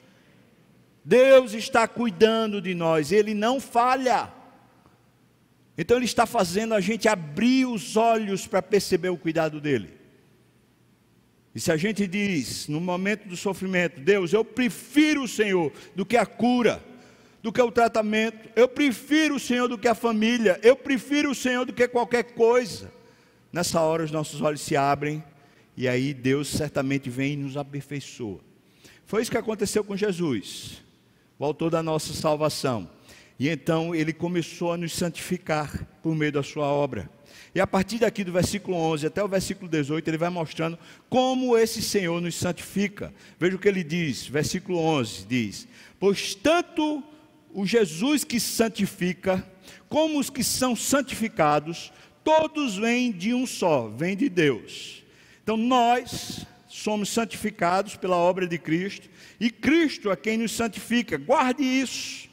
Deus 1.04 1.52
está 1.52 1.86
cuidando 1.88 2.60
de 2.60 2.74
nós, 2.74 3.10
Ele 3.10 3.34
não 3.34 3.60
falha. 3.60 4.32
Então 5.76 5.96
Ele 5.96 6.06
está 6.06 6.26
fazendo 6.26 6.74
a 6.74 6.80
gente 6.80 7.08
abrir 7.08 7.66
os 7.66 7.96
olhos 7.96 8.46
para 8.46 8.62
perceber 8.62 9.08
o 9.08 9.16
cuidado 9.16 9.60
dEle. 9.60 10.00
E 11.54 11.60
se 11.60 11.70
a 11.70 11.76
gente 11.76 12.06
diz, 12.06 12.66
no 12.68 12.80
momento 12.80 13.28
do 13.28 13.36
sofrimento, 13.36 14.00
Deus, 14.00 14.32
eu 14.32 14.44
prefiro 14.44 15.24
o 15.24 15.28
Senhor 15.28 15.70
do 15.94 16.06
que 16.06 16.16
a 16.16 16.24
cura, 16.24 16.82
do 17.42 17.52
que 17.52 17.60
o 17.60 17.70
tratamento, 17.70 18.48
eu 18.56 18.68
prefiro 18.68 19.34
o 19.34 19.40
Senhor 19.40 19.68
do 19.68 19.76
que 19.76 19.88
a 19.88 19.94
família, 19.94 20.58
eu 20.62 20.74
prefiro 20.74 21.30
o 21.30 21.34
Senhor 21.34 21.66
do 21.66 21.72
que 21.72 21.86
qualquer 21.88 22.32
coisa. 22.32 22.90
Nessa 23.52 23.80
hora 23.80 24.04
os 24.04 24.10
nossos 24.10 24.40
olhos 24.40 24.62
se 24.62 24.76
abrem 24.76 25.22
e 25.76 25.88
aí 25.88 26.12
Deus 26.12 26.48
certamente 26.48 27.08
vem 27.08 27.34
e 27.34 27.36
nos 27.36 27.56
aperfeiçoa. 27.56 28.40
Foi 29.06 29.22
isso 29.22 29.30
que 29.30 29.38
aconteceu 29.38 29.82
com 29.84 29.96
Jesus, 29.96 30.82
o 31.38 31.44
autor 31.44 31.70
da 31.70 31.82
nossa 31.82 32.12
salvação. 32.12 32.88
E 33.38 33.48
então 33.48 33.94
ele 33.94 34.12
começou 34.12 34.72
a 34.72 34.76
nos 34.76 34.92
santificar 34.92 35.86
por 36.02 36.14
meio 36.14 36.32
da 36.32 36.42
sua 36.42 36.66
obra. 36.66 37.10
E 37.54 37.60
a 37.60 37.66
partir 37.66 37.98
daqui 37.98 38.24
do 38.24 38.32
versículo 38.32 38.76
11 38.76 39.06
até 39.06 39.22
o 39.22 39.28
versículo 39.28 39.68
18, 39.68 40.08
ele 40.08 40.18
vai 40.18 40.30
mostrando 40.30 40.78
como 41.08 41.56
esse 41.56 41.82
Senhor 41.82 42.20
nos 42.20 42.34
santifica. 42.34 43.12
Veja 43.38 43.56
o 43.56 43.58
que 43.58 43.68
ele 43.68 43.84
diz, 43.84 44.26
versículo 44.26 44.78
11 44.78 45.26
diz: 45.26 45.68
Pois 45.98 46.34
tanto 46.34 47.02
o 47.52 47.66
Jesus 47.66 48.24
que 48.24 48.40
santifica, 48.40 49.46
como 49.88 50.18
os 50.18 50.30
que 50.30 50.42
são 50.42 50.74
santificados, 50.74 51.92
todos 52.24 52.76
vêm 52.76 53.12
de 53.12 53.34
um 53.34 53.46
só, 53.46 53.88
vêm 53.88 54.16
de 54.16 54.28
Deus. 54.28 55.01
Então 55.42 55.56
nós 55.56 56.46
somos 56.68 57.08
santificados 57.08 57.96
pela 57.96 58.16
obra 58.16 58.46
de 58.46 58.58
Cristo, 58.58 59.08
e 59.38 59.50
Cristo 59.50 60.10
é 60.10 60.16
quem 60.16 60.38
nos 60.38 60.52
santifica. 60.52 61.18
Guarde 61.18 61.62
isso. 61.62 62.28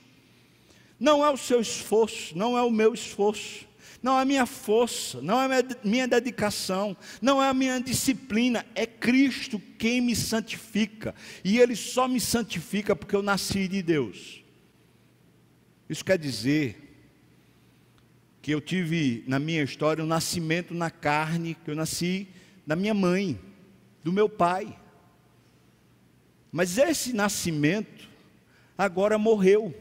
Não 0.99 1.25
é 1.25 1.29
o 1.29 1.37
seu 1.37 1.61
esforço, 1.61 2.37
não 2.37 2.57
é 2.57 2.61
o 2.61 2.71
meu 2.71 2.93
esforço 2.93 3.69
não 4.01 4.17
é 4.17 4.21
a 4.21 4.25
minha 4.25 4.45
força, 4.45 5.21
não 5.21 5.41
é 5.41 5.59
a 5.59 5.63
minha 5.83 6.07
dedicação, 6.07 6.95
não 7.21 7.43
é 7.43 7.49
a 7.49 7.53
minha 7.53 7.79
disciplina, 7.79 8.65
é 8.73 8.85
Cristo 8.85 9.61
quem 9.77 10.01
me 10.01 10.15
santifica, 10.15 11.13
e 11.43 11.59
Ele 11.59 11.75
só 11.75 12.07
me 12.07 12.19
santifica 12.19 12.95
porque 12.95 13.15
eu 13.15 13.21
nasci 13.21 13.67
de 13.67 13.81
Deus. 13.81 14.43
Isso 15.89 16.05
quer 16.05 16.17
dizer 16.17 16.85
que 18.41 18.51
eu 18.51 18.61
tive 18.61 19.23
na 19.27 19.37
minha 19.37 19.63
história 19.63 20.03
um 20.03 20.07
nascimento 20.07 20.73
na 20.73 20.89
carne, 20.89 21.55
que 21.55 21.69
eu 21.69 21.75
nasci 21.75 22.27
da 22.69 22.75
minha 22.75 22.93
mãe, 22.93 23.39
do 24.03 24.13
meu 24.13 24.29
pai. 24.29 24.77
Mas 26.51 26.77
esse 26.77 27.13
nascimento 27.13 28.07
agora 28.77 29.17
morreu. 29.17 29.73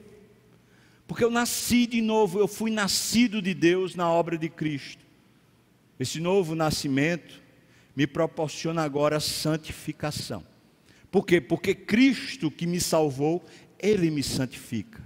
Porque 1.07 1.22
eu 1.22 1.31
nasci 1.31 1.87
de 1.87 2.01
novo, 2.01 2.38
eu 2.38 2.48
fui 2.48 2.70
nascido 2.70 3.42
de 3.42 3.53
Deus 3.53 3.94
na 3.94 4.11
obra 4.11 4.38
de 4.38 4.48
Cristo. 4.48 5.05
Esse 6.01 6.18
novo 6.18 6.55
nascimento 6.55 7.42
me 7.94 8.07
proporciona 8.07 8.83
agora 8.85 9.20
santificação. 9.20 10.42
Por 11.11 11.27
quê? 11.27 11.42
Porque 11.42 11.74
Cristo 11.74 12.51
que 12.51 12.66
me 12.66 12.81
salvou, 12.81 13.44
Ele 13.79 14.11
me 14.11 14.22
santifica. 14.22 15.03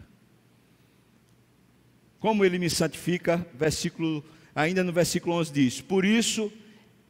Como 2.20 2.44
Ele 2.44 2.60
me 2.60 2.70
santifica? 2.70 3.44
Versículo, 3.52 4.24
ainda 4.54 4.84
no 4.84 4.92
versículo 4.92 5.34
11 5.34 5.52
diz: 5.52 5.80
Por 5.80 6.04
isso, 6.04 6.52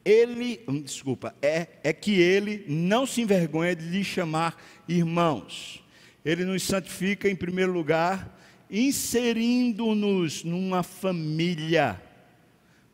Ele, 0.05 0.61
hum, 0.67 0.81
desculpa, 0.81 1.35
é, 1.41 1.67
é 1.83 1.93
que 1.93 2.19
Ele 2.19 2.65
não 2.67 3.05
se 3.05 3.21
envergonha 3.21 3.75
de 3.75 3.85
lhe 3.85 4.03
chamar 4.03 4.61
irmãos. 4.87 5.83
Ele 6.25 6.45
nos 6.45 6.63
santifica 6.63 7.29
em 7.29 7.35
primeiro 7.35 7.71
lugar 7.71 8.33
inserindo-nos 8.73 10.43
numa 10.43 10.81
família, 10.81 12.01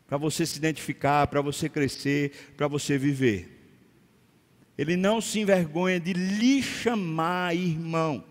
para 0.06 0.18
você 0.18 0.44
se 0.44 0.58
identificar, 0.58 1.26
para 1.28 1.40
você 1.40 1.70
crescer, 1.70 2.52
para 2.54 2.68
você 2.68 2.98
viver. 2.98 3.56
Ele 4.76 4.94
não 4.94 5.22
se 5.22 5.40
envergonha 5.40 5.98
de 5.98 6.12
lhe 6.12 6.62
chamar 6.62 7.56
irmão. 7.56 8.22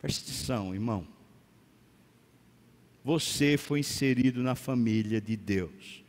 Preste 0.00 0.24
atenção, 0.24 0.74
irmão. 0.74 1.06
Você 3.02 3.56
foi 3.56 3.80
inserido 3.80 4.42
na 4.42 4.54
família 4.54 5.20
de 5.20 5.34
Deus. 5.34 6.04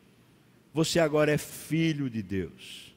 Você 0.74 1.00
agora 1.00 1.32
é 1.32 1.38
filho 1.38 2.10
de 2.10 2.22
Deus. 2.22 2.94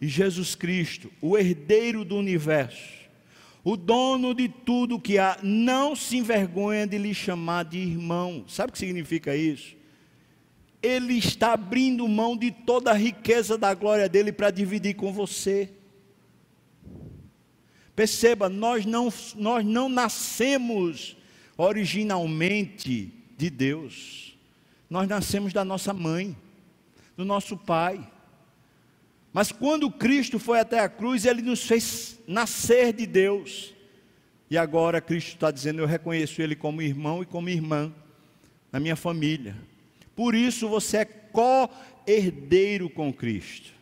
E 0.00 0.08
Jesus 0.08 0.54
Cristo, 0.54 1.10
o 1.20 1.38
herdeiro 1.38 2.04
do 2.04 2.16
universo, 2.16 3.04
o 3.64 3.76
dono 3.76 4.34
de 4.34 4.48
tudo 4.48 5.00
que 5.00 5.18
há 5.18 5.38
não 5.42 5.96
se 5.96 6.18
envergonha 6.18 6.86
de 6.86 6.98
lhe 6.98 7.14
chamar 7.14 7.64
de 7.64 7.78
irmão. 7.78 8.44
Sabe 8.46 8.68
o 8.68 8.72
que 8.72 8.78
significa 8.78 9.34
isso? 9.34 9.74
Ele 10.82 11.14
está 11.14 11.54
abrindo 11.54 12.06
mão 12.06 12.36
de 12.36 12.50
toda 12.50 12.90
a 12.90 12.94
riqueza 12.94 13.56
da 13.56 13.72
glória 13.72 14.06
dele 14.06 14.30
para 14.30 14.50
dividir 14.50 14.94
com 14.94 15.10
você. 15.10 15.70
Perceba, 17.96 18.50
nós 18.50 18.84
não, 18.84 19.10
nós 19.36 19.64
não 19.64 19.88
nascemos 19.88 21.16
originalmente 21.56 23.14
de 23.38 23.48
Deus. 23.48 24.36
Nós 24.90 25.08
nascemos 25.08 25.52
da 25.54 25.64
nossa 25.64 25.94
mãe, 25.94 26.36
do 27.16 27.24
nosso 27.24 27.56
pai. 27.56 28.10
Mas 29.32 29.50
quando 29.50 29.90
Cristo 29.90 30.38
foi 30.38 30.60
até 30.60 30.78
a 30.80 30.88
cruz, 30.88 31.24
ele 31.24 31.42
nos 31.42 31.64
fez 31.64 32.20
nascer 32.26 32.92
de 32.92 33.06
Deus. 33.06 33.74
E 34.50 34.56
agora 34.56 35.00
Cristo 35.00 35.34
está 35.34 35.50
dizendo: 35.50 35.80
Eu 35.80 35.86
reconheço 35.86 36.40
Ele 36.40 36.54
como 36.54 36.82
irmão 36.82 37.22
e 37.22 37.26
como 37.26 37.48
irmã 37.48 37.92
na 38.70 38.78
minha 38.78 38.96
família. 38.96 39.56
Por 40.14 40.34
isso 40.34 40.68
você 40.68 40.98
é 40.98 41.04
co-herdeiro 41.04 42.88
com 42.88 43.12
Cristo. 43.12 43.72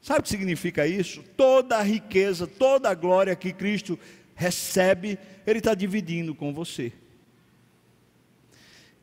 Sabe 0.00 0.20
o 0.20 0.22
que 0.22 0.28
significa 0.28 0.86
isso? 0.86 1.24
Toda 1.36 1.78
a 1.78 1.82
riqueza, 1.82 2.46
toda 2.46 2.88
a 2.88 2.94
glória 2.94 3.34
que 3.34 3.52
Cristo 3.52 3.98
recebe, 4.34 5.18
Ele 5.46 5.58
está 5.58 5.74
dividindo 5.74 6.34
com 6.34 6.54
você. 6.54 6.92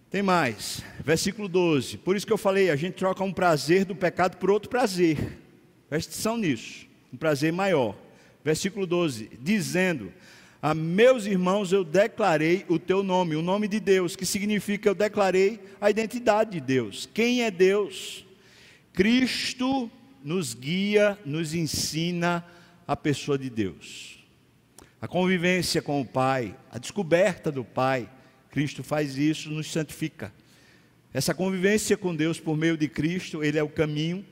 Tem 0.09 0.21
mais, 0.21 0.81
versículo 1.03 1.47
12. 1.47 1.97
Por 1.97 2.15
isso 2.15 2.25
que 2.25 2.33
eu 2.33 2.37
falei, 2.37 2.69
a 2.69 2.75
gente 2.75 2.93
troca 2.93 3.23
um 3.23 3.33
prazer 3.33 3.85
do 3.85 3.95
pecado 3.95 4.37
por 4.37 4.49
outro 4.51 4.69
prazer. 4.69 5.17
Preste 5.89 6.09
atenção 6.09 6.37
nisso, 6.37 6.85
um 7.13 7.17
prazer 7.17 7.51
maior. 7.51 7.95
Versículo 8.43 8.85
12: 8.85 9.31
dizendo: 9.41 10.13
A 10.61 10.73
meus 10.73 11.25
irmãos 11.25 11.71
eu 11.71 11.83
declarei 11.83 12.65
o 12.69 12.77
teu 12.77 13.03
nome, 13.03 13.35
o 13.35 13.41
nome 13.41 13.67
de 13.67 13.79
Deus, 13.79 14.15
que 14.15 14.25
significa 14.25 14.87
eu 14.87 14.95
declarei 14.95 15.59
a 15.81 15.89
identidade 15.89 16.51
de 16.51 16.61
Deus. 16.61 17.09
Quem 17.13 17.43
é 17.43 17.49
Deus? 17.49 18.25
Cristo 18.93 19.91
nos 20.23 20.53
guia, 20.53 21.19
nos 21.25 21.53
ensina 21.53 22.45
a 22.87 22.95
pessoa 22.95 23.37
de 23.37 23.49
Deus. 23.49 24.19
A 25.01 25.07
convivência 25.07 25.81
com 25.81 25.99
o 25.99 26.05
Pai, 26.05 26.55
a 26.71 26.77
descoberta 26.77 27.51
do 27.51 27.63
Pai, 27.63 28.09
Cristo 28.55 28.85
faz 28.85 29.17
isso, 29.17 29.49
nos 29.49 29.69
santifica. 29.69 30.31
Essa 31.13 31.33
convivência 31.33 31.97
com 31.97 32.15
Deus 32.15 32.39
por 32.39 32.55
meio 32.55 32.77
de 32.77 32.87
Cristo, 32.87 33.43
Ele 33.43 33.57
é 33.57 33.63
o 33.63 33.67
caminho, 33.67 34.25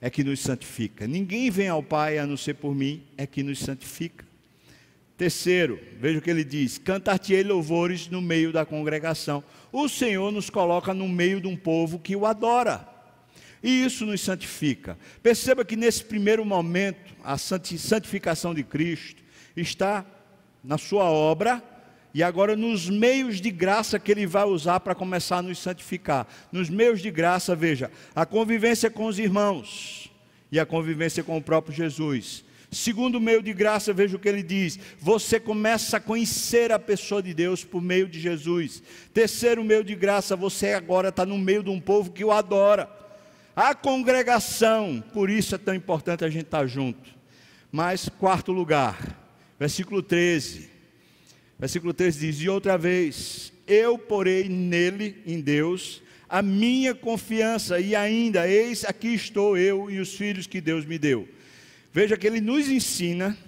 é 0.00 0.08
que 0.08 0.24
nos 0.24 0.40
santifica. 0.40 1.06
Ninguém 1.06 1.50
vem 1.50 1.68
ao 1.68 1.82
Pai 1.82 2.16
a 2.16 2.26
não 2.26 2.34
ser 2.34 2.54
por 2.54 2.74
mim, 2.74 3.02
é 3.14 3.26
que 3.26 3.42
nos 3.42 3.58
santifica. 3.58 4.24
Terceiro, 5.18 5.78
veja 6.00 6.18
o 6.18 6.22
que 6.22 6.30
ele 6.30 6.44
diz: 6.44 6.78
cantar-te-ei 6.78 7.44
louvores 7.44 8.08
no 8.08 8.22
meio 8.22 8.54
da 8.54 8.64
congregação. 8.64 9.44
O 9.70 9.86
Senhor 9.86 10.32
nos 10.32 10.48
coloca 10.48 10.94
no 10.94 11.06
meio 11.06 11.38
de 11.38 11.46
um 11.46 11.54
povo 11.54 11.98
que 11.98 12.16
o 12.16 12.24
adora. 12.24 12.88
E 13.62 13.84
isso 13.84 14.06
nos 14.06 14.22
santifica. 14.22 14.96
Perceba 15.22 15.62
que 15.62 15.76
nesse 15.76 16.02
primeiro 16.02 16.42
momento, 16.42 17.14
a 17.22 17.36
santificação 17.36 18.54
de 18.54 18.64
Cristo 18.64 19.22
está 19.54 20.06
na 20.64 20.78
sua 20.78 21.04
obra 21.04 21.62
e 22.14 22.22
agora 22.22 22.54
nos 22.54 22.90
meios 22.90 23.40
de 23.40 23.50
graça 23.50 23.98
que 23.98 24.10
ele 24.10 24.26
vai 24.26 24.44
usar 24.44 24.80
para 24.80 24.94
começar 24.94 25.38
a 25.38 25.42
nos 25.42 25.58
santificar. 25.58 26.26
Nos 26.50 26.68
meios 26.68 27.00
de 27.00 27.10
graça, 27.10 27.56
veja, 27.56 27.90
a 28.14 28.26
convivência 28.26 28.90
com 28.90 29.06
os 29.06 29.18
irmãos 29.18 30.10
e 30.50 30.60
a 30.60 30.66
convivência 30.66 31.24
com 31.24 31.36
o 31.38 31.42
próprio 31.42 31.74
Jesus. 31.74 32.44
Segundo 32.70 33.20
meio 33.20 33.42
de 33.42 33.52
graça, 33.52 33.92
veja 33.92 34.16
o 34.16 34.18
que 34.18 34.28
ele 34.28 34.42
diz: 34.42 34.78
você 34.98 35.40
começa 35.40 35.96
a 35.96 36.00
conhecer 36.00 36.72
a 36.72 36.78
pessoa 36.78 37.22
de 37.22 37.32
Deus 37.32 37.64
por 37.64 37.82
meio 37.82 38.08
de 38.08 38.20
Jesus. 38.20 38.82
Terceiro 39.12 39.62
meio 39.64 39.84
de 39.84 39.94
graça, 39.94 40.36
você 40.36 40.72
agora 40.72 41.10
está 41.10 41.24
no 41.24 41.38
meio 41.38 41.62
de 41.62 41.70
um 41.70 41.80
povo 41.80 42.10
que 42.10 42.24
o 42.24 42.32
adora. 42.32 42.90
A 43.54 43.74
congregação, 43.74 45.04
por 45.12 45.28
isso 45.28 45.54
é 45.54 45.58
tão 45.58 45.74
importante 45.74 46.24
a 46.24 46.30
gente 46.30 46.46
estar 46.46 46.66
junto. 46.66 47.10
Mas, 47.70 48.08
quarto 48.08 48.52
lugar, 48.52 48.98
versículo 49.58 50.02
13. 50.02 50.71
Versículo 51.62 51.94
3 51.94 52.18
diz: 52.18 52.40
E 52.40 52.48
outra 52.48 52.76
vez, 52.76 53.52
eu 53.68 53.96
porei 53.96 54.48
nele, 54.48 55.22
em 55.24 55.40
Deus, 55.40 56.02
a 56.28 56.42
minha 56.42 56.92
confiança, 56.92 57.78
e 57.78 57.94
ainda, 57.94 58.48
eis 58.48 58.84
aqui 58.84 59.14
estou 59.14 59.56
eu 59.56 59.88
e 59.88 60.00
os 60.00 60.12
filhos 60.16 60.48
que 60.48 60.60
Deus 60.60 60.84
me 60.84 60.98
deu. 60.98 61.28
Veja 61.92 62.16
que 62.16 62.26
ele 62.26 62.40
nos 62.40 62.68
ensina, 62.68 63.38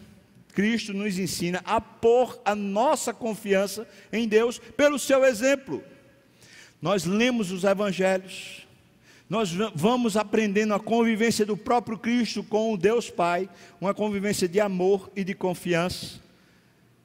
Cristo 0.52 0.94
nos 0.94 1.18
ensina 1.18 1.60
a 1.64 1.80
pôr 1.80 2.40
a 2.44 2.54
nossa 2.54 3.12
confiança 3.12 3.84
em 4.12 4.28
Deus 4.28 4.60
pelo 4.60 4.96
seu 4.96 5.24
exemplo. 5.24 5.82
Nós 6.80 7.04
lemos 7.04 7.50
os 7.50 7.64
evangelhos, 7.64 8.64
nós 9.28 9.50
vamos 9.74 10.16
aprendendo 10.16 10.72
a 10.72 10.78
convivência 10.78 11.44
do 11.44 11.56
próprio 11.56 11.98
Cristo 11.98 12.44
com 12.44 12.72
o 12.72 12.78
Deus 12.78 13.10
Pai, 13.10 13.50
uma 13.80 13.92
convivência 13.92 14.46
de 14.46 14.60
amor 14.60 15.10
e 15.16 15.24
de 15.24 15.34
confiança. 15.34 16.22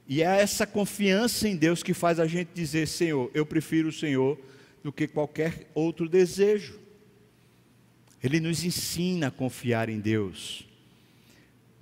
E 0.10 0.24
é 0.24 0.41
essa 0.41 0.66
confiança 0.66 1.47
em 1.47 1.55
Deus 1.55 1.84
que 1.84 1.93
faz 1.93 2.20
a 2.20 2.26
gente 2.26 2.49
dizer: 2.51 2.88
Senhor, 2.88 3.30
eu 3.32 3.45
prefiro 3.45 3.89
o 3.89 3.93
Senhor 3.93 4.39
do 4.84 4.91
que 4.91 5.07
qualquer 5.07 5.70
outro 5.76 6.10
desejo. 6.10 6.80
Ele 8.22 8.39
nos 8.39 8.64
ensina 8.64 9.28
a 9.28 9.32
confiar 9.32 9.88
em 9.88 9.99
Deus. 9.99 10.68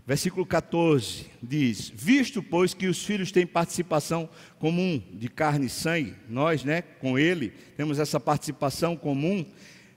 Versículo 0.05 0.45
14 0.45 1.25
diz: 1.41 1.89
Visto, 1.95 2.43
pois, 2.43 2.73
que 2.73 2.87
os 2.87 3.05
filhos 3.05 3.31
têm 3.31 3.47
participação 3.47 4.29
comum 4.59 5.01
de 5.13 5.29
carne 5.29 5.67
e 5.67 5.69
sangue, 5.69 6.13
nós, 6.27 6.65
né, 6.65 6.81
com 6.81 7.17
ele, 7.17 7.53
temos 7.77 7.97
essa 7.97 8.19
participação 8.19 8.97
comum, 8.97 9.45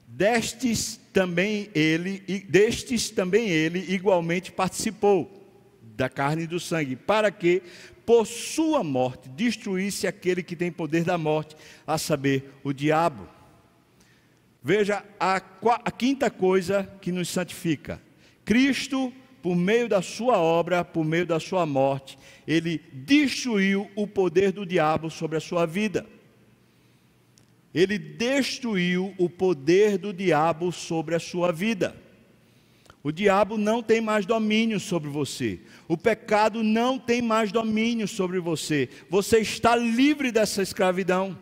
destes 0.06 1.00
também 1.12 1.68
ele, 1.74 2.22
e 2.28 2.38
destes 2.38 3.10
também 3.10 3.48
ele 3.48 3.92
igualmente 3.92 4.52
participou 4.52 5.36
da 5.96 6.08
carne 6.08 6.44
e 6.44 6.46
do 6.46 6.58
sangue, 6.58 6.96
para 6.96 7.30
que 7.30 7.62
por 8.10 8.26
sua 8.26 8.82
morte 8.82 9.28
destruísse 9.28 10.04
aquele 10.04 10.42
que 10.42 10.56
tem 10.56 10.72
poder 10.72 11.04
da 11.04 11.16
morte, 11.16 11.54
a 11.86 11.96
saber, 11.96 12.54
o 12.64 12.72
diabo. 12.72 13.28
Veja 14.60 15.04
a, 15.20 15.36
a 15.36 15.90
quinta 15.92 16.28
coisa 16.28 16.90
que 17.00 17.12
nos 17.12 17.28
santifica: 17.28 18.02
Cristo, 18.44 19.12
por 19.40 19.54
meio 19.54 19.88
da 19.88 20.02
sua 20.02 20.38
obra, 20.38 20.84
por 20.84 21.04
meio 21.04 21.24
da 21.24 21.38
sua 21.38 21.64
morte, 21.64 22.18
ele 22.48 22.82
destruiu 22.92 23.88
o 23.94 24.08
poder 24.08 24.50
do 24.50 24.66
diabo 24.66 25.08
sobre 25.08 25.36
a 25.38 25.40
sua 25.40 25.64
vida. 25.64 26.04
Ele 27.72 27.96
destruiu 27.96 29.14
o 29.18 29.30
poder 29.30 29.98
do 29.98 30.12
diabo 30.12 30.72
sobre 30.72 31.14
a 31.14 31.20
sua 31.20 31.52
vida. 31.52 31.94
O 33.02 33.10
diabo 33.10 33.56
não 33.56 33.82
tem 33.82 34.00
mais 34.00 34.26
domínio 34.26 34.78
sobre 34.78 35.08
você. 35.08 35.60
O 35.88 35.96
pecado 35.96 36.62
não 36.62 36.98
tem 36.98 37.22
mais 37.22 37.50
domínio 37.50 38.06
sobre 38.06 38.38
você. 38.38 38.90
Você 39.08 39.38
está 39.38 39.74
livre 39.74 40.30
dessa 40.30 40.62
escravidão. 40.62 41.38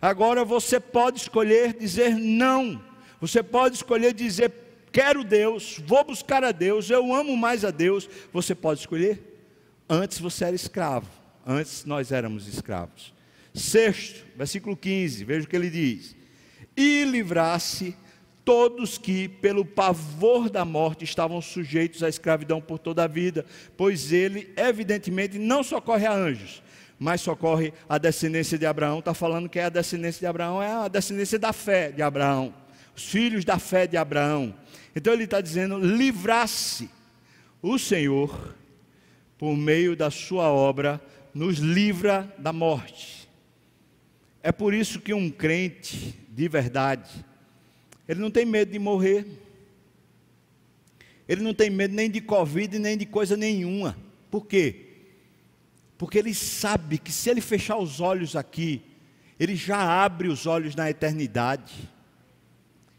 Agora 0.00 0.44
você 0.44 0.78
pode 0.78 1.18
escolher 1.20 1.74
dizer 1.74 2.14
não. 2.14 2.82
Você 3.18 3.42
pode 3.42 3.76
escolher 3.76 4.12
dizer 4.12 4.52
quero 4.92 5.22
Deus, 5.22 5.80
vou 5.86 6.04
buscar 6.04 6.42
a 6.42 6.52
Deus, 6.52 6.90
eu 6.90 7.14
amo 7.14 7.36
mais 7.36 7.64
a 7.64 7.70
Deus. 7.70 8.08
Você 8.32 8.54
pode 8.54 8.80
escolher. 8.80 9.26
Antes 9.88 10.18
você 10.18 10.44
era 10.44 10.54
escravo. 10.54 11.08
Antes 11.46 11.84
nós 11.84 12.12
éramos 12.12 12.46
escravos. 12.46 13.14
Sexto, 13.54 14.24
versículo 14.36 14.76
15, 14.76 15.24
veja 15.24 15.46
o 15.46 15.48
que 15.48 15.56
ele 15.56 15.70
diz: 15.70 16.14
E 16.76 17.04
livrasse 17.04 17.96
todos 18.44 18.98
que, 18.98 19.28
pelo 19.28 19.64
pavor 19.64 20.50
da 20.50 20.64
morte, 20.64 21.04
estavam 21.04 21.40
sujeitos 21.40 22.02
à 22.02 22.08
escravidão 22.08 22.60
por 22.60 22.78
toda 22.78 23.04
a 23.04 23.06
vida, 23.06 23.44
pois 23.76 24.12
ele, 24.12 24.52
evidentemente, 24.56 25.38
não 25.38 25.62
socorre 25.62 26.06
a 26.06 26.12
anjos, 26.12 26.62
mas 26.98 27.20
socorre 27.20 27.72
a 27.88 27.98
descendência 27.98 28.58
de 28.58 28.66
Abraão. 28.66 28.98
Está 28.98 29.14
falando 29.14 29.48
que 29.48 29.58
é 29.58 29.64
a 29.64 29.70
descendência 29.70 30.20
de 30.20 30.26
Abraão, 30.26 30.62
é 30.62 30.72
a 30.72 30.88
descendência 30.88 31.38
da 31.38 31.52
fé 31.52 31.90
de 31.90 32.02
Abraão, 32.02 32.54
os 32.94 33.04
filhos 33.04 33.44
da 33.44 33.58
fé 33.58 33.86
de 33.86 33.96
Abraão. 33.96 34.54
Então 34.94 35.12
ele 35.12 35.24
está 35.24 35.40
dizendo: 35.40 35.78
livrasse 35.78 36.90
o 37.62 37.78
Senhor, 37.78 38.56
por 39.38 39.56
meio 39.56 39.94
da 39.96 40.10
sua 40.10 40.50
obra, 40.50 41.00
nos 41.32 41.58
livra 41.58 42.32
da 42.38 42.52
morte. 42.52 43.28
É 44.42 44.50
por 44.50 44.72
isso 44.72 45.00
que 45.00 45.12
um 45.12 45.30
crente 45.30 46.18
de 46.30 46.48
verdade, 46.48 47.24
ele 48.10 48.18
não 48.18 48.28
tem 48.28 48.44
medo 48.44 48.72
de 48.72 48.78
morrer. 48.80 49.24
Ele 51.28 51.42
não 51.42 51.54
tem 51.54 51.70
medo 51.70 51.94
nem 51.94 52.10
de 52.10 52.20
Covid, 52.20 52.76
nem 52.76 52.98
de 52.98 53.06
coisa 53.06 53.36
nenhuma. 53.36 53.96
Por 54.28 54.46
quê? 54.46 54.86
Porque 55.96 56.18
ele 56.18 56.34
sabe 56.34 56.98
que 56.98 57.12
se 57.12 57.30
ele 57.30 57.40
fechar 57.40 57.76
os 57.76 58.00
olhos 58.00 58.34
aqui, 58.34 58.82
ele 59.38 59.54
já 59.54 59.78
abre 59.80 60.26
os 60.26 60.44
olhos 60.44 60.74
na 60.74 60.90
eternidade. 60.90 61.88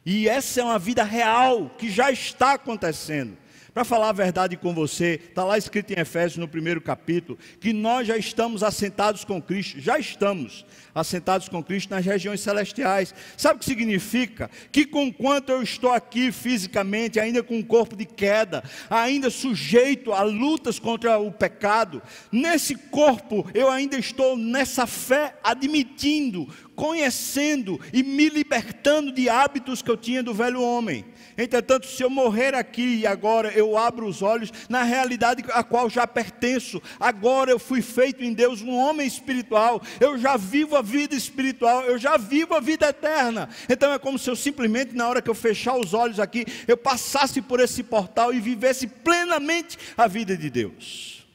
E 0.06 0.30
essa 0.30 0.62
é 0.62 0.64
uma 0.64 0.80
vida 0.80 1.04
real 1.04 1.70
que 1.78 1.92
já 1.92 2.10
está 2.10 2.54
acontecendo. 2.54 3.38
Para 3.74 3.86
falar 3.86 4.10
a 4.10 4.14
verdade 4.14 4.58
com 4.58 4.74
você, 4.74 5.18
está 5.30 5.46
lá 5.46 5.58
escrito 5.58 5.94
em 5.94 6.00
Efésios 6.00 6.38
no 6.38 6.48
primeiro 6.48 6.82
capítulo, 6.82 7.40
que 7.58 7.72
nós 7.72 8.06
já 8.06 8.18
estamos 8.18 8.64
assentados 8.64 9.24
com 9.24 9.42
Cristo, 9.42 9.80
já 9.80 9.98
estamos 9.98 10.66
assentados 10.94 11.48
com 11.48 11.64
Cristo 11.64 11.92
nas 11.92 12.06
regiões 12.06 12.42
celestiais. 12.42 13.16
Sabe 13.38 13.56
o 13.56 13.60
que 13.60 13.66
significa? 13.66 14.52
Que 14.74 14.86
conquanto 14.86 15.54
eu 15.54 15.64
estou 15.64 15.90
aqui 15.94 16.34
fisicamente, 16.34 17.18
ainda 17.18 17.42
com 17.42 17.56
um 17.56 17.64
corpo 17.64 17.96
de 17.96 18.06
queda, 18.06 18.62
ainda 18.90 19.30
sujeito 19.30 20.12
a 20.12 20.22
lutas 20.22 20.78
contra 20.78 21.18
o 21.18 21.32
pecado, 21.32 22.02
nesse 22.30 22.76
corpo 22.76 23.50
eu 23.54 23.70
ainda 23.70 23.98
estou 23.98 24.36
nessa 24.36 24.86
fé 24.86 25.36
admitindo, 25.42 26.46
conhecendo 26.76 27.80
e 27.94 28.04
me 28.04 28.30
libertando 28.30 29.12
de 29.12 29.30
hábitos 29.30 29.82
que 29.82 29.92
eu 29.92 29.98
tinha 29.98 30.24
do 30.24 30.34
velho 30.34 30.62
homem. 30.62 31.06
Entretanto, 31.38 31.88
se 31.88 32.04
eu 32.04 32.10
morrer 32.10 32.54
aqui 32.54 32.98
e 32.98 33.08
agora 33.08 33.52
eu 33.54 33.78
abro 33.78 34.08
os 34.08 34.22
olhos 34.22 34.52
na 34.70 34.84
realidade 34.84 35.44
a 35.54 35.64
qual 35.64 35.90
já 35.90 36.06
pertenço, 36.06 36.82
agora 37.00 37.52
eu 37.52 37.60
fui 37.60 37.82
feito 37.82 38.24
em 38.24 38.34
Deus 38.34 38.62
um 38.62 38.76
homem 38.76 39.08
espiritual, 39.08 39.82
eu 40.00 40.18
já 40.18 40.38
vivo 40.38 40.76
a 40.76 40.82
vida 40.82 41.16
espiritual, 41.16 41.84
eu 41.84 41.98
já 41.98 42.18
vivo 42.18 42.54
a 42.54 42.60
vida 42.60 42.88
eterna. 42.88 43.50
Então 43.70 43.94
é 43.94 44.00
como 44.00 44.20
se 44.20 44.30
eu 44.30 44.36
simplesmente, 44.36 44.96
na 44.96 45.08
hora 45.08 45.22
que 45.22 45.30
eu 45.30 45.36
fechar 45.36 45.76
os 45.76 45.94
olhos 45.94 46.20
aqui, 46.20 46.46
eu 46.68 46.78
passasse 46.78 47.42
por 47.42 47.60
esse 47.60 47.84
portal 47.84 48.34
e 48.34 48.40
vivesse 48.40 48.88
plenamente 48.88 49.78
a 49.98 50.08
vida 50.08 50.36
de 50.36 50.50
Deus. 50.50 51.26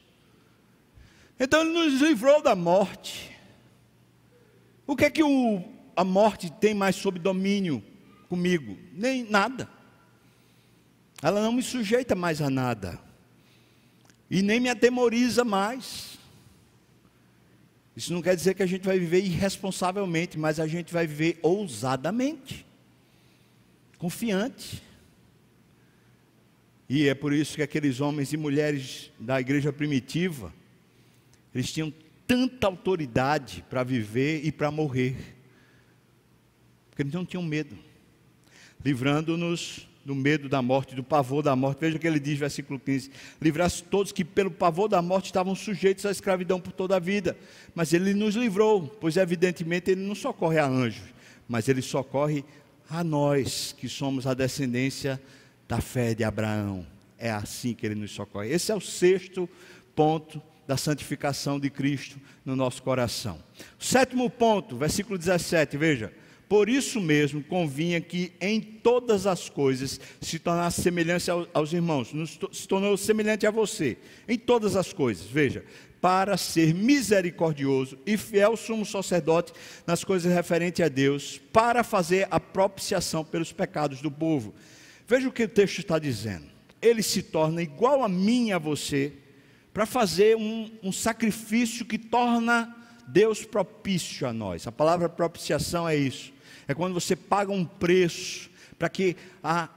Então 1.39 1.61
ele 1.61 1.71
nos 1.71 2.01
livrou 2.01 2.41
da 2.41 2.55
morte. 2.55 3.36
O 4.87 4.95
que 4.95 5.03
é 5.03 5.09
que 5.09 5.21
o, 5.21 5.61
a 5.95 6.03
morte 6.05 6.49
tem 6.49 6.73
mais 6.73 6.95
sob 6.95 7.19
domínio 7.19 7.83
comigo? 8.29 8.77
Nem 8.93 9.29
nada. 9.29 9.69
Ela 11.21 11.41
não 11.41 11.51
me 11.51 11.61
sujeita 11.61 12.15
mais 12.15 12.41
a 12.41 12.49
nada. 12.49 12.97
E 14.31 14.41
nem 14.41 14.61
me 14.61 14.69
atemoriza 14.69 15.43
mais. 15.43 16.17
Isso 17.97 18.13
não 18.13 18.21
quer 18.21 18.35
dizer 18.35 18.53
que 18.53 18.63
a 18.63 18.67
gente 18.67 18.85
vai 18.85 18.97
viver 18.97 19.19
irresponsavelmente, 19.19 20.37
mas 20.37 20.59
a 20.59 20.67
gente 20.67 20.93
vai 20.93 21.05
viver 21.05 21.39
ousadamente, 21.41 22.65
confiante. 23.97 24.83
E 26.87 27.09
é 27.09 27.15
por 27.15 27.33
isso 27.33 27.55
que 27.55 27.63
aqueles 27.63 27.99
homens 27.99 28.31
e 28.31 28.37
mulheres 28.37 29.11
da 29.19 29.41
igreja 29.41 29.73
primitiva, 29.73 30.53
eles 31.53 31.71
tinham 31.71 31.91
tanta 32.27 32.67
autoridade 32.67 33.63
para 33.69 33.83
viver 33.83 34.45
e 34.45 34.51
para 34.51 34.69
morrer, 34.69 35.15
porque 36.89 37.03
eles 37.03 37.13
não 37.13 37.25
tinham 37.25 37.41
medo, 37.41 37.77
livrando-nos 38.83 39.87
do 40.03 40.15
medo 40.15 40.47
da 40.47 40.61
morte, 40.61 40.95
do 40.95 41.03
pavor 41.03 41.43
da 41.43 41.53
morte. 41.53 41.79
Veja 41.79 41.97
o 41.97 41.99
que 41.99 42.07
ele 42.07 42.19
diz, 42.19 42.39
versículo 42.39 42.79
15: 42.79 43.11
Livrasse 43.41 43.83
todos 43.83 44.13
que, 44.13 44.23
pelo 44.23 44.49
pavor 44.49 44.87
da 44.87 45.01
morte, 45.01 45.25
estavam 45.25 45.53
sujeitos 45.53 46.05
à 46.05 46.11
escravidão 46.11 46.61
por 46.61 46.71
toda 46.71 46.95
a 46.95 46.99
vida. 46.99 47.37
Mas 47.75 47.91
ele 47.91 48.13
nos 48.13 48.35
livrou, 48.35 48.87
pois, 48.87 49.17
evidentemente, 49.17 49.91
ele 49.91 50.01
não 50.01 50.15
socorre 50.15 50.59
a 50.59 50.65
anjos, 50.65 51.13
mas 51.47 51.67
ele 51.67 51.81
socorre 51.81 52.45
a 52.89 53.03
nós, 53.03 53.75
que 53.77 53.89
somos 53.89 54.25
a 54.25 54.33
descendência 54.33 55.21
da 55.67 55.81
fé 55.81 56.15
de 56.15 56.23
Abraão. 56.23 56.87
É 57.17 57.29
assim 57.29 57.73
que 57.73 57.85
ele 57.85 57.95
nos 57.95 58.11
socorre. 58.11 58.49
Esse 58.49 58.71
é 58.71 58.75
o 58.75 58.81
sexto 58.81 59.49
ponto 59.93 60.41
da 60.67 60.75
santificação 60.75 61.59
de 61.59 61.69
Cristo 61.69 62.19
no 62.45 62.55
nosso 62.55 62.83
coração. 62.83 63.39
Sétimo 63.79 64.29
ponto, 64.29 64.75
versículo 64.75 65.17
17, 65.17 65.77
veja. 65.77 66.13
Por 66.49 66.69
isso 66.69 67.01
mesmo 67.01 67.43
convinha 67.43 67.99
que 67.99 68.31
em 68.39 68.61
todas 68.61 69.27
as 69.27 69.49
coisas 69.49 69.99
se 70.21 70.39
tornasse 70.39 70.81
semelhante 70.81 71.29
aos 71.53 71.73
irmãos, 71.73 72.13
se 72.53 72.67
tornou 72.67 72.95
semelhante 72.95 73.45
a 73.45 73.51
você, 73.51 73.97
em 74.27 74.37
todas 74.37 74.77
as 74.77 74.93
coisas, 74.93 75.25
veja, 75.25 75.65
para 75.99 76.37
ser 76.37 76.73
misericordioso 76.73 77.97
e 78.05 78.15
fiel 78.15 78.55
sumo 78.55 78.85
sacerdote 78.85 79.51
nas 79.85 80.05
coisas 80.05 80.33
referentes 80.33 80.85
a 80.85 80.87
Deus, 80.87 81.41
para 81.51 81.83
fazer 81.83 82.27
a 82.31 82.39
propiciação 82.39 83.25
pelos 83.25 83.51
pecados 83.51 84.01
do 84.01 84.11
povo. 84.11 84.53
Veja 85.05 85.27
o 85.27 85.31
que 85.31 85.43
o 85.43 85.49
texto 85.49 85.79
está 85.79 85.99
dizendo. 85.99 86.45
Ele 86.81 87.01
se 87.01 87.23
torna 87.23 87.61
igual 87.61 88.03
a 88.03 88.09
mim 88.09 88.49
e 88.49 88.53
a 88.53 88.57
você, 88.57 89.11
para 89.77 89.85
fazer 89.85 90.35
um, 90.35 90.71
um 90.81 90.91
sacrifício 90.91 91.85
que 91.85 91.99
torna 91.99 92.75
Deus 93.07 93.45
propício 93.45 94.27
a 94.27 94.33
nós. 94.33 94.65
A 94.65 94.71
palavra 94.71 95.07
propiciação 95.07 95.87
é 95.87 95.95
isso 95.95 96.33
é 96.67 96.73
quando 96.73 96.95
você 96.95 97.15
paga 97.15 97.51
um 97.51 97.63
preço 97.63 98.49
para 98.79 98.89
que 98.89 99.15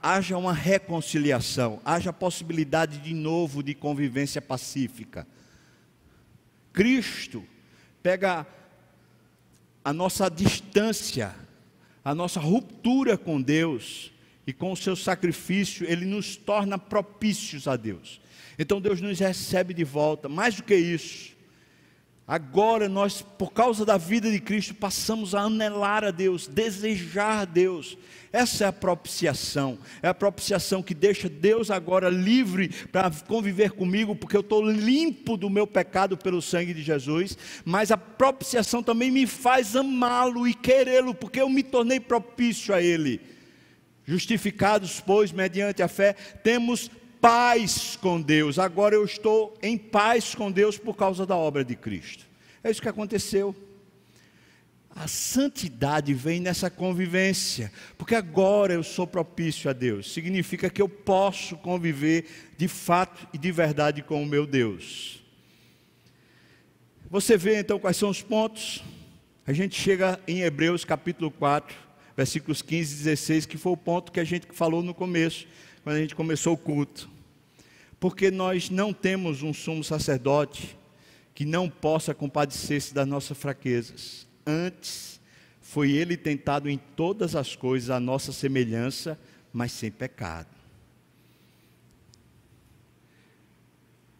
haja 0.01 0.35
uma 0.39 0.53
reconciliação, 0.53 1.79
haja 1.85 2.11
possibilidade 2.11 2.97
de 2.97 3.13
novo 3.13 3.61
de 3.61 3.75
convivência 3.75 4.41
pacífica. 4.41 5.27
Cristo 6.73 7.45
pega 8.01 8.47
a 9.85 9.93
nossa 9.93 10.29
distância, 10.29 11.35
a 12.03 12.15
nossa 12.15 12.39
ruptura 12.39 13.19
com 13.19 13.39
Deus, 13.39 14.11
e 14.45 14.53
com 14.53 14.71
o 14.71 14.77
seu 14.77 14.95
sacrifício, 14.95 15.85
ele 15.89 16.05
nos 16.05 16.35
torna 16.35 16.77
propícios 16.77 17.67
a 17.67 17.75
Deus. 17.75 18.19
Então 18.61 18.79
Deus 18.79 19.01
nos 19.01 19.17
recebe 19.17 19.73
de 19.73 19.83
volta, 19.83 20.29
mais 20.29 20.53
do 20.53 20.61
que 20.61 20.75
isso. 20.75 21.31
Agora 22.27 22.87
nós, 22.87 23.19
por 23.19 23.51
causa 23.51 23.83
da 23.83 23.97
vida 23.97 24.31
de 24.31 24.39
Cristo, 24.39 24.75
passamos 24.75 25.33
a 25.33 25.41
anelar 25.41 26.03
a 26.03 26.11
Deus, 26.11 26.47
desejar 26.47 27.39
a 27.39 27.45
Deus. 27.45 27.97
Essa 28.31 28.65
é 28.65 28.67
a 28.67 28.71
propiciação, 28.71 29.79
é 29.99 30.07
a 30.07 30.13
propiciação 30.13 30.83
que 30.83 30.93
deixa 30.93 31.27
Deus 31.27 31.71
agora 31.71 32.07
livre 32.07 32.69
para 32.91 33.09
conviver 33.27 33.71
comigo, 33.71 34.15
porque 34.15 34.37
eu 34.37 34.41
estou 34.41 34.63
limpo 34.63 35.37
do 35.37 35.49
meu 35.49 35.65
pecado 35.65 36.15
pelo 36.15 36.39
sangue 36.39 36.71
de 36.71 36.83
Jesus, 36.83 37.35
mas 37.65 37.89
a 37.89 37.97
propiciação 37.97 38.83
também 38.83 39.09
me 39.09 39.25
faz 39.25 39.75
amá-lo 39.75 40.47
e 40.47 40.53
querê-lo, 40.53 41.15
porque 41.15 41.41
eu 41.41 41.49
me 41.49 41.63
tornei 41.63 41.99
propício 41.99 42.75
a 42.75 42.81
Ele. 42.81 43.19
Justificados, 44.05 45.01
pois, 45.01 45.31
mediante 45.31 45.81
a 45.81 45.87
fé, 45.87 46.13
temos 46.13 46.91
paz 47.21 47.95
com 47.95 48.19
Deus. 48.19 48.57
Agora 48.57 48.95
eu 48.95 49.05
estou 49.05 49.55
em 49.61 49.77
paz 49.77 50.35
com 50.35 50.51
Deus 50.51 50.77
por 50.77 50.95
causa 50.95 51.25
da 51.25 51.37
obra 51.37 51.63
de 51.63 51.75
Cristo. 51.75 52.25
É 52.63 52.71
isso 52.71 52.81
que 52.81 52.89
aconteceu. 52.89 53.55
A 54.93 55.07
santidade 55.07 56.13
vem 56.13 56.41
nessa 56.41 56.69
convivência, 56.69 57.71
porque 57.97 58.13
agora 58.13 58.73
eu 58.73 58.83
sou 58.83 59.07
propício 59.07 59.69
a 59.69 59.73
Deus. 59.73 60.11
Significa 60.11 60.69
que 60.69 60.81
eu 60.81 60.89
posso 60.89 61.55
conviver 61.57 62.25
de 62.57 62.67
fato 62.67 63.25
e 63.33 63.37
de 63.37 63.51
verdade 63.51 64.01
com 64.01 64.21
o 64.21 64.25
meu 64.25 64.45
Deus. 64.45 65.23
Você 67.09 67.37
vê 67.37 67.59
então 67.59 67.79
quais 67.79 67.97
são 67.97 68.09
os 68.09 68.21
pontos? 68.21 68.83
A 69.45 69.53
gente 69.53 69.79
chega 69.79 70.19
em 70.27 70.41
Hebreus 70.41 70.83
capítulo 70.83 71.31
4, 71.31 71.75
versículos 72.15 72.61
15 72.61 72.93
e 72.93 72.97
16, 72.97 73.45
que 73.45 73.57
foi 73.57 73.71
o 73.71 73.77
ponto 73.77 74.11
que 74.11 74.19
a 74.19 74.23
gente 74.23 74.47
falou 74.51 74.83
no 74.83 74.93
começo, 74.93 75.47
quando 75.83 75.95
a 75.95 75.99
gente 75.99 76.15
começou 76.15 76.53
o 76.53 76.57
culto. 76.57 77.09
Porque 77.99 78.31
nós 78.31 78.69
não 78.69 78.93
temos 78.93 79.43
um 79.43 79.53
sumo 79.53 79.83
sacerdote 79.83 80.77
que 81.33 81.45
não 81.45 81.69
possa 81.69 82.13
compadecer-se 82.13 82.93
das 82.93 83.07
nossas 83.07 83.37
fraquezas. 83.37 84.27
Antes, 84.45 85.19
foi 85.61 85.91
ele 85.91 86.17
tentado 86.17 86.69
em 86.69 86.77
todas 86.77 87.35
as 87.35 87.55
coisas 87.55 87.89
a 87.89 87.99
nossa 87.99 88.31
semelhança, 88.31 89.19
mas 89.53 89.71
sem 89.71 89.91
pecado. 89.91 90.49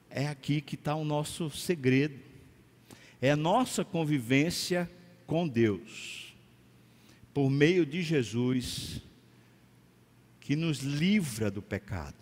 É 0.09 0.27
aqui 0.27 0.61
que 0.61 0.75
está 0.75 0.95
o 0.95 1.05
nosso 1.05 1.49
segredo. 1.49 2.19
É 3.21 3.31
a 3.31 3.35
nossa 3.35 3.85
convivência 3.85 4.89
com 5.27 5.47
Deus, 5.47 6.33
por 7.33 7.49
meio 7.49 7.85
de 7.85 8.01
Jesus, 8.01 9.01
que 10.51 10.55
nos 10.57 10.79
livra 10.79 11.49
do 11.49 11.61
pecado. 11.61 12.17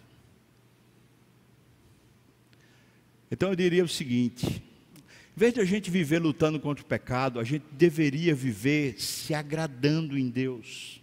Então 3.31 3.49
eu 3.49 3.55
diria 3.55 3.83
o 3.83 3.87
seguinte: 3.87 4.45
em 4.45 5.39
vez 5.39 5.51
de 5.51 5.59
a 5.59 5.65
gente 5.65 5.89
viver 5.89 6.19
lutando 6.19 6.59
contra 6.59 6.83
o 6.83 6.87
pecado, 6.87 7.39
a 7.39 7.43
gente 7.43 7.65
deveria 7.71 8.35
viver 8.35 9.01
se 9.01 9.33
agradando 9.33 10.15
em 10.15 10.29
Deus, 10.29 11.01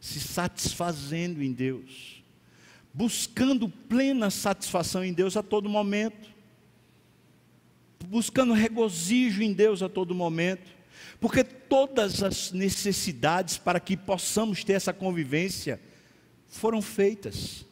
se 0.00 0.18
satisfazendo 0.18 1.40
em 1.40 1.52
Deus, 1.52 2.20
buscando 2.92 3.68
plena 3.68 4.28
satisfação 4.28 5.04
em 5.04 5.12
Deus 5.12 5.36
a 5.36 5.44
todo 5.44 5.68
momento, 5.68 6.28
buscando 8.06 8.52
regozijo 8.52 9.40
em 9.40 9.52
Deus 9.52 9.84
a 9.84 9.88
todo 9.88 10.16
momento, 10.16 10.68
porque 11.20 11.44
todas 11.44 12.24
as 12.24 12.50
necessidades 12.50 13.56
para 13.56 13.78
que 13.78 13.96
possamos 13.96 14.64
ter 14.64 14.72
essa 14.72 14.92
convivência 14.92 15.80
foram 16.56 16.82
feitas, 16.82 17.64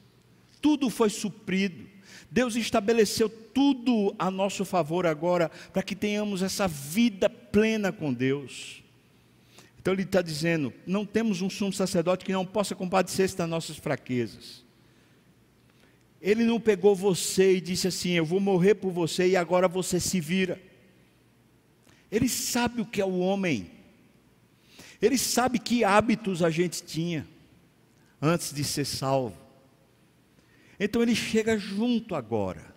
tudo 0.60 0.88
foi 0.88 1.10
suprido. 1.10 1.94
Deus 2.30 2.56
estabeleceu 2.56 3.28
tudo 3.28 4.14
a 4.18 4.30
nosso 4.30 4.64
favor 4.64 5.06
agora, 5.06 5.50
para 5.72 5.82
que 5.82 5.94
tenhamos 5.94 6.42
essa 6.42 6.66
vida 6.66 7.28
plena 7.28 7.92
com 7.92 8.12
Deus. 8.12 8.82
Então 9.78 9.92
ele 9.92 10.02
está 10.02 10.20
dizendo: 10.22 10.72
não 10.86 11.04
temos 11.04 11.42
um 11.42 11.50
sumo 11.50 11.72
sacerdote 11.72 12.24
que 12.24 12.32
não 12.32 12.44
possa 12.44 12.74
compadecer-se 12.74 13.36
das 13.36 13.48
nossas 13.48 13.76
fraquezas. 13.76 14.64
Ele 16.20 16.42
não 16.42 16.58
pegou 16.58 16.96
você 16.96 17.56
e 17.56 17.60
disse 17.60 17.86
assim: 17.86 18.12
Eu 18.12 18.24
vou 18.24 18.40
morrer 18.40 18.74
por 18.74 18.90
você 18.90 19.28
e 19.28 19.36
agora 19.36 19.68
você 19.68 20.00
se 20.00 20.20
vira. 20.20 20.60
Ele 22.10 22.28
sabe 22.28 22.80
o 22.80 22.86
que 22.86 23.00
é 23.00 23.04
o 23.04 23.18
homem. 23.18 23.70
Ele 25.02 25.18
sabe 25.18 25.58
que 25.58 25.84
hábitos 25.84 26.42
a 26.42 26.48
gente 26.48 26.82
tinha 26.82 27.28
antes 28.24 28.54
de 28.54 28.64
ser 28.64 28.86
salvo. 28.86 29.36
Então 30.80 31.02
ele 31.02 31.14
chega 31.14 31.58
junto 31.58 32.14
agora, 32.14 32.74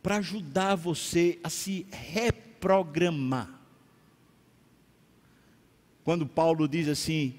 para 0.00 0.16
ajudar 0.16 0.76
você 0.76 1.40
a 1.42 1.50
se 1.50 1.86
reprogramar. 1.90 3.60
Quando 6.04 6.26
Paulo 6.26 6.68
diz 6.68 6.88
assim, 6.88 7.34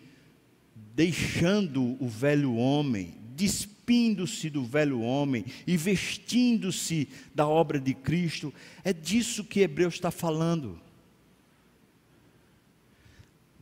deixando 0.94 1.98
o 2.04 2.08
velho 2.08 2.56
homem, 2.56 3.16
despindo-se 3.36 4.50
do 4.50 4.64
velho 4.64 5.02
homem 5.02 5.46
e 5.66 5.76
vestindo-se 5.76 7.08
da 7.34 7.48
obra 7.48 7.80
de 7.80 7.94
Cristo, 7.94 8.54
é 8.84 8.94
disso 8.94 9.44
que 9.44 9.62
Hebreus 9.62 9.96
está 9.96 10.12
falando. 10.12 10.80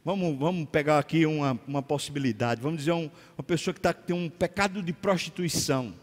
Vamos, 0.03 0.35
vamos 0.37 0.67
pegar 0.67 0.97
aqui 0.97 1.27
uma, 1.27 1.59
uma 1.67 1.83
possibilidade. 1.83 2.59
Vamos 2.59 2.79
dizer 2.79 2.91
um, 2.91 3.09
uma 3.37 3.43
pessoa 3.43 3.71
que 3.71 3.79
tá, 3.79 3.93
tem 3.93 4.15
um 4.15 4.29
pecado 4.29 4.81
de 4.81 4.91
prostituição. 4.91 5.93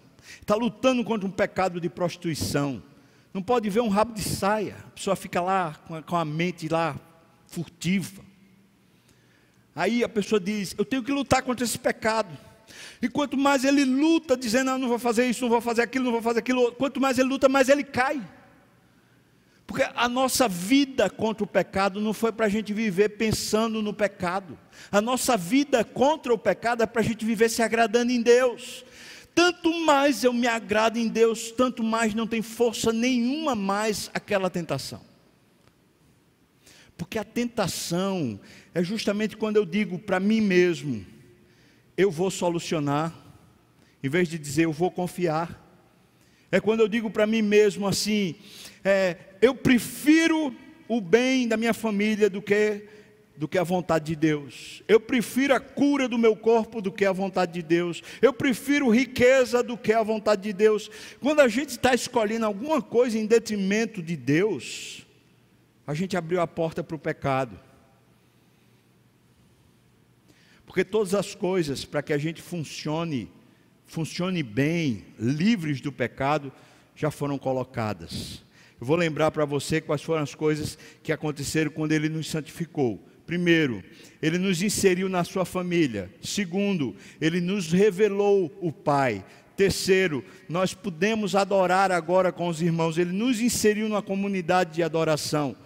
Está 0.40 0.55
lutando 0.55 1.03
contra 1.03 1.26
um 1.26 1.30
pecado 1.30 1.80
de 1.80 1.88
prostituição. 1.88 2.80
Não 3.34 3.42
pode 3.42 3.68
ver 3.68 3.80
um 3.80 3.88
rabo 3.88 4.14
de 4.14 4.22
saia. 4.22 4.76
A 4.86 4.90
pessoa 4.90 5.16
fica 5.16 5.40
lá 5.40 5.74
com 5.86 5.96
a, 5.96 6.03
com 6.03 6.16
a 6.16 6.24
mente 6.24 6.68
lá 6.68 6.94
furtiva. 7.49 8.22
Aí 9.74 10.05
a 10.05 10.09
pessoa 10.09 10.38
diz: 10.38 10.76
Eu 10.78 10.84
tenho 10.84 11.03
que 11.03 11.11
lutar 11.11 11.42
contra 11.42 11.64
esse 11.64 11.78
pecado. 11.78 12.36
E 13.03 13.09
quanto 13.09 13.36
mais 13.36 13.64
ele 13.64 13.84
luta, 13.84 14.36
dizendo: 14.36 14.70
ah, 14.70 14.78
Não 14.78 14.88
vou 14.88 14.99
fazer 14.99 15.26
isso, 15.26 15.42
não 15.42 15.51
vou 15.51 15.61
fazer 15.61 15.82
aquilo, 15.82 16.05
não 16.05 16.12
vou 16.12 16.22
fazer 16.22 16.38
aquilo. 16.38 16.70
Quanto 16.72 17.01
mais 17.01 17.18
ele 17.18 17.28
luta, 17.28 17.49
mais 17.49 17.68
ele 17.68 17.82
cai. 17.82 18.22
Porque 19.68 19.86
a 19.94 20.08
nossa 20.08 20.48
vida 20.48 21.10
contra 21.10 21.44
o 21.44 21.46
pecado 21.46 22.00
não 22.00 22.14
foi 22.14 22.32
para 22.32 22.46
a 22.46 22.48
gente 22.48 22.72
viver 22.72 23.10
pensando 23.10 23.82
no 23.82 23.92
pecado. 23.92 24.58
A 24.90 24.98
nossa 24.98 25.36
vida 25.36 25.84
contra 25.84 26.32
o 26.32 26.38
pecado 26.38 26.82
é 26.82 26.86
para 26.86 27.02
a 27.02 27.04
gente 27.04 27.22
viver 27.22 27.50
se 27.50 27.60
agradando 27.60 28.10
em 28.10 28.22
Deus. 28.22 28.82
Tanto 29.34 29.70
mais 29.84 30.24
eu 30.24 30.32
me 30.32 30.46
agrado 30.46 30.96
em 30.96 31.06
Deus, 31.06 31.52
tanto 31.52 31.84
mais 31.84 32.14
não 32.14 32.26
tem 32.26 32.40
força 32.40 32.94
nenhuma 32.94 33.54
mais 33.54 34.10
aquela 34.14 34.48
tentação. 34.48 35.02
Porque 36.96 37.18
a 37.18 37.24
tentação 37.24 38.40
é 38.72 38.82
justamente 38.82 39.36
quando 39.36 39.56
eu 39.56 39.66
digo 39.66 39.98
para 39.98 40.18
mim 40.18 40.40
mesmo, 40.40 41.04
eu 41.94 42.10
vou 42.10 42.30
solucionar, 42.30 43.14
em 44.02 44.08
vez 44.08 44.30
de 44.30 44.38
dizer 44.38 44.64
eu 44.64 44.72
vou 44.72 44.90
confiar. 44.90 45.62
É 46.50 46.58
quando 46.58 46.80
eu 46.80 46.88
digo 46.88 47.10
para 47.10 47.26
mim 47.26 47.42
mesmo 47.42 47.86
assim, 47.86 48.34
é, 48.82 49.27
eu 49.41 49.55
prefiro 49.55 50.55
o 50.89 51.01
bem 51.01 51.47
da 51.47 51.57
minha 51.57 51.74
família 51.74 52.30
do 52.30 52.41
que 52.41 52.89
do 53.39 53.47
que 53.47 53.57
a 53.57 53.62
vontade 53.62 54.07
de 54.07 54.16
Deus. 54.16 54.82
Eu 54.89 54.99
prefiro 54.99 55.55
a 55.55 55.61
cura 55.61 56.09
do 56.09 56.18
meu 56.18 56.34
corpo 56.34 56.82
do 56.82 56.91
que 56.91 57.05
a 57.05 57.12
vontade 57.12 57.53
de 57.53 57.62
Deus. 57.62 58.03
Eu 58.20 58.32
prefiro 58.32 58.91
riqueza 58.91 59.62
do 59.62 59.78
que 59.78 59.93
a 59.93 60.03
vontade 60.03 60.43
de 60.43 60.53
Deus. 60.53 60.91
Quando 61.20 61.39
a 61.39 61.47
gente 61.47 61.70
está 61.70 61.95
escolhendo 61.95 62.45
alguma 62.45 62.82
coisa 62.82 63.16
em 63.16 63.26
detrimento 63.26 64.03
de 64.03 64.16
Deus, 64.16 65.07
a 65.86 65.95
gente 65.95 66.16
abriu 66.16 66.41
a 66.41 66.49
porta 66.49 66.82
para 66.82 66.97
o 66.97 66.99
pecado. 66.99 67.59
Porque 70.66 70.84
todas 70.84 71.14
as 71.14 71.32
coisas 71.32 71.84
para 71.84 72.03
que 72.03 72.12
a 72.12 72.18
gente 72.18 72.43
funcione, 72.43 73.30
funcione 73.86 74.43
bem, 74.43 75.07
livres 75.16 75.80
do 75.80 75.93
pecado, 75.93 76.53
já 76.97 77.09
foram 77.09 77.39
colocadas. 77.39 78.43
Eu 78.80 78.86
vou 78.86 78.96
lembrar 78.96 79.30
para 79.30 79.44
você 79.44 79.80
quais 79.80 80.02
foram 80.02 80.22
as 80.22 80.34
coisas 80.34 80.78
que 81.02 81.12
aconteceram 81.12 81.70
quando 81.70 81.92
ele 81.92 82.08
nos 82.08 82.30
santificou. 82.30 83.04
Primeiro, 83.26 83.82
ele 84.22 84.38
nos 84.38 84.62
inseriu 84.62 85.08
na 85.08 85.22
sua 85.24 85.44
família. 85.44 86.10
Segundo, 86.22 86.96
ele 87.20 87.40
nos 87.40 87.72
revelou 87.72 88.50
o 88.60 88.72
Pai. 88.72 89.24
Terceiro, 89.56 90.24
nós 90.48 90.72
podemos 90.72 91.34
adorar 91.34 91.90
agora 91.90 92.30
com 92.30 92.46
os 92.46 92.62
irmãos. 92.62 92.96
Ele 92.96 93.12
nos 93.12 93.40
inseriu 93.40 93.88
na 93.88 94.00
comunidade 94.00 94.74
de 94.74 94.82
adoração. 94.82 95.56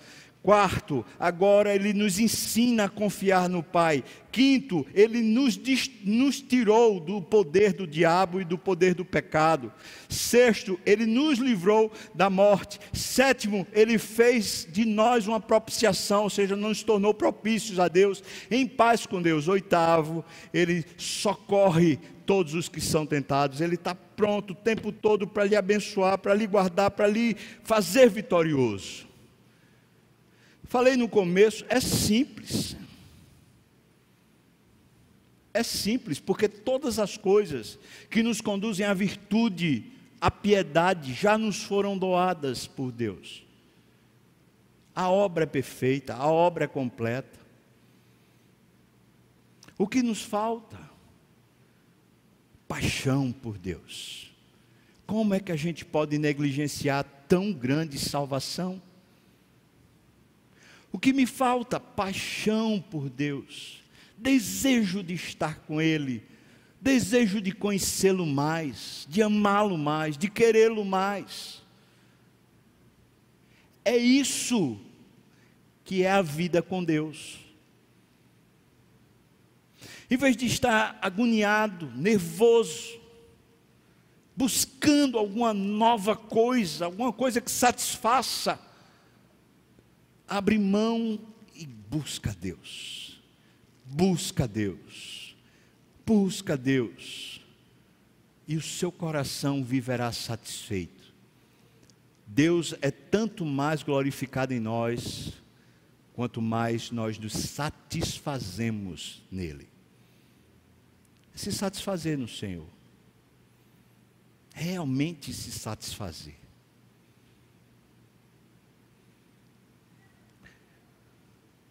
Quarto, 0.42 1.06
agora 1.20 1.72
ele 1.72 1.92
nos 1.92 2.18
ensina 2.18 2.86
a 2.86 2.88
confiar 2.88 3.48
no 3.48 3.62
Pai. 3.62 4.02
Quinto, 4.32 4.84
ele 4.92 5.22
nos, 5.22 5.56
nos, 6.02 6.40
tirou 6.40 6.98
do 6.98 7.22
poder 7.22 7.72
do 7.72 7.86
diabo 7.86 8.40
e 8.40 8.44
do 8.44 8.58
poder 8.58 8.92
do 8.92 9.04
pecado. 9.04 9.72
Sexto, 10.08 10.80
ele 10.84 11.06
nos 11.06 11.38
livrou 11.38 11.92
da 12.12 12.28
morte. 12.28 12.80
Sétimo, 12.92 13.64
ele 13.72 13.98
fez 13.98 14.66
de 14.68 14.84
nós 14.84 15.28
uma 15.28 15.38
propiciação, 15.38 16.24
ou 16.24 16.30
seja, 16.30 16.56
nos 16.56 16.82
tornou 16.82 17.14
propícios 17.14 17.78
a 17.78 17.86
Deus, 17.86 18.20
em 18.50 18.66
paz 18.66 19.06
com 19.06 19.22
Deus. 19.22 19.46
Oitavo, 19.46 20.24
ele 20.52 20.84
socorre 20.96 22.00
todos 22.26 22.54
os 22.54 22.68
que 22.68 22.80
são 22.80 23.06
tentados. 23.06 23.60
Ele 23.60 23.76
está 23.76 23.94
pronto 23.94 24.54
o 24.54 24.56
tempo 24.56 24.90
todo 24.90 25.24
para 25.24 25.44
lhe 25.44 25.54
abençoar, 25.54 26.18
para 26.18 26.34
lhe 26.34 26.48
guardar, 26.48 26.90
para 26.90 27.06
lhe 27.06 27.36
fazer 27.62 28.10
vitorioso. 28.10 29.11
Falei 30.72 30.96
no 30.96 31.06
começo, 31.06 31.66
é 31.68 31.80
simples. 31.80 32.74
É 35.52 35.62
simples, 35.62 36.18
porque 36.18 36.48
todas 36.48 36.98
as 36.98 37.18
coisas 37.18 37.78
que 38.08 38.22
nos 38.22 38.40
conduzem 38.40 38.86
à 38.86 38.94
virtude, 38.94 39.92
à 40.18 40.30
piedade, 40.30 41.12
já 41.12 41.36
nos 41.36 41.62
foram 41.62 41.98
doadas 41.98 42.66
por 42.66 42.90
Deus. 42.90 43.44
A 44.94 45.10
obra 45.10 45.44
é 45.44 45.46
perfeita, 45.46 46.14
a 46.14 46.26
obra 46.26 46.64
é 46.64 46.68
completa. 46.68 47.38
O 49.76 49.86
que 49.86 50.02
nos 50.02 50.22
falta? 50.22 50.80
Paixão 52.66 53.30
por 53.30 53.58
Deus. 53.58 54.32
Como 55.06 55.34
é 55.34 55.40
que 55.40 55.52
a 55.52 55.56
gente 55.56 55.84
pode 55.84 56.16
negligenciar 56.16 57.04
tão 57.28 57.52
grande 57.52 57.98
salvação? 57.98 58.80
O 60.92 60.98
que 60.98 61.12
me 61.12 61.24
falta? 61.24 61.80
Paixão 61.80 62.78
por 62.78 63.08
Deus, 63.08 63.82
desejo 64.16 65.02
de 65.02 65.14
estar 65.14 65.60
com 65.60 65.80
Ele, 65.80 66.22
desejo 66.80 67.40
de 67.40 67.50
conhecê-lo 67.50 68.26
mais, 68.26 69.06
de 69.08 69.22
amá-lo 69.22 69.78
mais, 69.78 70.18
de 70.18 70.28
querê-lo 70.28 70.84
mais. 70.84 71.62
É 73.84 73.96
isso 73.96 74.78
que 75.82 76.02
é 76.02 76.10
a 76.10 76.22
vida 76.22 76.60
com 76.62 76.84
Deus. 76.84 77.38
Em 80.10 80.16
vez 80.16 80.36
de 80.36 80.44
estar 80.44 80.98
agoniado, 81.00 81.90
nervoso, 81.96 83.00
buscando 84.36 85.18
alguma 85.18 85.54
nova 85.54 86.14
coisa, 86.14 86.84
alguma 86.84 87.12
coisa 87.12 87.40
que 87.40 87.50
satisfaça, 87.50 88.60
abre 90.32 90.58
mão 90.58 91.20
e 91.54 91.66
busca 91.66 92.34
Deus. 92.34 93.20
Busca 93.84 94.48
Deus. 94.48 95.36
Busca 96.06 96.56
Deus. 96.56 97.42
E 98.48 98.56
o 98.56 98.62
seu 98.62 98.90
coração 98.90 99.62
viverá 99.62 100.10
satisfeito. 100.10 101.12
Deus 102.26 102.74
é 102.80 102.90
tanto 102.90 103.44
mais 103.44 103.82
glorificado 103.82 104.54
em 104.54 104.60
nós, 104.60 105.34
quanto 106.14 106.40
mais 106.40 106.90
nós 106.90 107.18
nos 107.18 107.34
satisfazemos 107.34 109.22
nele. 109.30 109.68
Se 111.34 111.52
satisfazer 111.52 112.16
no 112.16 112.28
Senhor. 112.28 112.68
Realmente 114.54 115.30
se 115.34 115.52
satisfazer. 115.52 116.41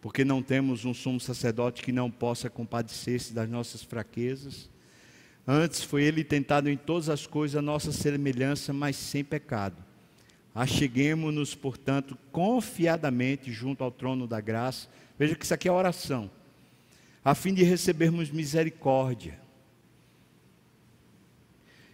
Porque 0.02 0.24
não 0.24 0.42
temos 0.42 0.84
um 0.84 0.92
sumo 0.92 1.20
sacerdote 1.20 1.80
que 1.80 1.92
não 1.92 2.10
possa 2.10 2.50
compadecer-se 2.50 3.32
das 3.32 3.48
nossas 3.48 3.84
fraquezas. 3.84 4.68
Antes 5.46 5.84
foi 5.84 6.02
ele 6.02 6.24
tentado 6.24 6.68
em 6.68 6.76
todas 6.76 7.08
as 7.08 7.24
coisas 7.24 7.56
a 7.56 7.62
nossa 7.62 7.92
semelhança, 7.92 8.72
mas 8.72 8.96
sem 8.96 9.22
pecado. 9.22 9.76
Acheguemos-nos, 10.52 11.54
portanto, 11.54 12.18
confiadamente 12.32 13.52
junto 13.52 13.84
ao 13.84 13.92
trono 13.92 14.26
da 14.26 14.40
graça. 14.40 14.88
Veja 15.16 15.36
que 15.36 15.44
isso 15.44 15.54
aqui 15.54 15.68
é 15.68 15.72
oração. 15.72 16.28
A 17.24 17.32
fim 17.32 17.54
de 17.54 17.62
recebermos 17.62 18.28
misericórdia 18.28 19.38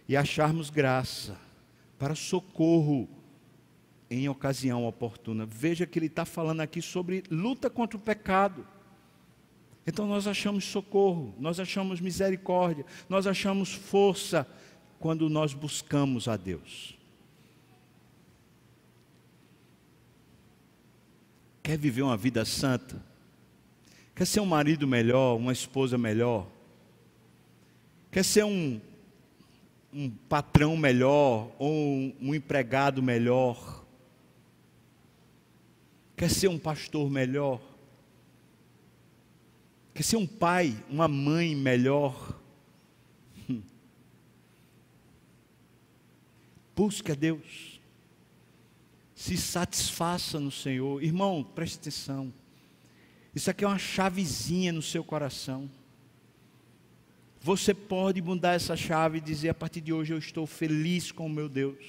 e 0.07 0.17
acharmos 0.17 0.71
graça 0.71 1.37
para 1.99 2.15
socorro 2.15 3.07
em 4.09 4.27
ocasião 4.27 4.85
oportuna. 4.85 5.45
Veja 5.45 5.85
que 5.85 5.99
ele 5.99 6.07
está 6.07 6.25
falando 6.25 6.61
aqui 6.61 6.81
sobre 6.81 7.23
luta 7.29 7.69
contra 7.69 7.97
o 7.97 8.01
pecado. 8.01 8.65
Então 9.85 10.07
nós 10.07 10.27
achamos 10.27 10.65
socorro, 10.65 11.33
nós 11.39 11.59
achamos 11.59 11.99
misericórdia, 11.99 12.85
nós 13.07 13.25
achamos 13.25 13.73
força 13.73 14.47
quando 14.99 15.29
nós 15.29 15.53
buscamos 15.53 16.27
a 16.27 16.35
Deus. 16.35 16.97
Quer 21.63 21.77
viver 21.77 22.01
uma 22.01 22.17
vida 22.17 22.43
santa? 22.45 23.01
Quer 24.15 24.25
ser 24.25 24.39
um 24.39 24.45
marido 24.45 24.87
melhor, 24.87 25.37
uma 25.37 25.53
esposa 25.53 25.97
melhor? 25.97 26.47
Quer 28.11 28.25
ser 28.25 28.43
um, 28.43 28.81
um 29.93 30.09
patrão 30.09 30.75
melhor 30.75 31.51
ou 31.57 31.71
um, 31.71 32.15
um 32.21 32.35
empregado 32.35 33.01
melhor? 33.01 33.78
Quer 36.19 36.29
ser 36.29 36.49
um 36.49 36.59
pastor 36.59 37.09
melhor? 37.09 37.61
Quer 39.93 40.03
ser 40.03 40.17
um 40.17 40.27
pai, 40.27 40.75
uma 40.89 41.07
mãe 41.07 41.55
melhor? 41.55 42.37
Busque 46.75 47.13
a 47.13 47.15
Deus. 47.15 47.79
Se 49.15 49.37
satisfaça 49.37 50.41
no 50.41 50.51
Senhor. 50.51 51.01
Irmão, 51.01 51.41
preste 51.41 51.77
atenção. 51.77 52.33
Isso 53.33 53.49
aqui 53.49 53.63
é 53.63 53.67
uma 53.69 53.79
chavezinha 53.79 54.73
no 54.73 54.81
seu 54.81 55.05
coração. 55.05 55.71
Você 57.39 57.73
pode 57.73 58.21
mudar 58.21 58.55
essa 58.55 58.75
chave 58.75 59.19
e 59.19 59.21
dizer: 59.21 59.47
a 59.47 59.53
partir 59.53 59.79
de 59.79 59.93
hoje 59.93 60.13
eu 60.13 60.17
estou 60.17 60.45
feliz 60.45 61.13
com 61.13 61.27
o 61.27 61.29
meu 61.29 61.47
Deus. 61.47 61.81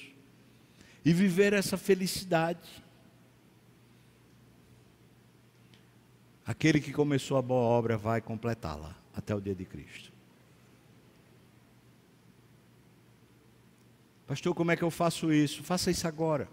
E 1.05 1.13
viver 1.13 1.53
essa 1.53 1.77
felicidade. 1.77 2.61
Aquele 6.51 6.81
que 6.81 6.93
começou 6.93 7.37
a 7.37 7.43
boa 7.43 7.63
obra 7.63 7.97
vai 7.97 8.21
completá-la 8.21 8.97
até 9.15 9.33
o 9.33 9.41
dia 9.41 9.55
de 9.55 9.65
Cristo. 9.65 10.13
Pastor, 14.27 14.53
como 14.53 14.73
é 14.73 14.77
que 14.77 14.83
eu 14.83 14.91
faço 14.91 15.33
isso? 15.33 15.63
Faça 15.63 15.93
isso 15.93 16.09
agora. 16.09 16.49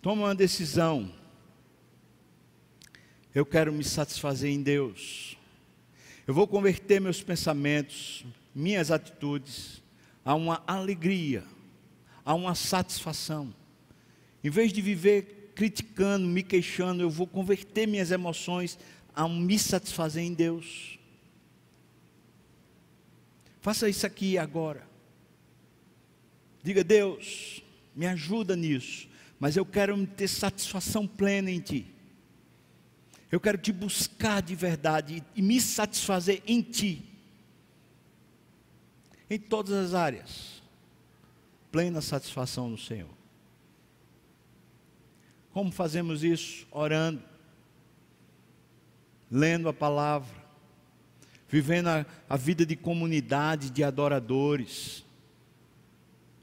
Toma 0.00 0.26
uma 0.26 0.34
decisão. 0.34 1.12
Eu 3.34 3.44
quero 3.44 3.72
me 3.72 3.82
satisfazer 3.82 4.52
em 4.52 4.62
Deus. 4.62 5.36
Eu 6.24 6.34
vou 6.34 6.46
converter 6.46 7.00
meus 7.00 7.20
pensamentos, 7.20 8.24
minhas 8.54 8.92
atitudes, 8.92 9.82
a 10.24 10.36
uma 10.36 10.62
alegria, 10.68 11.42
a 12.24 12.32
uma 12.32 12.54
satisfação. 12.54 13.52
Em 14.44 14.50
vez 14.50 14.72
de 14.72 14.80
viver 14.80 15.43
criticando, 15.54 16.26
me 16.26 16.42
queixando, 16.42 17.02
eu 17.02 17.10
vou 17.10 17.26
converter 17.26 17.86
minhas 17.86 18.10
emoções 18.10 18.78
a 19.14 19.28
me 19.28 19.58
satisfazer 19.58 20.24
em 20.24 20.34
Deus. 20.34 20.98
Faça 23.60 23.88
isso 23.88 24.06
aqui 24.06 24.36
agora. 24.36 24.86
Diga, 26.62 26.82
Deus, 26.82 27.62
me 27.94 28.06
ajuda 28.06 28.56
nisso, 28.56 29.08
mas 29.38 29.56
eu 29.56 29.64
quero 29.64 30.06
ter 30.06 30.28
satisfação 30.28 31.06
plena 31.06 31.50
em 31.50 31.60
Ti. 31.60 31.86
Eu 33.30 33.40
quero 33.40 33.58
te 33.58 33.72
buscar 33.72 34.42
de 34.42 34.54
verdade 34.54 35.24
e 35.34 35.42
me 35.42 35.60
satisfazer 35.60 36.42
em 36.46 36.62
Ti. 36.62 37.04
Em 39.28 39.38
todas 39.38 39.72
as 39.74 39.94
áreas. 39.94 40.62
Plena 41.72 42.00
satisfação 42.00 42.68
no 42.68 42.78
Senhor. 42.78 43.23
Como 45.54 45.70
fazemos 45.70 46.24
isso? 46.24 46.66
Orando, 46.72 47.22
lendo 49.30 49.68
a 49.68 49.72
palavra, 49.72 50.34
vivendo 51.48 51.86
a, 51.86 52.04
a 52.28 52.36
vida 52.36 52.66
de 52.66 52.74
comunidade, 52.74 53.70
de 53.70 53.84
adoradores. 53.84 55.04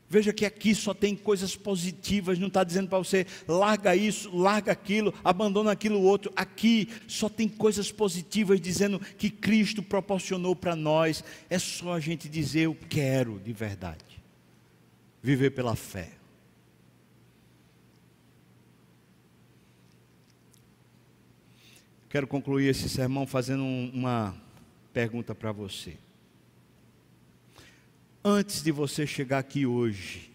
Veja 0.09 0.32
que 0.32 0.45
aqui 0.45 0.74
só 0.74 0.93
tem 0.93 1.14
coisas 1.14 1.57
positivas, 1.57 2.39
não 2.39 2.47
está 2.47 2.64
dizendo 2.64 2.88
para 2.88 2.99
você, 2.99 3.28
larga 3.49 3.93
isso, 3.97 4.34
larga 4.34 4.72
aquilo, 4.72 5.14
abandona 5.26 5.74
aquilo 5.74 6.01
outro. 6.01 6.32
Aqui 6.34 6.88
só 7.05 7.28
tem 7.28 7.49
coisas 7.49 7.91
positivas, 7.91 8.62
dizendo 8.62 8.97
que 9.18 9.30
Cristo 9.30 9.84
proporcionou 9.84 10.55
para 10.55 10.74
nós. 10.74 11.22
É 11.49 11.59
só 11.59 11.91
a 11.91 11.99
gente 11.99 12.30
dizer, 12.30 12.62
eu 12.62 12.78
quero 12.88 13.41
de 13.43 13.51
verdade. 13.51 14.22
Viver 15.22 15.51
pela 15.51 15.76
fé. 15.76 16.20
Quero 22.12 22.28
concluir 22.28 22.68
esse 22.68 22.89
sermão 22.89 23.26
fazendo 23.26 23.64
uma 23.64 24.36
pergunta 24.91 25.34
para 25.34 25.53
você. 25.53 25.95
Antes 28.22 28.62
de 28.62 28.70
você 28.70 29.07
chegar 29.07 29.39
aqui 29.39 29.66
hoje, 29.66 30.30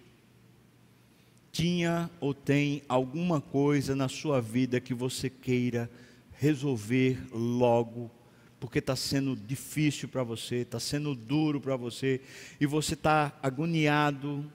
tinha 1.52 2.08
ou 2.18 2.32
tem 2.32 2.82
alguma 2.88 3.42
coisa 3.42 3.94
na 3.94 4.08
sua 4.08 4.40
vida 4.40 4.80
que 4.80 4.94
você 4.94 5.28
queira 5.28 5.90
resolver 6.38 7.18
logo, 7.30 8.10
porque 8.58 8.78
está 8.78 8.96
sendo 8.96 9.36
difícil 9.36 10.08
para 10.08 10.22
você, 10.22 10.62
está 10.62 10.80
sendo 10.80 11.14
duro 11.14 11.60
para 11.60 11.76
você, 11.76 12.22
e 12.58 12.64
você 12.64 12.94
está 12.94 13.38
agoniado, 13.42 14.50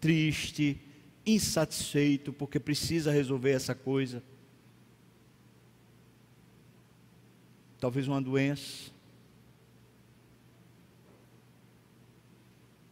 triste, 0.00 0.80
insatisfeito, 1.24 2.32
porque 2.32 2.58
precisa 2.58 3.12
resolver 3.12 3.52
essa 3.52 3.72
coisa. 3.72 4.20
Talvez 7.84 8.08
uma 8.08 8.22
doença, 8.22 8.90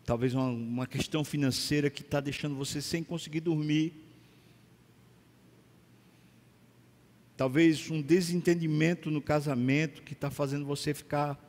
talvez 0.05 0.35
uma, 0.35 0.51
uma 0.51 0.87
questão 0.87 1.25
financeira 1.25 1.89
que 1.89 2.03
está 2.03 2.21
deixando 2.21 2.55
você 2.55 2.83
sem 2.83 3.03
conseguir 3.03 3.41
dormir, 3.41 3.95
talvez 7.39 7.91
um 7.91 8.03
desentendimento 8.03 9.11
no 9.11 9.23
casamento 9.23 10.03
que 10.03 10.13
está 10.13 10.31
fazendo 10.31 10.67
você 10.67 10.93
ficar 10.93 11.43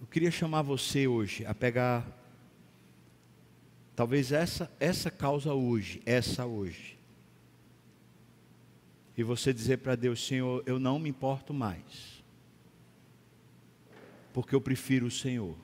Eu 0.00 0.06
queria 0.06 0.30
chamar 0.30 0.62
você 0.62 1.08
hoje 1.08 1.44
a 1.44 1.52
pegar 1.52 2.06
Talvez 3.96 4.30
essa 4.30 4.70
essa 4.78 5.10
causa 5.10 5.54
hoje, 5.54 6.02
essa 6.04 6.44
hoje. 6.44 6.98
E 9.16 9.22
você 9.22 9.54
dizer 9.54 9.78
para 9.78 9.96
Deus, 9.96 10.24
Senhor, 10.24 10.62
eu 10.66 10.78
não 10.78 10.98
me 10.98 11.08
importo 11.08 11.54
mais. 11.54 12.22
Porque 14.34 14.54
eu 14.54 14.60
prefiro 14.60 15.06
o 15.06 15.10
Senhor. 15.10 15.56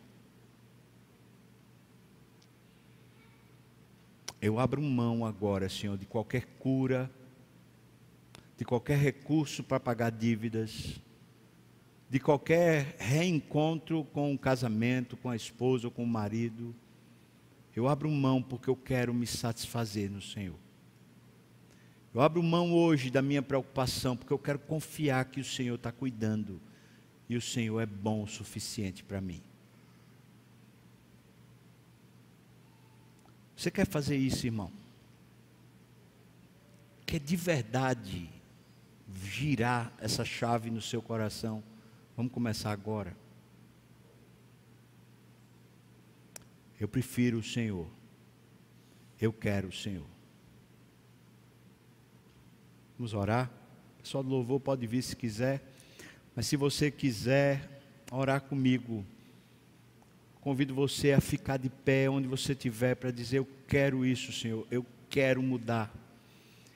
Eu 4.40 4.58
abro 4.58 4.80
mão 4.80 5.26
agora, 5.26 5.68
Senhor, 5.68 5.98
de 5.98 6.06
qualquer 6.06 6.46
cura, 6.58 7.10
de 8.56 8.64
qualquer 8.64 8.96
recurso 8.96 9.62
para 9.62 9.78
pagar 9.78 10.10
dívidas, 10.10 10.98
de 12.08 12.18
qualquer 12.18 12.96
reencontro 12.98 14.04
com 14.06 14.32
o 14.32 14.38
casamento, 14.38 15.18
com 15.18 15.28
a 15.28 15.36
esposa 15.36 15.88
ou 15.88 15.90
com 15.90 16.02
o 16.02 16.06
marido 16.06 16.74
eu 17.74 17.88
abro 17.88 18.10
mão 18.10 18.42
porque 18.42 18.68
eu 18.68 18.76
quero 18.76 19.14
me 19.14 19.26
satisfazer 19.26 20.10
no 20.10 20.20
Senhor. 20.20 20.58
Eu 22.14 22.20
abro 22.20 22.42
mão 22.42 22.72
hoje 22.72 23.10
da 23.10 23.22
minha 23.22 23.42
preocupação 23.42 24.16
porque 24.16 24.32
eu 24.32 24.38
quero 24.38 24.58
confiar 24.58 25.24
que 25.24 25.40
o 25.40 25.44
Senhor 25.44 25.76
está 25.76 25.90
cuidando 25.90 26.60
e 27.28 27.36
o 27.36 27.40
Senhor 27.40 27.80
é 27.80 27.86
bom 27.86 28.22
o 28.22 28.28
suficiente 28.28 29.02
para 29.02 29.20
mim. 29.20 29.42
Você 33.56 33.70
quer 33.70 33.86
fazer 33.86 34.16
isso, 34.16 34.44
irmão? 34.44 34.70
Quer 37.06 37.20
de 37.20 37.36
verdade 37.36 38.28
girar 39.24 39.92
essa 39.98 40.24
chave 40.24 40.70
no 40.70 40.82
seu 40.82 41.00
coração? 41.00 41.62
Vamos 42.16 42.32
começar 42.32 42.72
agora. 42.72 43.16
Eu 46.82 46.88
prefiro 46.88 47.38
o 47.38 47.42
Senhor. 47.44 47.86
Eu 49.20 49.32
quero 49.32 49.68
o 49.68 49.72
Senhor. 49.72 50.04
Vamos 52.98 53.14
orar? 53.14 53.48
O 54.00 54.02
pessoal 54.02 54.24
do 54.24 54.28
louvor 54.28 54.58
pode 54.58 54.84
vir 54.84 55.00
se 55.00 55.14
quiser. 55.14 55.62
Mas 56.34 56.46
se 56.46 56.56
você 56.56 56.90
quiser 56.90 57.84
orar 58.10 58.40
comigo, 58.40 59.06
convido 60.40 60.74
você 60.74 61.12
a 61.12 61.20
ficar 61.20 61.56
de 61.56 61.70
pé 61.70 62.10
onde 62.10 62.26
você 62.26 62.50
estiver 62.50 62.96
para 62.96 63.12
dizer: 63.12 63.38
Eu 63.38 63.48
quero 63.68 64.04
isso, 64.04 64.32
Senhor. 64.32 64.66
Eu 64.68 64.84
quero 65.08 65.40
mudar. 65.40 65.94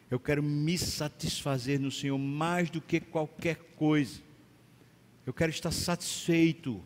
Eu 0.08 0.20
quero 0.20 0.40
me 0.40 0.78
satisfazer 0.78 1.80
no 1.80 1.90
Senhor 1.90 2.16
mais 2.16 2.70
do 2.70 2.80
que 2.80 3.00
qualquer 3.00 3.56
coisa. 3.74 4.22
Eu 5.26 5.34
quero 5.34 5.50
estar 5.50 5.72
satisfeito 5.72 6.80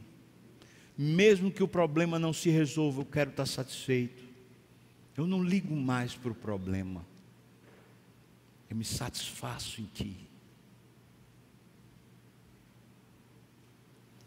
mesmo 1.02 1.50
que 1.50 1.62
o 1.62 1.68
problema 1.68 2.18
não 2.18 2.30
se 2.30 2.50
resolva, 2.50 3.00
eu 3.00 3.06
quero 3.06 3.30
estar 3.30 3.46
satisfeito. 3.46 4.22
Eu 5.16 5.26
não 5.26 5.42
ligo 5.42 5.74
mais 5.74 6.14
para 6.14 6.30
o 6.30 6.34
problema. 6.34 7.06
Eu 8.68 8.76
me 8.76 8.84
satisfaço 8.84 9.80
em 9.80 9.86
Ti. 9.86 10.14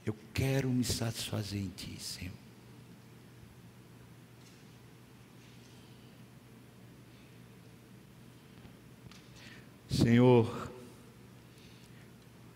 Eu 0.04 0.16
quero 0.34 0.68
me 0.68 0.84
satisfazer 0.84 1.62
em 1.62 1.70
Ti, 1.70 1.96
Senhor. 2.02 2.34
Senhor, 9.92 10.72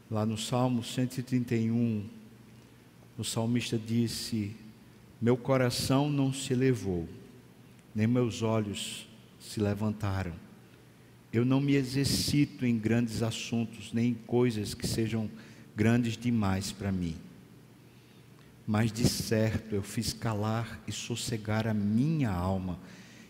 lá 0.09 0.25
no 0.25 0.39
Salmo 0.39 0.83
131, 0.83 2.16
o 3.17 3.23
salmista 3.23 3.77
disse: 3.77 4.55
Meu 5.21 5.35
coração 5.35 6.09
não 6.09 6.31
se 6.31 6.53
elevou, 6.53 7.07
nem 7.95 8.05
meus 8.05 8.41
olhos 8.41 9.07
se 9.39 9.59
levantaram. 9.59 10.33
Eu 11.33 11.43
não 11.43 11.59
me 11.59 11.75
exercito 11.75 12.65
em 12.65 12.77
grandes 12.77 13.21
assuntos, 13.21 13.91
nem 13.91 14.11
em 14.11 14.13
coisas 14.13 14.73
que 14.73 14.87
sejam 14.87 15.29
grandes 15.75 16.17
demais 16.17 16.71
para 16.71 16.91
mim. 16.91 17.15
Mas 18.65 18.91
de 18.91 19.07
certo 19.07 19.75
eu 19.75 19.81
fiz 19.81 20.13
calar 20.13 20.81
e 20.87 20.91
sossegar 20.91 21.67
a 21.67 21.73
minha 21.73 22.31
alma, 22.31 22.79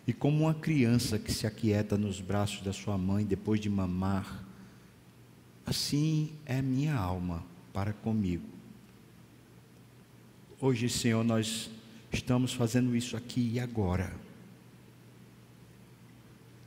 e 0.05 0.13
como 0.13 0.43
uma 0.45 0.53
criança 0.53 1.19
que 1.19 1.31
se 1.31 1.45
aquieta 1.45 1.97
nos 1.97 2.21
braços 2.21 2.61
da 2.61 2.71
sua 2.71 2.97
mãe 2.97 3.25
depois 3.25 3.59
de 3.59 3.69
mamar, 3.69 4.43
assim 5.65 6.31
é 6.45 6.61
minha 6.61 6.95
alma 6.95 7.43
para 7.73 7.91
comigo. 7.91 8.56
Hoje, 10.59 10.89
Senhor, 10.89 11.23
nós 11.23 11.69
estamos 12.11 12.51
fazendo 12.51 12.95
isso 12.95 13.15
aqui 13.15 13.51
e 13.53 13.59
agora. 13.59 14.11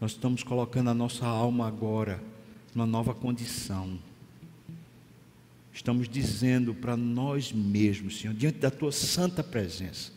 Nós 0.01 0.13
estamos 0.13 0.45
colocando 0.45 0.91
a 0.91 0.95
nossa 0.95 1.27
alma 1.27 1.67
agora 1.67 2.23
numa 2.73 2.87
nova 2.87 3.13
condição. 3.13 3.99
Estamos 5.73 6.09
dizendo 6.09 6.73
para 6.73 6.97
nós 6.97 7.53
mesmos, 7.53 8.21
Senhor, 8.21 8.33
diante 8.33 8.59
da 8.59 8.71
tua 8.71 8.93
santa 8.93 9.43
presença, 9.43 10.13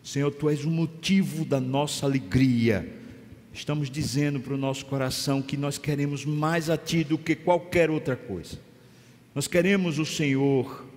Senhor, 0.00 0.30
tu 0.30 0.48
és 0.48 0.64
o 0.64 0.70
motivo 0.70 1.44
da 1.44 1.60
nossa 1.60 2.06
alegria. 2.06 2.88
Estamos 3.52 3.90
dizendo 3.90 4.38
para 4.38 4.54
o 4.54 4.58
nosso 4.58 4.86
coração 4.86 5.42
que 5.42 5.56
nós 5.56 5.76
queremos 5.76 6.24
mais 6.24 6.70
a 6.70 6.76
ti 6.76 7.02
do 7.02 7.18
que 7.18 7.34
qualquer 7.34 7.90
outra 7.90 8.14
coisa. 8.14 8.60
Nós 9.34 9.48
queremos 9.48 9.98
o 9.98 10.06
Senhor 10.06 10.87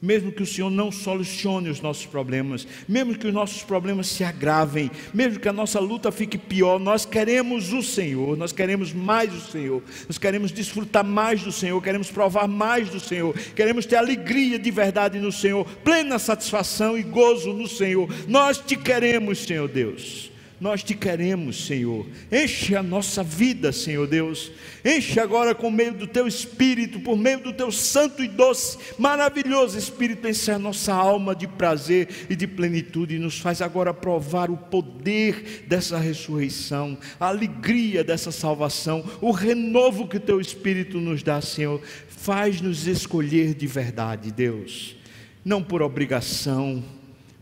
mesmo 0.00 0.30
que 0.30 0.42
o 0.42 0.46
Senhor 0.46 0.70
não 0.70 0.92
solucione 0.92 1.68
os 1.68 1.80
nossos 1.80 2.06
problemas, 2.06 2.66
mesmo 2.88 3.16
que 3.16 3.26
os 3.26 3.34
nossos 3.34 3.62
problemas 3.62 4.06
se 4.08 4.22
agravem, 4.22 4.90
mesmo 5.12 5.40
que 5.40 5.48
a 5.48 5.52
nossa 5.52 5.80
luta 5.80 6.12
fique 6.12 6.36
pior, 6.36 6.78
nós 6.78 7.04
queremos 7.04 7.72
o 7.72 7.82
Senhor, 7.82 8.36
nós 8.36 8.52
queremos 8.52 8.92
mais 8.92 9.34
o 9.34 9.40
Senhor, 9.40 9.82
nós 10.06 10.18
queremos 10.18 10.52
desfrutar 10.52 11.04
mais 11.04 11.42
do 11.42 11.52
Senhor, 11.52 11.82
queremos 11.82 12.10
provar 12.10 12.46
mais 12.46 12.90
do 12.90 13.00
Senhor, 13.00 13.34
queremos 13.54 13.86
ter 13.86 13.96
alegria 13.96 14.58
de 14.58 14.70
verdade 14.70 15.18
no 15.18 15.32
Senhor, 15.32 15.64
plena 15.82 16.18
satisfação 16.18 16.96
e 16.98 17.02
gozo 17.02 17.52
no 17.52 17.66
Senhor. 17.66 18.08
Nós 18.28 18.58
te 18.58 18.76
queremos, 18.76 19.38
Senhor 19.38 19.68
Deus. 19.68 20.35
Nós 20.58 20.82
te 20.82 20.94
queremos, 20.94 21.66
Senhor. 21.66 22.06
Enche 22.32 22.74
a 22.74 22.82
nossa 22.82 23.22
vida, 23.22 23.72
Senhor 23.72 24.06
Deus. 24.06 24.50
Enche 24.82 25.20
agora 25.20 25.54
com 25.54 25.70
meio 25.70 25.92
do 25.92 26.06
teu 26.06 26.26
espírito, 26.26 26.98
por 27.00 27.14
meio 27.14 27.40
do 27.40 27.52
teu 27.52 27.70
santo 27.70 28.22
e 28.22 28.28
doce, 28.28 28.78
maravilhoso 28.98 29.78
espírito, 29.78 30.26
enche 30.26 30.50
a 30.50 30.58
nossa 30.58 30.94
alma 30.94 31.34
de 31.34 31.46
prazer 31.46 32.08
e 32.30 32.34
de 32.34 32.46
plenitude 32.46 33.16
e 33.16 33.18
nos 33.18 33.38
faz 33.38 33.60
agora 33.60 33.92
provar 33.92 34.50
o 34.50 34.56
poder 34.56 35.64
dessa 35.68 35.98
ressurreição, 35.98 36.96
a 37.20 37.26
alegria 37.26 38.02
dessa 38.02 38.32
salvação, 38.32 39.04
o 39.20 39.32
renovo 39.32 40.08
que 40.08 40.18
teu 40.18 40.40
espírito 40.40 40.98
nos 40.98 41.22
dá, 41.22 41.38
Senhor. 41.42 41.82
Faz-nos 42.08 42.86
escolher 42.86 43.52
de 43.52 43.66
verdade, 43.66 44.32
Deus. 44.32 44.96
Não 45.44 45.62
por 45.62 45.82
obrigação, 45.82 46.82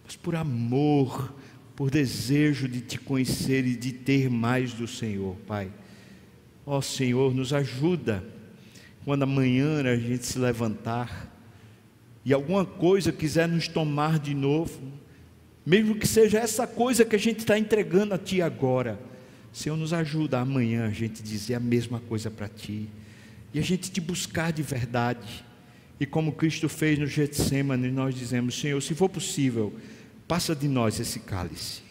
mas 0.04 0.16
por 0.16 0.34
amor 0.34 1.32
por 1.76 1.90
desejo 1.90 2.68
de 2.68 2.80
te 2.80 2.98
conhecer 2.98 3.66
e 3.66 3.74
de 3.74 3.92
ter 3.92 4.30
mais 4.30 4.72
do 4.72 4.86
Senhor, 4.86 5.36
Pai. 5.46 5.70
Ó 6.64 6.80
Senhor, 6.80 7.34
nos 7.34 7.52
ajuda 7.52 8.24
quando 9.04 9.24
amanhã 9.24 9.82
a 9.82 9.96
gente 9.96 10.24
se 10.24 10.38
levantar 10.38 11.32
e 12.24 12.32
alguma 12.32 12.64
coisa 12.64 13.12
quiser 13.12 13.46
nos 13.46 13.68
tomar 13.68 14.18
de 14.18 14.34
novo, 14.34 14.80
mesmo 15.66 15.94
que 15.94 16.06
seja 16.06 16.38
essa 16.38 16.66
coisa 16.66 17.04
que 17.04 17.16
a 17.16 17.18
gente 17.18 17.40
está 17.40 17.58
entregando 17.58 18.14
a 18.14 18.18
Ti 18.18 18.40
agora, 18.40 18.98
Senhor, 19.52 19.76
nos 19.76 19.92
ajuda 19.92 20.40
amanhã 20.40 20.86
a 20.86 20.90
gente 20.90 21.22
dizer 21.22 21.54
a 21.54 21.60
mesma 21.60 22.00
coisa 22.00 22.30
para 22.30 22.48
Ti 22.48 22.88
e 23.52 23.58
a 23.58 23.62
gente 23.62 23.90
te 23.90 24.00
buscar 24.00 24.52
de 24.52 24.62
verdade. 24.62 25.44
E 26.00 26.06
como 26.06 26.32
Cristo 26.32 26.68
fez 26.68 26.98
no 26.98 27.06
Getsemane, 27.06 27.90
nós 27.90 28.14
dizemos: 28.14 28.58
Senhor, 28.58 28.80
se 28.82 28.94
for 28.94 29.08
possível, 29.08 29.72
passa 30.26 30.54
de 30.54 30.68
nós 30.68 30.98
esse 31.00 31.20
cálice. 31.20 31.82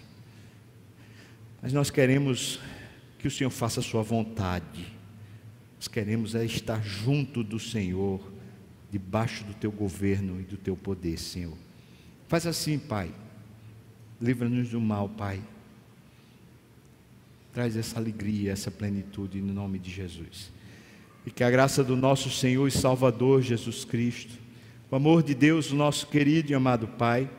Mas 1.62 1.72
nós 1.72 1.90
queremos 1.90 2.60
que 3.20 3.28
o 3.28 3.32
Senhor 3.32 3.50
faça 3.50 3.80
a 3.80 3.84
Sua 3.84 4.04
vontade. 4.04 4.86
Nós 5.78 5.88
queremos 5.88 6.36
é 6.36 6.44
estar 6.44 6.84
junto 6.84 7.44
do 7.44 7.60
Senhor, 7.60 8.22
debaixo 8.92 9.44
do 9.46 9.54
Teu 9.54 9.72
governo 9.72 10.42
e 10.42 10.44
do 10.44 10.58
Teu 10.58 10.76
poder, 10.76 11.18
Senhor. 11.18 11.58
Faz 12.28 12.46
assim, 12.46 12.78
Pai. 12.78 13.12
Livra-nos 14.22 14.70
do 14.70 14.82
mal, 14.82 15.08
Pai. 15.08 15.42
Traz 17.54 17.78
essa 17.78 17.98
alegria, 17.98 18.52
essa 18.52 18.72
plenitude 18.72 19.40
no 19.42 19.54
nome 19.54 19.80
de 19.80 19.92
Jesus. 19.92 20.52
E 21.26 21.32
que 21.32 21.44
a 21.44 21.52
graça 21.52 21.84
do 21.84 21.96
nosso 21.96 22.30
Senhor 22.30 22.68
e 22.68 22.72
Salvador 22.72 23.42
Jesus 23.42 23.86
Cristo, 23.86 24.38
o 24.92 24.96
amor 24.96 25.24
de 25.24 25.34
Deus, 25.34 25.72
o 25.72 25.76
nosso 25.76 26.08
querido 26.08 26.52
e 26.52 26.56
amado 26.56 26.88
Pai, 26.88 27.30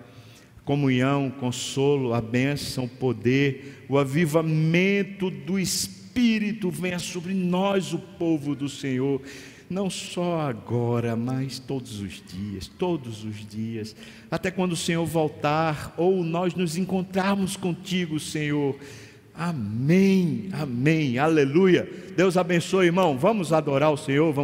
comunhão, 0.65 1.31
consolo, 1.31 2.15
a 2.15 2.21
bênção, 2.21 2.85
o 2.85 2.89
poder, 2.89 3.85
o 3.89 3.99
avivamento 3.99 5.31
do 5.31 5.59
Espírito 5.59 6.71
venha 6.71 6.99
sobre 6.99 7.35
nós, 7.35 7.93
o 7.93 7.99
povo 7.99 8.55
do 8.55 8.69
Senhor, 8.69 9.21
não 9.69 9.91
só 9.91 10.41
agora, 10.41 11.17
mas 11.17 11.59
todos 11.59 12.01
os 12.01 12.23
dias, 12.23 12.67
todos 12.67 13.25
os 13.25 13.47
dias, 13.47 13.95
até 14.31 14.51
quando 14.51 14.73
o 14.73 14.77
Senhor 14.77 15.05
voltar 15.05 15.95
ou 15.97 16.23
nós 16.23 16.55
nos 16.55 16.77
encontrarmos 16.77 17.57
contigo, 17.57 18.19
Senhor 18.19 18.77
Amém, 19.37 20.49
amém, 20.53 21.19
aleluia. 21.19 21.91
Deus 22.17 22.37
abençoe, 22.37 22.87
irmão. 22.87 23.19
Vamos 23.19 23.53
adorar 23.53 23.91
o 23.91 23.97
Senhor. 23.97 24.33
Vamos 24.33 24.33